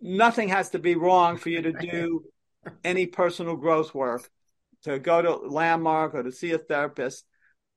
nothing 0.02 0.50
has 0.50 0.72
to 0.72 0.80
be 0.80 0.96
wrong 0.96 1.38
for 1.38 1.50
you 1.50 1.62
to 1.62 1.72
do 1.72 2.26
any 2.84 3.08
personal 3.08 3.56
growth 3.56 3.96
work, 3.96 4.30
to 4.84 5.00
go 5.00 5.22
to 5.22 5.36
landmark 5.36 6.14
or 6.14 6.24
to 6.24 6.32
see 6.32 6.52
a 6.52 6.58
therapist. 6.58 7.26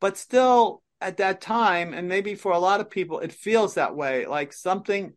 But 0.00 0.18
still, 0.18 0.82
at 1.00 1.18
that 1.18 1.40
time, 1.40 1.94
and 1.94 2.08
maybe 2.08 2.34
for 2.34 2.52
a 2.52 2.58
lot 2.58 2.80
of 2.80 2.90
people, 2.90 3.20
it 3.20 3.32
feels 3.32 3.74
that 3.74 3.94
way. 3.94 4.26
Like 4.26 4.52
something, 4.52 5.12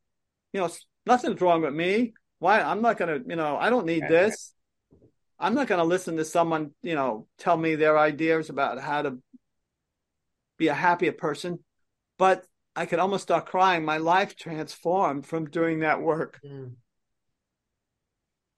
you 0.54 0.60
know, 0.60 0.70
nothing's 1.06 1.42
wrong 1.42 1.64
with 1.64 1.74
me. 1.74 2.14
Why? 2.38 2.62
I'm 2.62 2.82
not 2.82 2.98
gonna, 2.98 3.20
you 3.28 3.36
know, 3.36 3.58
I 3.58 3.70
don't 3.72 3.88
need 3.88 4.08
this. 4.08 4.54
I'm 5.42 5.56
not 5.56 5.68
gonna 5.68 5.84
listen 5.84 6.18
to 6.18 6.26
someone, 6.26 6.72
you 6.82 6.96
know, 6.96 7.28
tell 7.38 7.58
me 7.58 7.76
their 7.76 7.98
ideas 7.98 8.50
about 8.50 8.80
how 8.80 9.02
to 9.02 9.18
be 10.58 10.68
a 10.68 10.74
happier 10.74 11.12
person 11.12 11.60
but 12.22 12.46
I 12.76 12.86
could 12.86 13.00
almost 13.00 13.24
start 13.24 13.48
crying. 13.48 13.84
My 13.84 13.98
life 13.98 14.36
transformed 14.36 15.26
from 15.26 15.50
doing 15.50 15.80
that 15.80 16.04
work. 16.04 16.40
Mm. 16.46 16.74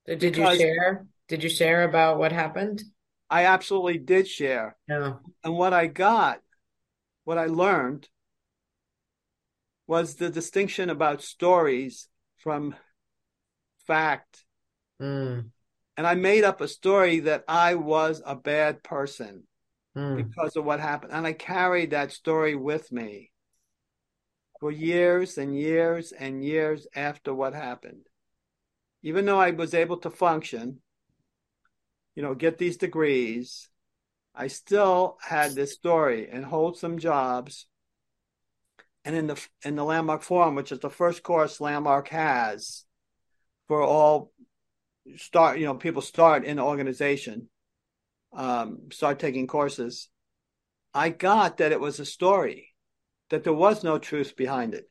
Did 0.05 0.19
because 0.19 0.59
you 0.59 0.65
share? 0.65 1.05
Did 1.29 1.43
you 1.43 1.49
share 1.49 1.85
about 1.85 2.17
what 2.17 2.33
happened? 2.33 2.83
I 3.29 3.45
absolutely 3.45 3.99
did 3.99 4.27
share. 4.27 4.75
Yeah. 4.89 5.13
And 5.45 5.53
what 5.53 5.71
I 5.71 5.87
got, 5.87 6.41
what 7.23 7.37
I 7.37 7.45
learned, 7.45 8.09
was 9.87 10.15
the 10.15 10.29
distinction 10.29 10.89
about 10.89 11.23
stories 11.23 12.09
from 12.35 12.75
fact. 13.87 14.43
Mm. 15.01 15.51
And 15.95 16.07
I 16.07 16.15
made 16.15 16.43
up 16.43 16.61
a 16.61 16.67
story 16.67 17.21
that 17.21 17.43
I 17.47 17.75
was 17.75 18.21
a 18.25 18.35
bad 18.35 18.83
person 18.83 19.43
mm. 19.95 20.17
because 20.17 20.55
of 20.55 20.65
what 20.65 20.79
happened. 20.79 21.13
And 21.13 21.25
I 21.27 21.33
carried 21.33 21.91
that 21.91 22.11
story 22.11 22.55
with 22.55 22.91
me 22.91 23.31
for 24.59 24.71
years 24.71 25.37
and 25.37 25.57
years 25.57 26.11
and 26.11 26.43
years 26.43 26.87
after 26.95 27.33
what 27.33 27.53
happened. 27.53 28.07
Even 29.03 29.25
though 29.25 29.39
I 29.39 29.51
was 29.51 29.73
able 29.73 29.97
to 29.97 30.09
function, 30.09 30.79
you 32.15 32.23
know, 32.23 32.33
get 32.33 32.57
these 32.57 32.77
degrees, 32.77 33.69
I 34.33 34.47
still 34.47 35.17
had 35.21 35.51
this 35.51 35.73
story 35.73 36.29
and 36.31 36.45
hold 36.45 36.77
some 36.77 36.97
jobs. 36.97 37.67
And 39.05 39.15
in 39.15 39.27
the 39.27 39.47
in 39.65 39.75
the 39.75 39.83
Landmark 39.83 40.23
Forum, 40.23 40.55
which 40.55 40.71
is 40.71 40.79
the 40.79 40.89
first 40.89 41.23
course 41.23 41.59
Landmark 41.59 42.07
has 42.07 42.85
for 43.67 43.81
all 43.81 44.31
start, 45.17 45.59
you 45.59 45.65
know, 45.65 45.75
people 45.75 46.01
start 46.01 46.45
in 46.45 46.57
the 46.57 46.63
organization, 46.63 47.49
um, 48.33 48.89
start 48.91 49.19
taking 49.19 49.47
courses. 49.47 50.09
I 50.93 51.09
got 51.09 51.57
that 51.57 51.71
it 51.71 51.79
was 51.79 51.99
a 51.99 52.05
story 52.05 52.69
that 53.29 53.43
there 53.43 53.53
was 53.53 53.83
no 53.83 53.97
truth 53.97 54.35
behind 54.35 54.73
it. 54.73 54.85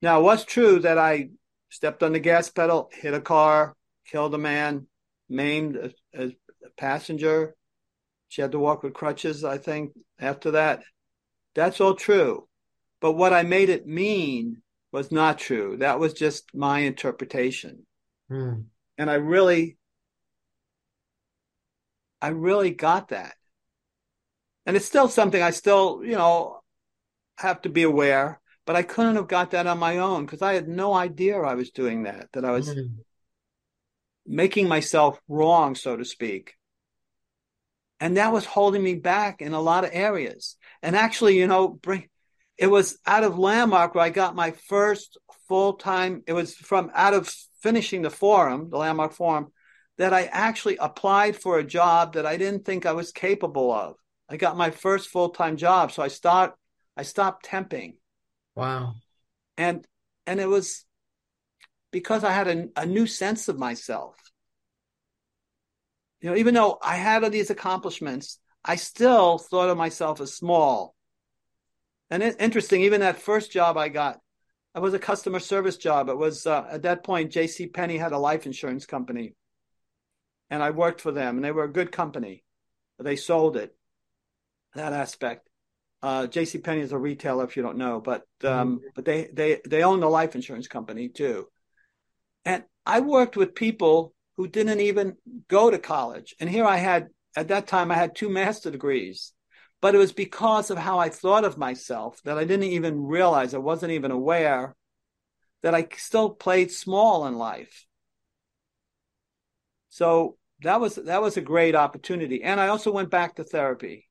Now, 0.00 0.20
it 0.20 0.22
was 0.22 0.44
true 0.44 0.78
that 0.80 0.98
I 0.98 1.30
stepped 1.70 2.02
on 2.02 2.12
the 2.12 2.20
gas 2.20 2.48
pedal, 2.50 2.90
hit 2.92 3.14
a 3.14 3.20
car, 3.20 3.74
killed 4.06 4.34
a 4.34 4.38
man, 4.38 4.86
maimed 5.28 5.76
a, 5.76 5.92
a 6.14 6.32
passenger, 6.76 7.54
She 8.28 8.42
had 8.42 8.52
to 8.52 8.58
walk 8.58 8.82
with 8.82 8.94
crutches, 8.94 9.44
I 9.44 9.58
think, 9.58 9.92
after 10.20 10.52
that. 10.52 10.82
That's 11.54 11.80
all 11.80 11.94
true. 11.94 12.48
But 13.00 13.12
what 13.12 13.32
I 13.32 13.42
made 13.42 13.68
it 13.68 13.86
mean 13.86 14.62
was 14.92 15.12
not 15.12 15.38
true. 15.38 15.76
That 15.78 15.98
was 15.98 16.12
just 16.14 16.54
my 16.54 16.80
interpretation. 16.80 17.86
Mm. 18.30 18.64
And 18.98 19.10
I 19.10 19.14
really, 19.14 19.78
I 22.20 22.28
really 22.28 22.70
got 22.70 23.08
that. 23.08 23.34
And 24.66 24.76
it's 24.76 24.86
still 24.86 25.08
something 25.08 25.42
I 25.42 25.50
still, 25.50 26.02
you 26.04 26.12
know, 26.16 26.60
have 27.38 27.62
to 27.62 27.68
be 27.68 27.84
aware, 27.84 28.40
but 28.66 28.76
I 28.76 28.82
couldn't 28.82 29.16
have 29.16 29.28
got 29.28 29.52
that 29.52 29.66
on 29.66 29.78
my 29.78 29.98
own 29.98 30.26
because 30.26 30.42
I 30.42 30.54
had 30.54 30.68
no 30.68 30.92
idea 30.92 31.40
I 31.40 31.54
was 31.54 31.70
doing 31.70 32.02
that, 32.02 32.28
that 32.32 32.44
I 32.44 32.50
was 32.50 32.68
Mm. 32.68 33.04
making 34.26 34.68
myself 34.68 35.20
wrong, 35.28 35.74
so 35.74 35.96
to 35.96 36.04
speak. 36.04 36.56
And 38.00 38.16
that 38.16 38.32
was 38.32 38.44
holding 38.44 38.82
me 38.82 38.94
back 38.94 39.40
in 39.40 39.52
a 39.54 39.60
lot 39.60 39.84
of 39.84 39.90
areas. 39.92 40.56
And 40.82 40.94
actually, 40.94 41.38
you 41.38 41.46
know, 41.46 41.68
bring, 41.68 42.08
it 42.58 42.66
was 42.66 42.98
out 43.06 43.24
of 43.24 43.38
Landmark 43.38 43.94
where 43.94 44.04
I 44.04 44.10
got 44.10 44.34
my 44.34 44.50
first 44.50 45.16
full 45.48 45.74
time. 45.74 46.22
It 46.26 46.32
was 46.32 46.54
from 46.54 46.90
out 46.94 47.14
of 47.14 47.28
finishing 47.62 48.02
the 48.02 48.10
forum, 48.10 48.70
the 48.70 48.78
Landmark 48.78 49.12
Forum, 49.12 49.52
that 49.96 50.12
I 50.12 50.24
actually 50.24 50.76
applied 50.76 51.36
for 51.36 51.58
a 51.58 51.64
job 51.64 52.14
that 52.14 52.26
I 52.26 52.36
didn't 52.36 52.64
think 52.64 52.84
I 52.86 52.92
was 52.92 53.12
capable 53.12 53.72
of. 53.72 53.96
I 54.28 54.36
got 54.36 54.56
my 54.56 54.70
first 54.70 55.08
full 55.08 55.30
time 55.30 55.56
job, 55.56 55.92
so 55.92 56.02
I 56.02 56.08
start 56.08 56.54
I 56.96 57.02
stopped 57.02 57.46
temping, 57.46 57.94
Wow. 58.54 58.96
and 59.56 59.86
and 60.26 60.40
it 60.40 60.48
was 60.48 60.84
because 61.90 62.24
I 62.24 62.32
had 62.32 62.48
a, 62.48 62.68
a 62.76 62.86
new 62.86 63.06
sense 63.06 63.48
of 63.48 63.58
myself. 63.58 64.16
You 66.20 66.30
know, 66.30 66.36
even 66.36 66.54
though 66.54 66.78
I 66.82 66.96
had 66.96 67.22
all 67.24 67.30
these 67.30 67.50
accomplishments, 67.50 68.38
I 68.64 68.76
still 68.76 69.38
thought 69.38 69.70
of 69.70 69.78
myself 69.78 70.20
as 70.20 70.34
small. 70.34 70.94
And 72.10 72.22
it's 72.22 72.36
interesting, 72.40 72.82
even 72.82 73.00
that 73.00 73.20
first 73.20 73.52
job 73.52 73.76
I 73.76 73.88
got, 73.88 74.20
it 74.74 74.80
was 74.80 74.94
a 74.94 74.98
customer 74.98 75.40
service 75.40 75.76
job. 75.76 76.08
It 76.08 76.16
was 76.16 76.46
uh, 76.46 76.66
at 76.70 76.82
that 76.82 77.04
point, 77.04 77.32
J.C. 77.32 77.66
Penney 77.66 77.98
had 77.98 78.12
a 78.12 78.18
life 78.18 78.46
insurance 78.46 78.86
company, 78.86 79.34
and 80.50 80.62
I 80.62 80.70
worked 80.70 81.00
for 81.00 81.12
them, 81.12 81.36
and 81.36 81.44
they 81.44 81.52
were 81.52 81.64
a 81.64 81.72
good 81.72 81.92
company. 81.92 82.44
They 82.98 83.16
sold 83.16 83.56
it. 83.56 83.74
That 84.74 84.92
aspect. 84.92 85.48
Uh, 86.02 86.26
J.C. 86.26 86.58
Penney 86.58 86.80
is 86.80 86.92
a 86.92 86.98
retailer, 86.98 87.44
if 87.44 87.56
you 87.56 87.62
don't 87.62 87.76
know, 87.76 88.00
but 88.00 88.22
um, 88.44 88.80
but 88.94 89.04
they 89.04 89.28
they 89.32 89.60
they 89.68 89.82
own 89.82 90.00
the 90.00 90.08
life 90.08 90.34
insurance 90.34 90.68
company 90.68 91.08
too. 91.08 91.48
And 92.44 92.62
I 92.86 93.00
worked 93.00 93.36
with 93.36 93.54
people 93.54 94.14
who 94.36 94.46
didn't 94.46 94.80
even 94.80 95.16
go 95.48 95.70
to 95.70 95.78
college, 95.78 96.36
and 96.38 96.48
here 96.48 96.64
I 96.64 96.76
had 96.76 97.08
at 97.34 97.48
that 97.48 97.66
time 97.66 97.90
I 97.90 97.94
had 97.94 98.14
two 98.14 98.28
master 98.28 98.70
degrees 98.70 99.32
but 99.80 99.94
it 99.94 99.98
was 99.98 100.12
because 100.12 100.70
of 100.70 100.78
how 100.78 100.98
I 100.98 101.08
thought 101.08 101.44
of 101.44 101.58
myself 101.58 102.20
that 102.24 102.38
I 102.38 102.44
didn't 102.44 102.64
even 102.64 103.04
realize, 103.04 103.54
I 103.54 103.58
wasn't 103.58 103.92
even 103.92 104.10
aware 104.10 104.74
that 105.62 105.74
I 105.74 105.88
still 105.96 106.30
played 106.30 106.70
small 106.70 107.26
in 107.26 107.36
life. 107.36 107.86
So 109.88 110.36
that 110.62 110.80
was 110.80 110.96
that 110.96 111.22
was 111.22 111.36
a 111.36 111.40
great 111.40 111.74
opportunity. 111.74 112.42
And 112.42 112.60
I 112.60 112.68
also 112.68 112.92
went 112.92 113.10
back 113.10 113.36
to 113.36 113.44
therapy 113.44 114.08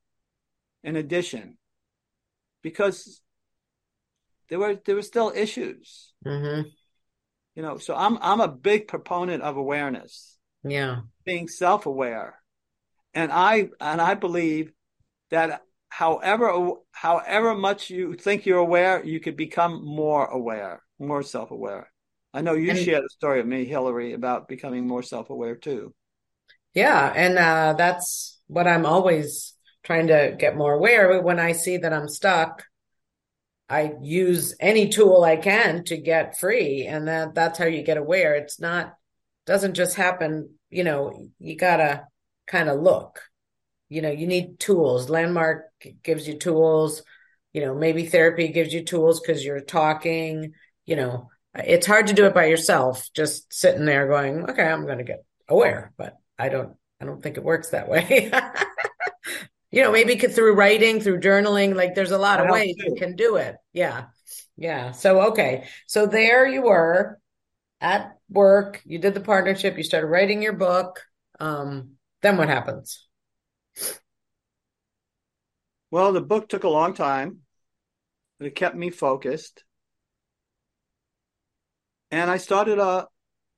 in 0.84 0.96
addition 0.96 1.58
because 2.62 3.22
there 4.50 4.60
were 4.60 4.76
there 4.86 4.96
were 4.96 5.02
still 5.02 5.32
issues. 5.36 6.14
Mm-hmm. 6.26 6.70
You 7.56 7.62
know, 7.64 7.78
so 7.78 7.96
I'm 7.96 8.18
I'm 8.22 8.40
a 8.42 8.48
big 8.48 8.88
proponent 8.88 9.44
of 9.44 9.58
awareness, 9.58 10.38
Yeah. 10.64 11.02
being 11.26 11.48
self-aware. 11.48 12.40
And 13.14 13.32
I 13.32 13.70
and 13.80 14.00
I 14.02 14.14
believe 14.14 14.72
that 15.30 15.62
however 15.90 16.74
however 16.92 17.56
much 17.56 17.90
you 17.90 18.16
think 18.16 18.46
you're 18.46 18.60
aware, 18.60 19.04
you 19.04 19.20
could 19.20 19.38
become 19.38 19.86
more 19.86 20.26
aware, 20.26 20.82
more 21.00 21.24
self-aware. 21.24 21.92
I 22.34 22.42
know 22.42 22.54
you 22.54 22.72
And- 22.72 22.80
shared 22.80 23.04
a 23.04 23.10
story 23.10 23.40
of 23.40 23.48
me, 23.48 23.66
Hillary, 23.66 24.14
about 24.14 24.48
becoming 24.48 24.88
more 24.88 25.04
self-aware 25.04 25.56
too. 25.56 25.94
Yeah, 26.74 27.12
and 27.16 27.38
uh, 27.38 27.74
that's 27.78 28.40
what 28.48 28.68
I'm 28.68 28.86
always 28.86 29.54
trying 29.84 30.08
to 30.08 30.36
get 30.38 30.56
more 30.56 30.74
aware. 30.74 31.22
When 31.22 31.40
I 31.40 31.54
see 31.54 31.78
that 31.78 31.94
I'm 31.94 32.10
stuck, 32.10 32.64
I 33.70 33.94
use 34.02 34.56
any 34.60 34.90
tool 34.90 35.24
I 35.24 35.38
can 35.38 35.84
to 35.86 35.98
get 35.98 36.38
free, 36.38 36.86
and 36.86 37.08
that 37.08 37.34
that's 37.34 37.58
how 37.58 37.66
you 37.66 37.82
get 37.84 37.98
aware. 37.98 38.36
It's 38.36 38.60
not 38.60 38.94
doesn't 39.46 39.74
just 39.76 39.96
happen, 39.96 40.60
you 40.70 40.84
know, 40.84 41.30
you 41.40 41.56
gotta 41.56 42.06
kind 42.48 42.70
of 42.70 42.82
look. 42.82 43.22
You 43.90 44.02
know, 44.02 44.12
you 44.12 44.28
need 44.28 44.60
tools. 44.60 45.10
Landmark 45.10 45.66
gives 46.04 46.28
you 46.28 46.38
tools, 46.38 47.04
you 47.54 47.62
know, 47.62 47.74
maybe 47.74 48.06
therapy 48.06 48.50
gives 48.50 48.74
you 48.74 48.84
tools 48.84 49.20
because 49.20 49.44
you're 49.44 49.62
talking, 49.62 50.54
you 50.86 50.96
know, 50.96 51.30
it's 51.56 51.88
hard 51.88 52.08
to 52.08 52.14
do 52.14 52.26
it 52.26 52.34
by 52.34 52.46
yourself, 52.46 53.08
just 53.14 53.52
sitting 53.54 53.86
there 53.86 54.08
going, 54.08 54.50
okay, 54.50 54.64
I'm 54.66 54.86
gonna 54.86 55.04
get 55.04 55.24
aware, 55.48 55.94
but 55.98 56.18
I 56.38 56.50
don't 56.50 56.76
I 57.02 57.06
don't 57.06 57.22
think 57.22 57.38
it 57.38 57.44
works 57.44 57.70
that 57.70 57.90
way. 57.90 58.32
You 59.70 59.84
know, 59.84 59.92
maybe 59.92 60.16
through 60.16 60.54
writing, 60.54 61.02
through 61.02 61.20
journaling, 61.20 61.76
like 61.76 61.94
there's 61.94 62.12
a 62.12 62.18
lot 62.18 62.40
of 62.40 62.50
ways 62.50 62.76
you 62.78 62.96
can 62.96 63.16
do 63.16 63.36
it. 63.36 63.58
Yeah. 63.74 64.06
Yeah. 64.56 64.92
So 64.92 65.32
okay. 65.32 65.68
So 65.88 66.06
there 66.06 66.48
you 66.48 66.62
were 66.62 67.20
at 67.82 68.18
work, 68.30 68.82
you 68.86 68.98
did 69.00 69.14
the 69.14 69.20
partnership, 69.20 69.78
you 69.78 69.84
started 69.84 70.08
writing 70.08 70.42
your 70.42 70.54
book. 70.54 71.04
Um, 71.40 71.98
then 72.22 72.38
what 72.38 72.48
happens? 72.48 73.07
Well, 75.92 76.14
the 76.14 76.22
book 76.22 76.50
took 76.50 76.64
a 76.64 76.70
long 76.70 76.94
time, 76.94 77.42
but 78.38 78.48
it 78.48 78.56
kept 78.56 78.76
me 78.76 78.90
focused. 78.90 79.64
And 82.12 82.30
I 82.30 82.38
started 82.38 82.80
a 82.80 83.08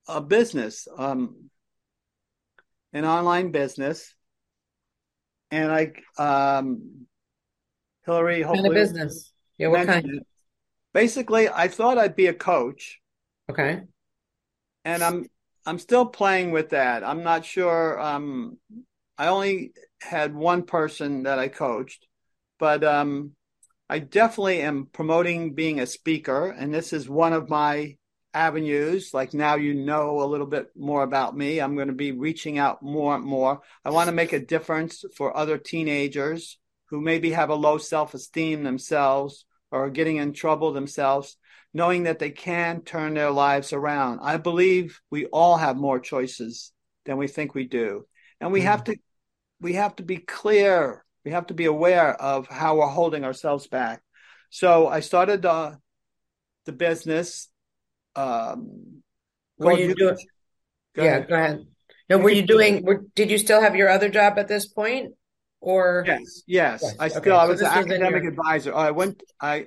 a 0.08 0.22
business, 0.22 0.88
um, 0.98 1.50
an 2.94 3.06
online 3.06 3.52
business. 3.52 4.16
And 5.52 5.72
I 5.72 5.94
um 6.18 7.08
Hillary, 8.06 8.42
What 8.42 8.56
kind 8.56 8.68
of 8.68 8.74
business? 8.74 9.32
Yeah, 9.58 9.68
what 9.70 9.86
kind? 9.86 10.06
it. 10.06 10.24
Basically, 10.94 11.50
I 11.50 11.68
thought 11.68 11.98
I'd 11.98 12.16
be 12.16 12.28
a 12.28 12.34
coach, 12.34 13.00
Okay. 13.50 13.82
and 14.86 15.04
I'm 15.04 15.26
I'm 15.66 15.80
still 15.80 16.06
playing 16.06 16.52
with 16.52 16.70
that. 16.70 17.04
I'm 17.04 17.24
not 17.24 17.46
sure. 17.46 18.00
Um, 18.00 18.58
I 19.18 19.28
only 19.28 19.74
had 20.02 20.34
one 20.36 20.64
person 20.64 21.24
that 21.24 21.40
I 21.40 21.48
coached, 21.48 22.08
but 22.60 22.84
um, 22.84 23.32
I 23.90 24.00
definitely 24.00 24.62
am 24.62 24.88
promoting 24.92 25.54
being 25.54 25.80
a 25.80 25.86
speaker, 25.88 26.50
and 26.50 26.74
this 26.74 26.94
is 26.94 27.10
one 27.10 27.34
of 27.34 27.50
my 27.50 27.98
avenues. 28.34 29.14
Like 29.14 29.34
now, 29.34 29.56
you 29.56 29.74
know 29.74 30.22
a 30.22 30.28
little 30.28 30.46
bit 30.48 30.70
more 30.78 31.04
about 31.04 31.36
me. 31.36 31.60
I'm 31.60 31.76
going 31.76 31.88
to 31.88 31.94
be 31.94 32.12
reaching 32.12 32.58
out 32.58 32.84
more 32.84 33.16
and 33.16 33.26
more. 33.26 33.62
I 33.84 33.90
want 33.90 34.08
to 34.10 34.16
make 34.16 34.34
a 34.34 34.40
difference 34.40 35.04
for 35.18 35.36
other 35.36 35.58
teenagers 35.58 36.58
who 36.90 37.02
maybe 37.02 37.32
have 37.32 37.50
a 37.50 37.56
low 37.56 37.78
self 37.78 38.14
esteem 38.14 38.64
themselves 38.64 39.46
or 39.72 39.86
are 39.86 39.90
getting 39.90 40.18
in 40.18 40.34
trouble 40.34 40.72
themselves, 40.72 41.38
knowing 41.74 42.04
that 42.04 42.20
they 42.20 42.32
can 42.32 42.82
turn 42.82 43.14
their 43.14 43.32
lives 43.32 43.74
around. 43.74 44.20
I 44.22 44.38
believe 44.38 45.00
we 45.10 45.26
all 45.28 45.58
have 45.58 45.78
more 45.78 46.00
choices 46.00 46.72
than 47.06 47.18
we 47.18 47.28
think 47.28 47.54
we 47.54 47.66
do. 47.66 48.06
And 48.42 48.52
we 48.52 48.62
Mhm. 48.62 48.66
have 48.66 48.84
to 48.86 48.98
we 49.62 49.74
have 49.74 49.96
to 49.98 50.04
be 50.04 50.18
clear. 50.18 51.04
We 51.26 51.32
have 51.32 51.48
to 51.48 51.54
be 51.54 51.66
aware 51.66 52.14
of 52.22 52.48
how 52.48 52.78
we're 52.78 52.88
holding 52.88 53.24
ourselves 53.26 53.68
back. 53.68 54.02
So 54.50 54.88
I 54.88 55.02
started 55.02 55.46
uh, 55.46 55.76
the 56.66 56.72
business. 56.72 57.50
Um, 58.16 59.02
Were 59.58 59.78
you 59.78 59.94
doing? 59.96 60.18
Go 60.96 61.04
Yeah, 61.04 61.10
ahead. 61.18 61.28
go 61.30 61.36
ahead. 61.36 61.66
No, 62.10 62.18
were 62.18 62.32
you 62.32 62.42
doing, 62.42 62.84
were, 62.84 63.06
did 63.16 63.30
you 63.30 63.38
still 63.38 63.62
have 63.62 63.76
your 63.76 63.90
other 63.90 64.10
job 64.10 64.40
at 64.40 64.48
this 64.48 64.68
point? 64.68 65.14
Or? 65.62 66.04
Yes, 66.08 66.42
yes. 66.48 66.80
Yes, 66.82 66.96
I 67.00 67.06
okay, 67.08 67.20
still 67.20 67.36
I 67.38 67.46
so 67.46 67.52
was 67.52 67.62
an 67.62 67.68
was 67.68 67.86
in 67.86 67.92
academic 67.92 68.24
your- 68.24 68.32
advisor. 68.32 68.74
I 68.74 68.92
went 68.92 69.22
I 69.42 69.66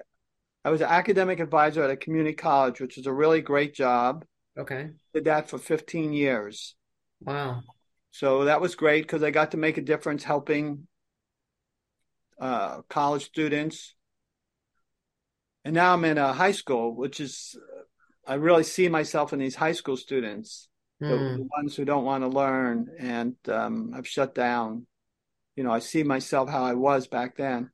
I 0.64 0.70
was 0.70 0.80
an 0.80 0.88
academic 0.88 1.38
advisor 1.38 1.82
at 1.84 1.90
a 1.90 1.96
community 1.96 2.34
college, 2.34 2.80
which 2.80 2.96
was 2.96 3.06
a 3.06 3.12
really 3.12 3.42
great 3.42 3.74
job. 3.74 4.24
Okay. 4.58 4.90
Did 5.12 5.24
that 5.26 5.48
for 5.50 5.58
15 5.58 6.12
years. 6.12 6.74
Wow. 7.20 7.62
So 8.12 8.44
that 8.44 8.60
was 8.60 8.74
great 8.74 9.02
because 9.02 9.22
I 9.22 9.30
got 9.30 9.50
to 9.50 9.56
make 9.56 9.78
a 9.78 9.82
difference 9.82 10.22
helping 10.22 10.86
uh, 12.40 12.82
college 12.82 13.24
students. 13.24 13.94
And 15.64 15.74
now 15.74 15.94
I'm 15.94 16.04
in 16.04 16.18
a 16.18 16.32
high 16.32 16.52
school, 16.52 16.94
which 16.94 17.20
is, 17.20 17.56
I 18.26 18.34
really 18.34 18.64
see 18.64 18.88
myself 18.88 19.32
in 19.32 19.38
these 19.38 19.54
high 19.54 19.72
school 19.72 19.96
students, 19.96 20.68
the, 21.00 21.06
Hmm. 21.06 21.36
the 21.36 21.48
ones 21.56 21.74
who 21.74 21.84
don't 21.84 22.04
want 22.04 22.22
to 22.22 22.28
learn. 22.28 22.88
And 22.98 23.34
um, 23.48 23.92
I've 23.94 24.06
shut 24.06 24.34
down. 24.34 24.86
You 25.56 25.64
know, 25.64 25.72
I 25.72 25.78
see 25.78 26.02
myself 26.02 26.50
how 26.50 26.64
I 26.64 26.74
was 26.74 27.06
back 27.06 27.36
then. 27.36 27.70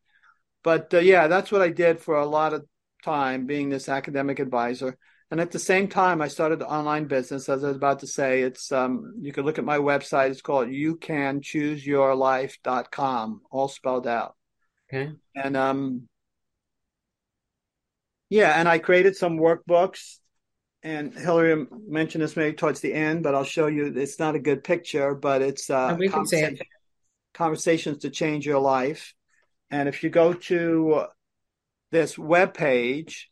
But 0.62 0.94
uh, 0.94 0.98
yeah, 0.98 1.28
that's 1.28 1.50
what 1.50 1.62
I 1.62 1.70
did 1.70 2.00
for 2.00 2.16
a 2.16 2.26
lot 2.26 2.52
of 2.52 2.64
time, 3.04 3.46
being 3.46 3.70
this 3.70 3.88
academic 3.88 4.38
advisor. 4.38 4.96
And 5.30 5.40
at 5.40 5.50
the 5.50 5.58
same 5.58 5.88
time, 5.88 6.22
I 6.22 6.28
started 6.28 6.58
the 6.58 6.66
online 6.66 7.04
business. 7.04 7.48
As 7.50 7.62
I 7.62 7.68
was 7.68 7.76
about 7.76 7.98
to 8.00 8.06
say, 8.06 8.40
it's 8.42 8.72
um, 8.72 9.12
you 9.20 9.30
can 9.32 9.44
look 9.44 9.58
at 9.58 9.64
my 9.64 9.76
website. 9.78 10.30
It's 10.30 10.40
called 10.40 10.68
youcanchooseyourlife.com, 10.68 13.40
all 13.50 13.68
spelled 13.68 14.06
out. 14.06 14.34
Okay. 14.90 15.12
And 15.34 15.54
um, 15.56 16.08
yeah, 18.30 18.58
and 18.58 18.66
I 18.68 18.78
created 18.78 19.16
some 19.16 19.38
workbooks. 19.38 20.18
And 20.82 21.12
Hillary 21.12 21.66
mentioned 21.86 22.22
this 22.22 22.36
maybe 22.36 22.56
towards 22.56 22.80
the 22.80 22.94
end, 22.94 23.22
but 23.22 23.34
I'll 23.34 23.44
show 23.44 23.66
you. 23.66 23.92
It's 23.96 24.18
not 24.18 24.34
a 24.36 24.38
good 24.38 24.64
picture, 24.64 25.14
but 25.14 25.42
it's 25.42 25.68
uh, 25.68 25.88
And 25.88 25.98
we 25.98 26.08
can 26.08 26.24
see 26.24 26.36
it. 26.36 26.40
conversation- 26.42 26.66
conversations 27.34 27.98
to 27.98 28.08
change 28.10 28.46
your 28.46 28.60
life. 28.60 29.14
And 29.70 29.88
if 29.88 30.02
you 30.02 30.08
go 30.10 30.32
to 30.32 31.04
this 31.92 32.18
web 32.18 32.54
page, 32.54 33.30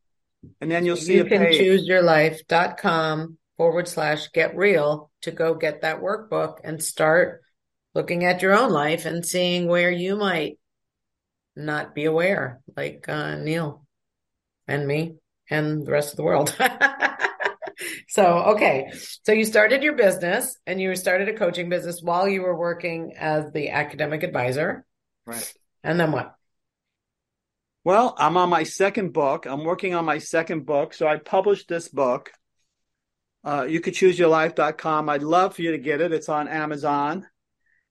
And 0.60 0.70
then 0.70 0.86
you'll 0.86 0.96
see 0.96 1.16
you 1.16 1.24
a 1.24 1.28
can 1.28 1.42
page. 1.42 1.58
choose 1.58 1.84
your 1.86 2.02
life.com 2.02 3.36
forward 3.56 3.88
slash 3.88 4.28
get 4.28 4.56
real 4.56 5.10
to 5.22 5.32
go 5.32 5.54
get 5.54 5.82
that 5.82 6.00
workbook 6.00 6.58
and 6.62 6.80
start 6.82 7.42
looking 7.94 8.24
at 8.24 8.42
your 8.42 8.56
own 8.56 8.70
life 8.70 9.06
and 9.06 9.24
seeing 9.24 9.66
where 9.66 9.90
you 9.90 10.16
might 10.16 10.58
not 11.56 11.94
be 11.94 12.04
aware, 12.04 12.60
like 12.76 13.08
uh, 13.08 13.36
Neal 13.36 13.84
and 14.66 14.86
me 14.86 15.16
and 15.50 15.86
the 15.86 15.90
rest 15.90 16.12
of 16.12 16.16
the 16.16 16.22
world. 16.22 16.54
so, 18.08 18.26
okay. 18.54 18.92
So 19.24 19.32
you 19.32 19.44
started 19.44 19.82
your 19.82 19.94
business 19.94 20.56
and 20.66 20.80
you 20.80 20.94
started 20.94 21.28
a 21.28 21.34
coaching 21.34 21.68
business 21.68 22.00
while 22.02 22.28
you 22.28 22.42
were 22.42 22.56
working 22.56 23.14
as 23.18 23.50
the 23.52 23.70
academic 23.70 24.22
advisor. 24.22 24.84
Right. 25.26 25.52
And 25.82 25.98
then 25.98 26.12
what? 26.12 26.34
Well, 27.84 28.14
I'm 28.18 28.36
on 28.36 28.50
my 28.50 28.64
second 28.64 29.12
book. 29.12 29.46
I'm 29.46 29.64
working 29.64 29.94
on 29.94 30.04
my 30.04 30.18
second 30.18 30.66
book. 30.66 30.92
So 30.92 31.06
I 31.06 31.16
published 31.16 31.68
this 31.68 31.88
book. 31.88 32.30
Uh, 33.44 33.66
you 33.68 33.80
could 33.80 33.94
choose 33.94 34.18
your 34.18 34.28
life.com. 34.28 35.08
I'd 35.08 35.22
love 35.22 35.56
for 35.56 35.62
you 35.62 35.70
to 35.72 35.78
get 35.78 36.00
it. 36.00 36.12
It's 36.12 36.28
on 36.28 36.48
Amazon. 36.48 37.26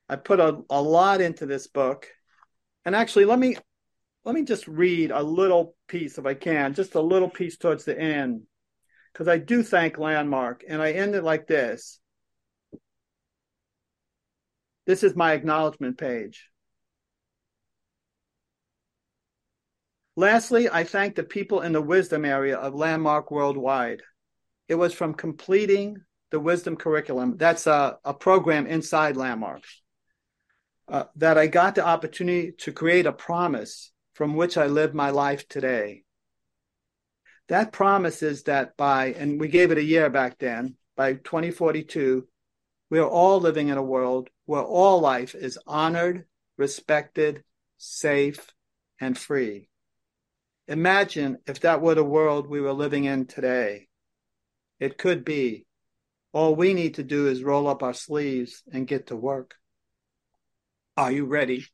I 0.10 0.16
put 0.16 0.39
a, 0.39 0.62
a 0.70 0.82
lot 0.82 1.22
into 1.22 1.45
this 1.45 1.68
book. 1.68 2.08
And 2.86 2.95
actually, 2.95 3.26
let 3.26 3.39
me 3.39 3.58
let 4.24 4.36
me 4.36 4.43
just 4.43 4.68
read 4.68 5.12
a 5.12 5.24
little 5.24 5.76
piece 5.88 6.18
if 6.18 6.26
I 6.26 6.34
can, 6.34 6.74
just 6.74 6.95
a 6.95 7.01
little 7.01 7.30
piece 7.30 7.58
towards 7.58 7.86
the 7.86 7.97
end. 7.97 8.43
Because 9.12 9.28
I 9.28 9.38
do 9.38 9.64
thank 9.64 9.97
Landmark. 9.97 10.64
And 10.68 10.82
I 10.82 10.91
end 10.91 11.16
it 11.16 11.24
like 11.24 11.47
this. 11.47 11.99
This 14.86 15.03
is 15.03 15.16
my 15.16 15.34
acknowledgement 15.34 15.97
page. 15.97 16.49
Lastly, 20.16 20.70
I 20.70 20.84
thank 20.84 21.16
the 21.16 21.24
people 21.24 21.62
in 21.62 21.74
the 21.74 21.82
wisdom 21.82 22.26
area 22.26 22.58
of 22.58 22.74
Landmark 22.74 23.30
Worldwide. 23.30 24.01
It 24.68 24.76
was 24.76 24.93
from 24.93 25.14
completing 25.14 25.97
the 26.32 26.39
wisdom 26.39 26.76
curriculum, 26.76 27.38
that's 27.38 27.68
a, 27.68 27.97
a 28.03 28.14
program 28.14 28.68
inside 28.68 29.16
Landmark, 29.16 29.64
uh, 30.88 31.05
that 31.15 31.38
I 31.38 31.47
got 31.47 31.75
the 31.75 31.85
opportunity 31.85 32.53
to 32.59 32.71
create 32.71 33.05
a 33.05 33.11
promise 33.11 33.91
from 34.13 34.35
which 34.35 34.57
I 34.57 34.67
live 34.67 34.93
my 34.93 35.09
life 35.09 35.47
today. 35.47 36.03
That 37.49 37.71
promise 37.71 38.23
is 38.23 38.43
that 38.43 38.75
by, 38.77 39.07
and 39.13 39.39
we 39.39 39.47
gave 39.47 39.71
it 39.71 39.77
a 39.77 39.83
year 39.83 40.09
back 40.09 40.38
then, 40.38 40.75
by 40.95 41.13
2042, 41.13 42.27
we 42.89 42.99
are 42.99 43.07
all 43.07 43.39
living 43.39 43.69
in 43.69 43.77
a 43.77 43.83
world 43.83 44.29
where 44.45 44.63
all 44.63 44.99
life 44.99 45.35
is 45.35 45.59
honored, 45.67 46.25
respected, 46.57 47.43
safe, 47.77 48.53
and 48.99 49.17
free. 49.17 49.69
Imagine 50.67 51.38
if 51.47 51.61
that 51.61 51.81
were 51.81 51.95
the 51.95 52.03
world 52.03 52.47
we 52.47 52.59
were 52.59 52.73
living 52.73 53.05
in 53.05 53.25
today. 53.25 53.88
It 54.79 54.97
could 54.97 55.23
be. 55.23 55.65
All 56.33 56.55
we 56.55 56.73
need 56.73 56.95
to 56.95 57.03
do 57.03 57.27
is 57.27 57.43
roll 57.43 57.67
up 57.67 57.83
our 57.83 57.93
sleeves 57.93 58.63
and 58.71 58.88
get 58.88 59.07
to 59.07 59.15
work. 59.15 59.55
Are 60.97 61.11
you 61.11 61.25
ready? 61.25 61.67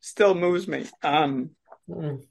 Still 0.00 0.34
moves 0.34 0.66
me. 0.66 0.86
Um, 1.02 1.50
Mm. 1.88 2.26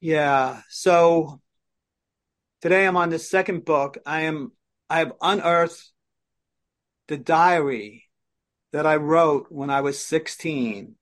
yeah. 0.00 0.62
So 0.68 1.40
today 2.60 2.86
I'm 2.86 2.96
on 2.96 3.10
the 3.10 3.20
second 3.20 3.64
book. 3.64 3.98
I 4.04 4.22
am, 4.22 4.52
I 4.90 4.98
have 4.98 5.12
unearthed 5.22 5.92
the 7.06 7.16
diary 7.16 8.04
that 8.72 8.84
I 8.84 8.96
wrote 8.96 9.46
when 9.48 9.70
I 9.70 9.80
was 9.80 10.04
16. 10.04 10.96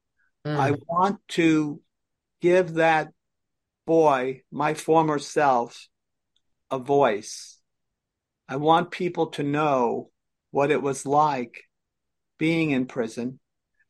I 0.44 0.70
Mm. 0.70 0.78
want 0.86 1.20
to 1.28 1.80
give 2.40 2.74
that 2.74 3.12
boy, 3.86 4.42
my 4.50 4.74
former 4.74 5.18
self, 5.18 5.88
a 6.70 6.78
voice. 6.78 7.58
I 8.48 8.56
want 8.56 8.90
people 8.90 9.28
to 9.28 9.42
know 9.42 10.10
what 10.50 10.70
it 10.70 10.82
was 10.82 11.04
like 11.04 11.67
being 12.38 12.70
in 12.70 12.86
prison. 12.86 13.38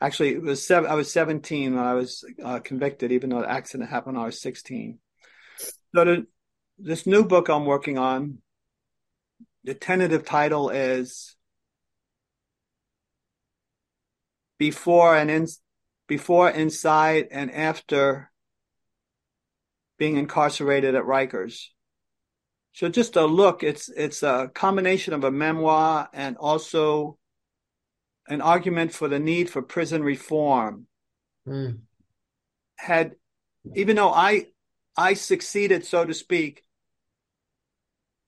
Actually, 0.00 0.34
it 0.34 0.42
was 0.42 0.64
seven, 0.66 0.90
I 0.90 0.94
was 0.94 1.12
17 1.12 1.74
when 1.74 1.84
I 1.84 1.94
was 1.94 2.24
uh, 2.42 2.60
convicted, 2.60 3.12
even 3.12 3.30
though 3.30 3.40
the 3.40 3.50
accident 3.50 3.90
happened 3.90 4.16
when 4.16 4.22
I 4.22 4.26
was 4.26 4.40
16. 4.40 4.98
So 5.94 6.24
this 6.78 7.06
new 7.06 7.24
book 7.24 7.48
I'm 7.48 7.66
working 7.66 7.98
on, 7.98 8.38
the 9.64 9.74
tentative 9.74 10.24
title 10.24 10.70
is 10.70 11.34
Before 14.58 15.16
and 15.16 15.30
in, 15.30 15.46
Before, 16.06 16.48
Inside, 16.48 17.28
and 17.30 17.50
After 17.50 18.30
being 19.98 20.16
incarcerated 20.16 20.94
at 20.94 21.04
Rikers. 21.04 21.66
So 22.72 22.88
just 22.88 23.16
a 23.16 23.26
look, 23.26 23.64
it's 23.64 23.88
it's 23.88 24.22
a 24.22 24.50
combination 24.54 25.12
of 25.12 25.24
a 25.24 25.32
memoir 25.32 26.08
and 26.12 26.36
also 26.36 27.18
an 28.28 28.40
argument 28.40 28.92
for 28.92 29.08
the 29.08 29.18
need 29.18 29.50
for 29.50 29.62
prison 29.62 30.02
reform. 30.02 30.86
Mm. 31.46 31.80
Had 32.76 33.16
even 33.74 33.96
though 33.96 34.12
I 34.12 34.46
I 34.96 35.14
succeeded, 35.14 35.84
so 35.84 36.04
to 36.04 36.14
speak, 36.14 36.62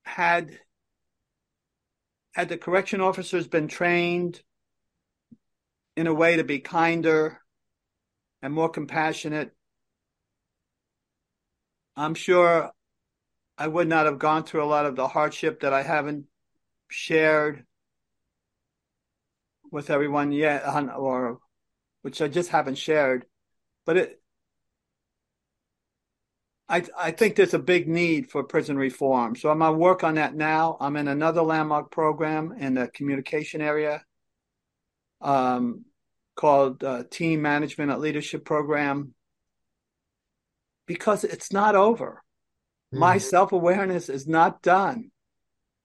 had 0.04 0.58
had 2.34 2.48
the 2.48 2.58
correction 2.58 3.00
officers 3.00 3.46
been 3.46 3.68
trained 3.68 4.42
in 5.96 6.06
a 6.06 6.14
way 6.14 6.36
to 6.36 6.44
be 6.44 6.60
kinder 6.60 7.40
and 8.40 8.54
more 8.54 8.68
compassionate, 8.68 9.50
I'm 11.96 12.14
sure 12.14 12.70
I 13.58 13.66
would 13.66 13.88
not 13.88 14.06
have 14.06 14.18
gone 14.18 14.44
through 14.44 14.64
a 14.64 14.72
lot 14.72 14.86
of 14.86 14.96
the 14.96 15.08
hardship 15.08 15.60
that 15.60 15.74
I 15.74 15.82
haven't 15.82 16.24
shared 16.88 17.66
with 19.70 19.90
everyone 19.90 20.32
yet, 20.32 20.64
or 20.96 21.38
which 22.02 22.20
I 22.22 22.28
just 22.28 22.50
haven't 22.50 22.76
shared. 22.78 23.26
But 23.86 23.96
it, 23.96 24.22
I, 26.68 26.84
I 26.96 27.10
think 27.10 27.34
there's 27.34 27.54
a 27.54 27.58
big 27.58 27.88
need 27.88 28.30
for 28.30 28.44
prison 28.44 28.76
reform. 28.76 29.34
So 29.34 29.50
I'm 29.50 29.58
gonna 29.58 29.76
work 29.76 30.04
on 30.04 30.14
that 30.14 30.34
now. 30.34 30.76
I'm 30.80 30.96
in 30.96 31.08
another 31.08 31.42
landmark 31.42 31.90
program 31.90 32.52
in 32.52 32.74
the 32.74 32.88
communication 32.88 33.60
area, 33.60 34.04
um, 35.20 35.84
called 36.36 36.84
uh, 36.84 37.02
Team 37.10 37.42
Management 37.42 37.90
and 37.90 38.00
Leadership 38.00 38.44
Program, 38.44 39.14
because 40.86 41.24
it's 41.24 41.52
not 41.52 41.74
over. 41.74 42.22
My 42.92 43.16
Mm. 43.16 43.22
self 43.22 43.52
awareness 43.52 44.08
is 44.08 44.26
not 44.26 44.62
done. 44.62 45.10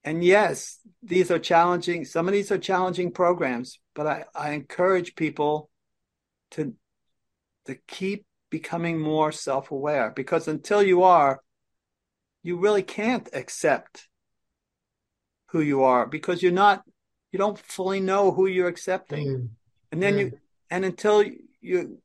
And 0.06 0.24
yes, 0.24 0.80
these 1.02 1.32
are 1.32 1.40
challenging. 1.40 2.06
Some 2.06 2.28
of 2.28 2.34
these 2.34 2.52
are 2.52 2.60
challenging 2.60 3.12
programs, 3.12 3.80
but 3.96 4.06
I, 4.06 4.26
I 4.36 4.52
encourage 4.52 5.16
people 5.16 5.70
to 6.52 6.76
to 7.66 7.76
keep 7.88 8.26
becoming 8.52 9.00
more 9.00 9.32
self 9.32 9.72
aware 9.72 10.14
because 10.16 10.48
until 10.48 10.84
you 10.84 11.02
are, 11.02 11.42
you 12.44 12.58
really 12.58 12.84
can't 12.84 13.28
accept 13.34 14.08
who 15.48 15.62
you 15.62 15.84
are 15.84 16.06
because 16.06 16.44
you're 16.44 16.52
not 16.52 16.84
you 17.32 17.40
don't 17.40 17.58
fully 17.58 18.00
know 18.00 18.32
who 18.32 18.46
you're 18.46 18.68
accepting. 18.68 19.28
Mm. 19.28 19.50
And 19.92 20.04
then 20.04 20.18
you 20.20 20.32
and 20.70 20.86
until 20.86 21.24
you 21.62 21.98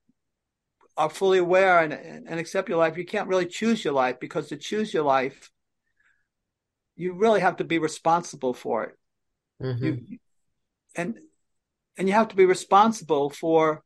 are 0.97 1.11
fully 1.11 1.39
aware 1.39 1.81
and, 1.81 1.93
and 1.93 2.41
accept 2.41 2.71
your 2.71 2.79
life, 2.79 2.97
you 2.97 3.05
can't 3.05 3.29
really 3.29 3.47
choose 3.47 3.85
your 3.85 3.95
life 3.95 4.19
because 4.21 4.49
to 4.49 4.57
choose 4.57 4.95
your 4.95 5.05
life, 5.05 5.51
you 7.01 7.15
really 7.15 7.41
have 7.41 7.57
to 7.57 7.65
be 7.65 7.79
responsible 7.79 8.53
for 8.53 8.85
it. 8.85 8.99
Mhm. 9.63 9.83
You 10.11 10.19
and 10.95 11.19
and 11.97 12.09
you 12.09 12.15
have 12.15 12.29
to 12.29 12.37
be 12.37 12.45
responsible 12.45 13.31
for 13.31 13.83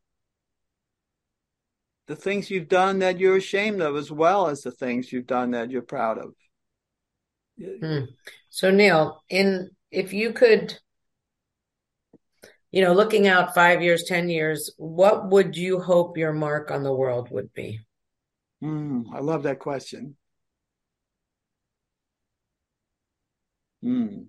the 2.07 2.17
things 2.17 2.51
you've 2.51 2.69
done 2.69 2.99
that 2.99 3.19
you're 3.19 3.37
ashamed 3.37 3.81
of 3.81 3.97
as 3.97 4.11
well 4.11 4.49
as 4.49 4.63
the 4.63 4.71
things 4.71 5.13
you've 5.13 5.27
done 5.27 5.53
that 5.53 5.71
you're 5.71 5.83
proud 5.83 6.19
of. 6.19 6.35
Hmm. 7.59 8.05
So 8.51 8.71
Neal, 8.71 9.23
in 9.29 9.71
if 9.91 10.13
you 10.13 10.33
could 10.33 10.77
you 12.73 12.83
know, 12.83 12.93
looking 12.93 13.29
out 13.29 13.55
5 13.55 13.83
years, 13.83 14.03
10 14.03 14.29
years, 14.29 14.75
what 14.79 15.31
would 15.31 15.57
you 15.57 15.79
hope 15.79 16.19
your 16.19 16.33
mark 16.33 16.73
on 16.73 16.83
the 16.83 16.93
world 16.93 17.31
would 17.31 17.55
be? 17.55 17.79
Mm, 18.61 19.05
I 19.15 19.21
love 19.21 19.45
that 19.45 19.61
question. 19.61 20.17
Mm. 23.85 24.27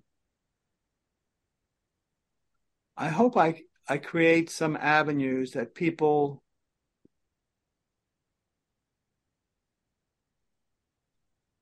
I 2.97 3.09
hope 3.09 3.37
I 3.37 3.61
I 3.87 3.97
create 3.97 4.49
some 4.49 4.75
avenues 4.75 5.51
that 5.51 5.75
people 5.75 6.43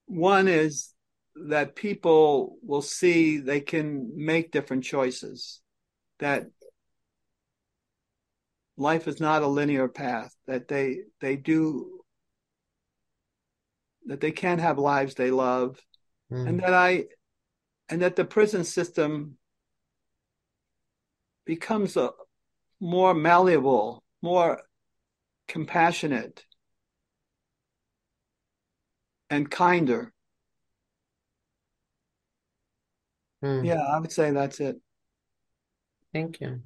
one 0.05 0.47
is 0.47 0.93
that 1.35 1.75
people 1.75 2.57
will 2.61 2.81
see 2.81 3.37
they 3.37 3.59
can 3.59 4.11
make 4.15 4.51
different 4.51 4.83
choices 4.83 5.61
that 6.19 6.45
life 8.77 9.07
is 9.07 9.19
not 9.19 9.41
a 9.41 9.47
linear 9.47 9.87
path 9.87 10.35
that 10.47 10.67
they 10.67 10.99
they 11.21 11.35
do 11.35 11.99
that 14.05 14.21
they 14.21 14.31
can 14.31 14.59
have 14.59 14.77
lives 14.77 15.15
they 15.15 15.31
love 15.31 15.79
mm. 16.31 16.47
and 16.47 16.59
that 16.59 16.73
i 16.73 17.05
and 17.93 18.01
that 18.01 18.15
the 18.15 18.25
prison 18.25 18.63
system 18.63 19.37
becomes 21.45 21.95
a 21.95 22.09
more 22.79 23.13
malleable 23.13 24.03
more 24.23 24.63
compassionate 25.47 26.43
and 29.29 29.51
kinder 29.51 30.11
mm. 33.43 33.63
yeah 33.63 33.75
i 33.75 33.99
would 33.99 34.11
say 34.11 34.31
that's 34.31 34.59
it 34.59 34.75
thank 36.11 36.41
you 36.41 36.63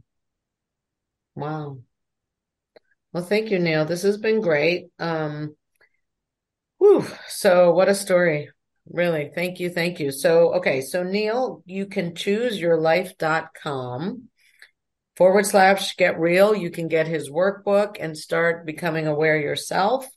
wow 1.35 1.77
well, 3.13 3.23
thank 3.23 3.49
you, 3.49 3.57
Neal. 3.57 3.85
This 3.85 4.03
has 4.03 4.17
been 4.17 4.41
great. 4.41 4.89
Um, 4.99 5.55
whew, 6.77 7.03
so 7.29 7.71
what 7.71 7.89
a 7.89 7.95
story. 7.95 8.49
Really. 8.89 9.31
Thank 9.33 9.59
you. 9.59 9.69
Thank 9.69 9.99
you. 9.99 10.11
So, 10.11 10.53
okay. 10.55 10.81
So 10.81 11.03
Neal, 11.03 11.63
you 11.65 11.85
can 11.85 12.15
choose 12.15 12.59
your 12.59 12.77
life.com 12.77 14.23
forward 15.15 15.45
slash 15.45 15.95
get 15.95 16.19
real. 16.19 16.55
You 16.55 16.69
can 16.69 16.87
get 16.87 17.07
his 17.07 17.29
workbook 17.29 17.97
and 17.99 18.17
start 18.17 18.65
becoming 18.65 19.07
aware 19.07 19.37
yourself. 19.37 20.07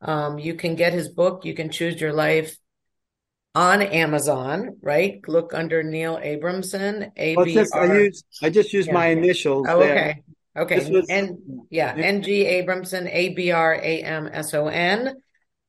Um, 0.00 0.38
you 0.38 0.54
can 0.54 0.74
get 0.74 0.92
his 0.92 1.08
book. 1.08 1.44
You 1.44 1.54
can 1.54 1.70
choose 1.70 2.00
your 2.00 2.12
life 2.12 2.56
on 3.54 3.82
Amazon, 3.82 4.76
right? 4.82 5.20
Look 5.26 5.54
under 5.54 5.82
Neal 5.82 6.16
Abramson. 6.16 7.10
A 7.16 7.36
B 7.36 7.58
R. 7.58 7.66
I, 7.74 7.98
use, 7.98 8.24
I 8.42 8.50
just 8.50 8.72
use 8.72 8.86
yeah. 8.86 8.94
my 8.94 9.06
initials. 9.08 9.66
Oh, 9.68 9.82
okay. 9.82 10.22
Okay. 10.56 10.90
Was, 10.90 11.08
and 11.08 11.38
yeah, 11.70 11.94
N.G. 11.96 12.44
Abramson, 12.44 13.08
A 13.10 13.30
B 13.30 13.52
R 13.52 13.74
A 13.74 14.02
M 14.02 14.28
S 14.30 14.52
O 14.54 14.68
N, 14.68 15.14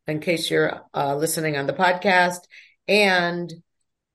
in 0.07 0.19
case 0.19 0.49
you're 0.49 0.81
uh, 0.93 1.15
listening 1.15 1.57
on 1.57 1.67
the 1.67 1.73
podcast. 1.73 2.39
And 2.87 3.51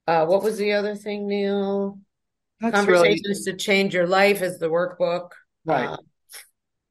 uh, 0.07 0.27
what 0.27 0.43
was 0.43 0.59
the 0.59 0.73
other 0.73 0.95
thing, 0.95 1.29
Neal? 1.29 1.99
That's 2.61 2.75
Conversations 2.75 3.45
really... 3.47 3.59
to 3.59 3.65
Change 3.65 3.95
Your 3.95 4.07
Life 4.07 4.43
is 4.43 4.59
the 4.59 4.69
workbook. 4.69 5.31
Right. 5.65 5.87
Uh, 5.87 5.97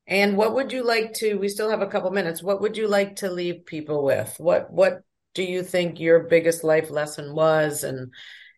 and 0.07 0.37
what 0.37 0.55
would 0.55 0.71
you 0.71 0.83
like 0.83 1.13
to? 1.15 1.35
We 1.35 1.49
still 1.49 1.69
have 1.69 1.81
a 1.81 1.87
couple 1.87 2.09
minutes. 2.11 2.41
What 2.41 2.61
would 2.61 2.77
you 2.77 2.87
like 2.87 3.17
to 3.17 3.29
leave 3.29 3.65
people 3.65 4.03
with? 4.03 4.33
What 4.37 4.71
What 4.71 5.01
do 5.33 5.43
you 5.43 5.63
think 5.63 5.99
your 5.99 6.21
biggest 6.21 6.63
life 6.63 6.89
lesson 6.89 7.35
was? 7.35 7.83
And 7.83 8.13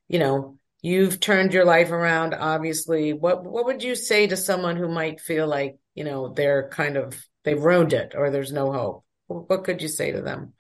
you 0.07 0.19
know, 0.19 0.59
you've 0.81 1.19
turned 1.19 1.53
your 1.53 1.65
life 1.65 1.91
around 1.91 2.33
obviously 2.33 3.13
what 3.13 3.43
what 3.43 3.65
would 3.65 3.83
you 3.83 3.95
say 3.95 4.27
to 4.27 4.37
someone 4.37 4.77
who 4.77 4.87
might 4.87 5.19
feel 5.19 5.47
like 5.47 5.77
you 5.93 6.03
know 6.03 6.29
they're 6.33 6.69
kind 6.69 6.97
of 6.97 7.19
they've 7.43 7.61
ruined 7.61 7.93
it 7.93 8.13
or 8.15 8.29
there's 8.29 8.51
no 8.51 8.71
hope 8.71 9.03
what 9.29 9.63
could 9.63 9.81
you 9.81 9.87
say 9.87 10.11
to 10.11 10.21
them 10.21 10.53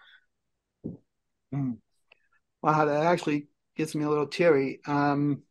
mm. 1.53 1.77
wow 2.61 2.85
that 2.85 3.05
actually 3.05 3.47
gets 3.75 3.95
me 3.95 4.03
a 4.03 4.09
little 4.09 4.27
teary 4.27 4.79
um, 4.85 5.41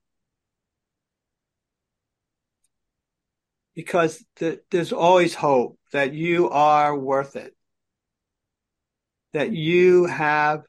because 3.74 4.24
th- 4.36 4.60
there's 4.70 4.92
always 4.92 5.34
hope 5.34 5.78
that 5.92 6.14
you 6.14 6.50
are 6.50 6.96
worth 6.96 7.36
it 7.36 7.54
that 9.32 9.52
you 9.52 10.06
have 10.06 10.62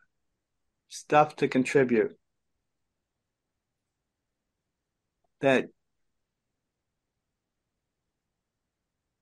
stuff 0.89 1.35
to 1.37 1.47
contribute 1.47 2.17
that 5.41 5.67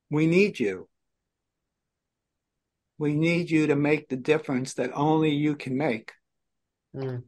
we 0.10 0.28
need 0.28 0.60
you. 0.60 0.88
We 2.98 3.14
need 3.14 3.50
you 3.50 3.68
to 3.68 3.76
make 3.76 4.10
the 4.10 4.16
difference 4.16 4.74
that 4.76 4.92
only 4.94 5.32
you 5.32 5.56
can 5.56 5.78
make. 5.78 6.12
Mm. 6.96 7.24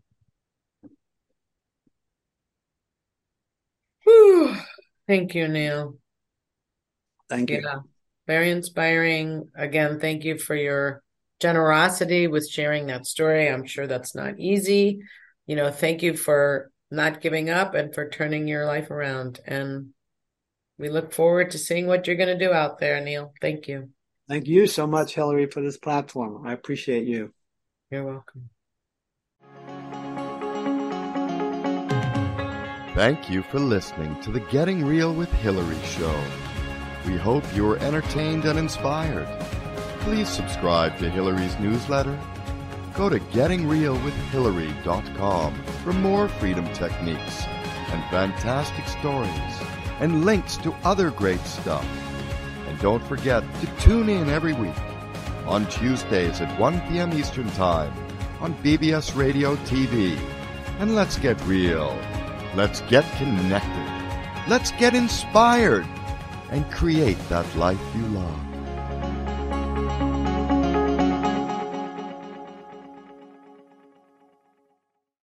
Whew. 4.03 4.55
Thank 5.07 5.35
you, 5.35 5.47
Neal. 5.47 5.95
Thank 7.29 7.51
you. 7.51 7.61
Yeah. 7.63 7.79
Very 8.25 8.49
inspiring. 8.51 9.49
Again, 9.55 9.99
thank 9.99 10.23
you 10.23 10.37
for 10.37 10.55
your 10.55 11.03
generosity 11.39 12.27
with 12.27 12.49
sharing 12.49 12.87
that 12.87 13.05
story. 13.05 13.47
I'm 13.47 13.65
sure 13.65 13.87
that's 13.87 14.15
not 14.15 14.39
easy. 14.39 15.01
You 15.45 15.55
know, 15.55 15.71
thank 15.71 16.01
you 16.01 16.15
for 16.15 16.71
not 16.91 17.21
giving 17.21 17.49
up 17.49 17.75
and 17.75 17.93
for 17.93 18.09
turning 18.09 18.47
your 18.47 18.65
life 18.65 18.89
around. 18.91 19.39
And 19.45 19.89
we 20.77 20.89
look 20.89 21.13
forward 21.13 21.51
to 21.51 21.57
seeing 21.57 21.87
what 21.87 22.07
you're 22.07 22.15
going 22.15 22.37
to 22.37 22.45
do 22.45 22.51
out 22.51 22.79
there, 22.79 22.99
Neal. 23.01 23.33
Thank 23.41 23.67
you. 23.67 23.89
Thank 24.29 24.47
you 24.47 24.67
so 24.67 24.87
much, 24.87 25.15
Hillary, 25.15 25.47
for 25.47 25.61
this 25.61 25.77
platform. 25.77 26.45
I 26.45 26.53
appreciate 26.53 27.07
you. 27.07 27.33
You're 27.91 28.05
welcome. 28.05 28.49
Thank 32.95 33.29
you 33.29 33.43
for 33.43 33.59
listening 33.59 34.19
to 34.21 34.31
the 34.31 34.41
Getting 34.51 34.85
Real 34.85 35.13
with 35.13 35.31
Hillary 35.31 35.79
show. 35.83 36.21
We 37.05 37.17
hope 37.17 37.43
you 37.55 37.65
were 37.65 37.79
entertained 37.79 38.45
and 38.45 38.59
inspired. 38.59 39.27
Please 40.01 40.29
subscribe 40.29 40.97
to 40.99 41.09
Hillary's 41.09 41.57
newsletter 41.59 42.17
Go 42.99 43.07
to 43.07 43.17
gettingrealwithhillary.com 43.17 45.63
for 45.83 45.93
more 45.93 46.27
freedom 46.27 46.67
techniques 46.73 47.45
and 47.45 48.03
fantastic 48.11 48.85
stories 48.87 49.31
and 50.01 50.25
links 50.25 50.57
to 50.57 50.73
other 50.83 51.09
great 51.11 51.39
stuff. 51.39 51.87
Don't 52.81 53.03
forget 53.03 53.43
to 53.59 53.67
tune 53.79 54.07
in 54.07 54.29
every 54.29 54.53
week 54.53 54.75
on 55.45 55.67
Tuesdays 55.67 56.39
at 56.39 56.59
1 56.59 56.81
p.m. 56.87 57.11
Eastern 57.13 57.49
Time 57.51 57.93
on 58.39 58.53
BBS 58.63 59.15
Radio 59.15 59.55
TV. 59.57 60.17
And 60.79 60.95
let's 60.95 61.17
get 61.17 61.41
real. 61.45 61.97
Let's 62.55 62.81
get 62.81 63.03
connected. 63.17 64.47
Let's 64.47 64.71
get 64.71 64.95
inspired 64.95 65.85
and 66.51 66.69
create 66.71 67.19
that 67.29 67.53
life 67.55 67.81
you 67.95 68.05
love. 68.07 68.48